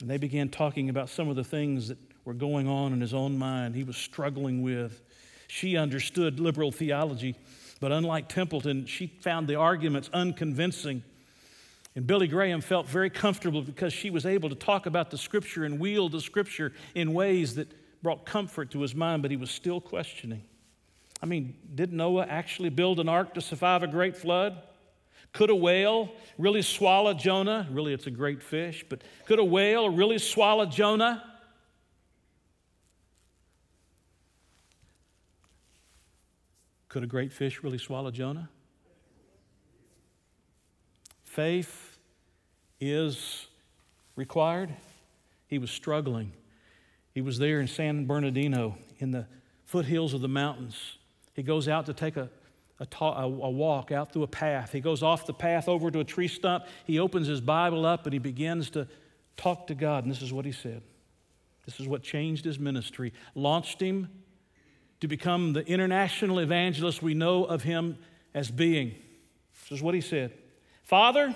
And 0.00 0.10
they 0.10 0.18
began 0.18 0.50
talking 0.50 0.90
about 0.90 1.08
some 1.08 1.28
of 1.28 1.36
the 1.36 1.44
things 1.44 1.88
that 1.88 1.98
were 2.24 2.34
going 2.34 2.68
on 2.68 2.92
in 2.92 3.00
his 3.00 3.14
own 3.14 3.38
mind, 3.38 3.74
he 3.74 3.84
was 3.84 3.96
struggling 3.96 4.62
with. 4.62 5.00
She 5.48 5.76
understood 5.76 6.40
liberal 6.40 6.72
theology, 6.72 7.36
but 7.80 7.92
unlike 7.92 8.28
Templeton, 8.28 8.86
she 8.86 9.06
found 9.06 9.48
the 9.48 9.54
arguments 9.54 10.10
unconvincing. 10.12 11.02
And 11.96 12.06
Billy 12.06 12.28
Graham 12.28 12.60
felt 12.60 12.86
very 12.86 13.08
comfortable 13.08 13.62
because 13.62 13.90
she 13.90 14.10
was 14.10 14.26
able 14.26 14.50
to 14.50 14.54
talk 14.54 14.84
about 14.84 15.10
the 15.10 15.16
scripture 15.16 15.64
and 15.64 15.80
wield 15.80 16.12
the 16.12 16.20
scripture 16.20 16.74
in 16.94 17.14
ways 17.14 17.54
that 17.54 17.72
brought 18.02 18.26
comfort 18.26 18.70
to 18.72 18.82
his 18.82 18.94
mind, 18.94 19.22
but 19.22 19.30
he 19.30 19.38
was 19.38 19.50
still 19.50 19.80
questioning. 19.80 20.44
I 21.22 21.26
mean, 21.26 21.56
did 21.74 21.94
Noah 21.94 22.26
actually 22.28 22.68
build 22.68 23.00
an 23.00 23.08
ark 23.08 23.32
to 23.34 23.40
survive 23.40 23.82
a 23.82 23.86
great 23.86 24.14
flood? 24.14 24.62
Could 25.32 25.48
a 25.48 25.54
whale 25.54 26.12
really 26.36 26.60
swallow 26.60 27.14
Jonah? 27.14 27.66
Really, 27.70 27.94
it's 27.94 28.06
a 28.06 28.10
great 28.10 28.42
fish, 28.42 28.84
but 28.86 29.00
could 29.24 29.38
a 29.38 29.44
whale 29.44 29.88
really 29.88 30.18
swallow 30.18 30.66
Jonah? 30.66 31.24
Could 36.90 37.04
a 37.04 37.06
great 37.06 37.32
fish 37.32 37.62
really 37.62 37.78
swallow 37.78 38.10
Jonah? 38.10 38.50
Faith 41.24 41.85
is 42.80 43.46
required. 44.14 44.74
He 45.46 45.58
was 45.58 45.70
struggling. 45.70 46.32
He 47.12 47.20
was 47.20 47.38
there 47.38 47.60
in 47.60 47.66
San 47.66 48.06
Bernardino 48.06 48.76
in 48.98 49.10
the 49.10 49.26
foothills 49.64 50.14
of 50.14 50.20
the 50.20 50.28
mountains. 50.28 50.98
He 51.34 51.42
goes 51.42 51.68
out 51.68 51.86
to 51.86 51.94
take 51.94 52.16
a, 52.16 52.28
a, 52.78 52.86
ta- 52.86 53.22
a, 53.22 53.28
walk 53.28 53.92
out 53.92 54.12
through 54.12 54.24
a 54.24 54.28
path. 54.28 54.72
He 54.72 54.80
goes 54.80 55.02
off 55.02 55.26
the 55.26 55.34
path 55.34 55.68
over 55.68 55.90
to 55.90 56.00
a 56.00 56.04
tree 56.04 56.28
stump. 56.28 56.64
He 56.84 56.98
opens 56.98 57.26
his 57.26 57.40
Bible 57.40 57.86
up 57.86 58.06
and 58.06 58.12
he 58.12 58.18
begins 58.18 58.70
to 58.70 58.86
talk 59.36 59.66
to 59.68 59.74
God. 59.74 60.04
And 60.04 60.10
this 60.10 60.22
is 60.22 60.32
what 60.32 60.44
he 60.44 60.52
said. 60.52 60.82
This 61.64 61.80
is 61.80 61.88
what 61.88 62.02
changed 62.02 62.44
his 62.44 62.58
ministry, 62.58 63.12
launched 63.34 63.80
him 63.80 64.08
to 65.00 65.08
become 65.08 65.52
the 65.52 65.66
international 65.66 66.38
evangelist 66.38 67.02
we 67.02 67.12
know 67.12 67.44
of 67.44 67.62
him 67.62 67.98
as 68.34 68.50
being. 68.50 68.94
This 69.62 69.78
is 69.78 69.82
what 69.82 69.94
he 69.94 70.00
said. 70.00 70.32
Father, 70.82 71.34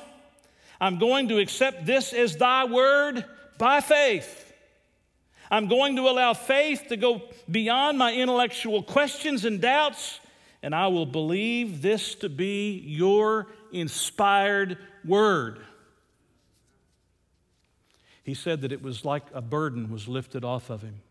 I'm 0.80 0.98
going 0.98 1.28
to 1.28 1.38
accept 1.38 1.84
this 1.84 2.12
as 2.12 2.36
thy 2.36 2.64
word 2.64 3.24
by 3.58 3.80
faith. 3.80 4.52
I'm 5.50 5.66
going 5.66 5.96
to 5.96 6.02
allow 6.02 6.32
faith 6.32 6.84
to 6.88 6.96
go 6.96 7.22
beyond 7.50 7.98
my 7.98 8.14
intellectual 8.14 8.82
questions 8.82 9.44
and 9.44 9.60
doubts, 9.60 10.20
and 10.62 10.74
I 10.74 10.86
will 10.86 11.06
believe 11.06 11.82
this 11.82 12.14
to 12.16 12.28
be 12.28 12.78
your 12.86 13.48
inspired 13.72 14.78
word. 15.04 15.58
He 18.22 18.34
said 18.34 18.60
that 18.60 18.70
it 18.70 18.80
was 18.80 19.04
like 19.04 19.24
a 19.34 19.42
burden 19.42 19.90
was 19.90 20.06
lifted 20.06 20.44
off 20.44 20.70
of 20.70 20.82
him. 20.82 21.02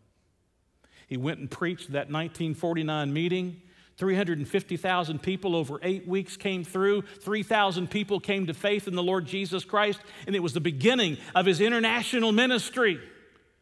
He 1.07 1.17
went 1.17 1.39
and 1.39 1.51
preached 1.51 1.91
that 1.91 2.09
1949 2.09 3.11
meeting. 3.11 3.61
350,000 3.99 5.21
people 5.21 5.57
over 5.57 5.77
eight 5.83 6.07
weeks 6.07 6.37
came 6.37 6.63
through. 6.63 7.01
3,000 7.01 7.91
people 7.91 8.21
came 8.21 8.47
to 8.47 8.53
faith 8.53 8.87
in 8.87 8.95
the 8.95 9.03
Lord 9.03 9.25
Jesus 9.25 9.65
Christ, 9.65 9.99
and 10.25 10.37
it 10.37 10.39
was 10.39 10.53
the 10.53 10.61
beginning 10.61 11.17
of 11.35 11.45
his 11.45 11.59
international 11.59 12.31
ministry 12.31 12.97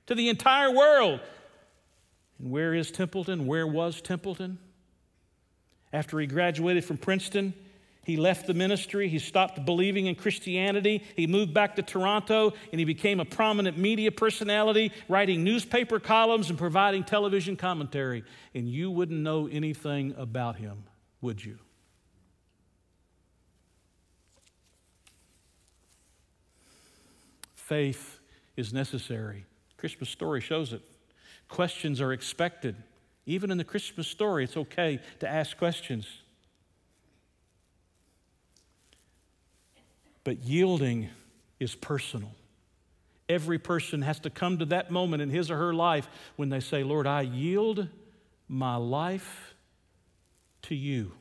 to 0.05 0.13
the 0.13 0.29
entire 0.29 0.71
world. 0.71 1.21
And 2.37 2.51
where 2.51 2.75
is 2.75 2.91
Templeton? 2.91 3.47
Where 3.47 3.65
was 3.65 3.99
Templeton? 3.99 4.59
After 5.91 6.19
he 6.19 6.27
graduated 6.27 6.85
from 6.85 6.97
Princeton, 6.97 7.55
he 8.07 8.15
left 8.15 8.47
the 8.47 8.53
ministry. 8.53 9.09
He 9.09 9.19
stopped 9.19 9.65
believing 9.65 10.05
in 10.05 10.15
Christianity. 10.15 11.03
He 11.17 11.27
moved 11.27 11.53
back 11.53 11.75
to 11.75 11.81
Toronto 11.81 12.53
and 12.71 12.79
he 12.79 12.85
became 12.85 13.19
a 13.19 13.25
prominent 13.25 13.77
media 13.77 14.13
personality, 14.13 14.93
writing 15.09 15.43
newspaper 15.43 15.99
columns 15.99 16.49
and 16.49 16.57
providing 16.57 17.03
television 17.03 17.57
commentary. 17.57 18.23
And 18.55 18.69
you 18.69 18.89
wouldn't 18.89 19.19
know 19.19 19.47
anything 19.47 20.15
about 20.17 20.55
him, 20.55 20.85
would 21.19 21.43
you? 21.43 21.59
Faith 27.55 28.21
is 28.55 28.71
necessary. 28.71 29.43
Christmas 29.75 30.07
story 30.07 30.39
shows 30.39 30.71
it. 30.71 30.81
Questions 31.49 31.99
are 31.99 32.13
expected. 32.13 32.77
Even 33.25 33.51
in 33.51 33.57
the 33.57 33.65
Christmas 33.65 34.07
story, 34.07 34.45
it's 34.45 34.55
okay 34.55 35.01
to 35.19 35.27
ask 35.27 35.57
questions. 35.57 36.07
But 40.27 40.43
yielding 40.43 41.07
is 41.57 41.73
personal. 41.73 42.35
Every 43.29 43.57
person 43.57 44.01
has 44.01 44.19
to 44.19 44.29
come 44.29 44.57
to 44.57 44.65
that 44.65 44.91
moment 44.91 45.21
in 45.21 45.29
his 45.29 45.49
or 45.49 45.55
her 45.55 45.73
life 45.73 46.09
when 46.35 46.49
they 46.49 46.59
say, 46.59 46.83
Lord, 46.83 47.07
I 47.07 47.21
yield 47.21 47.87
my 48.49 48.75
life 48.75 49.55
to 50.63 50.75
you. 50.75 51.13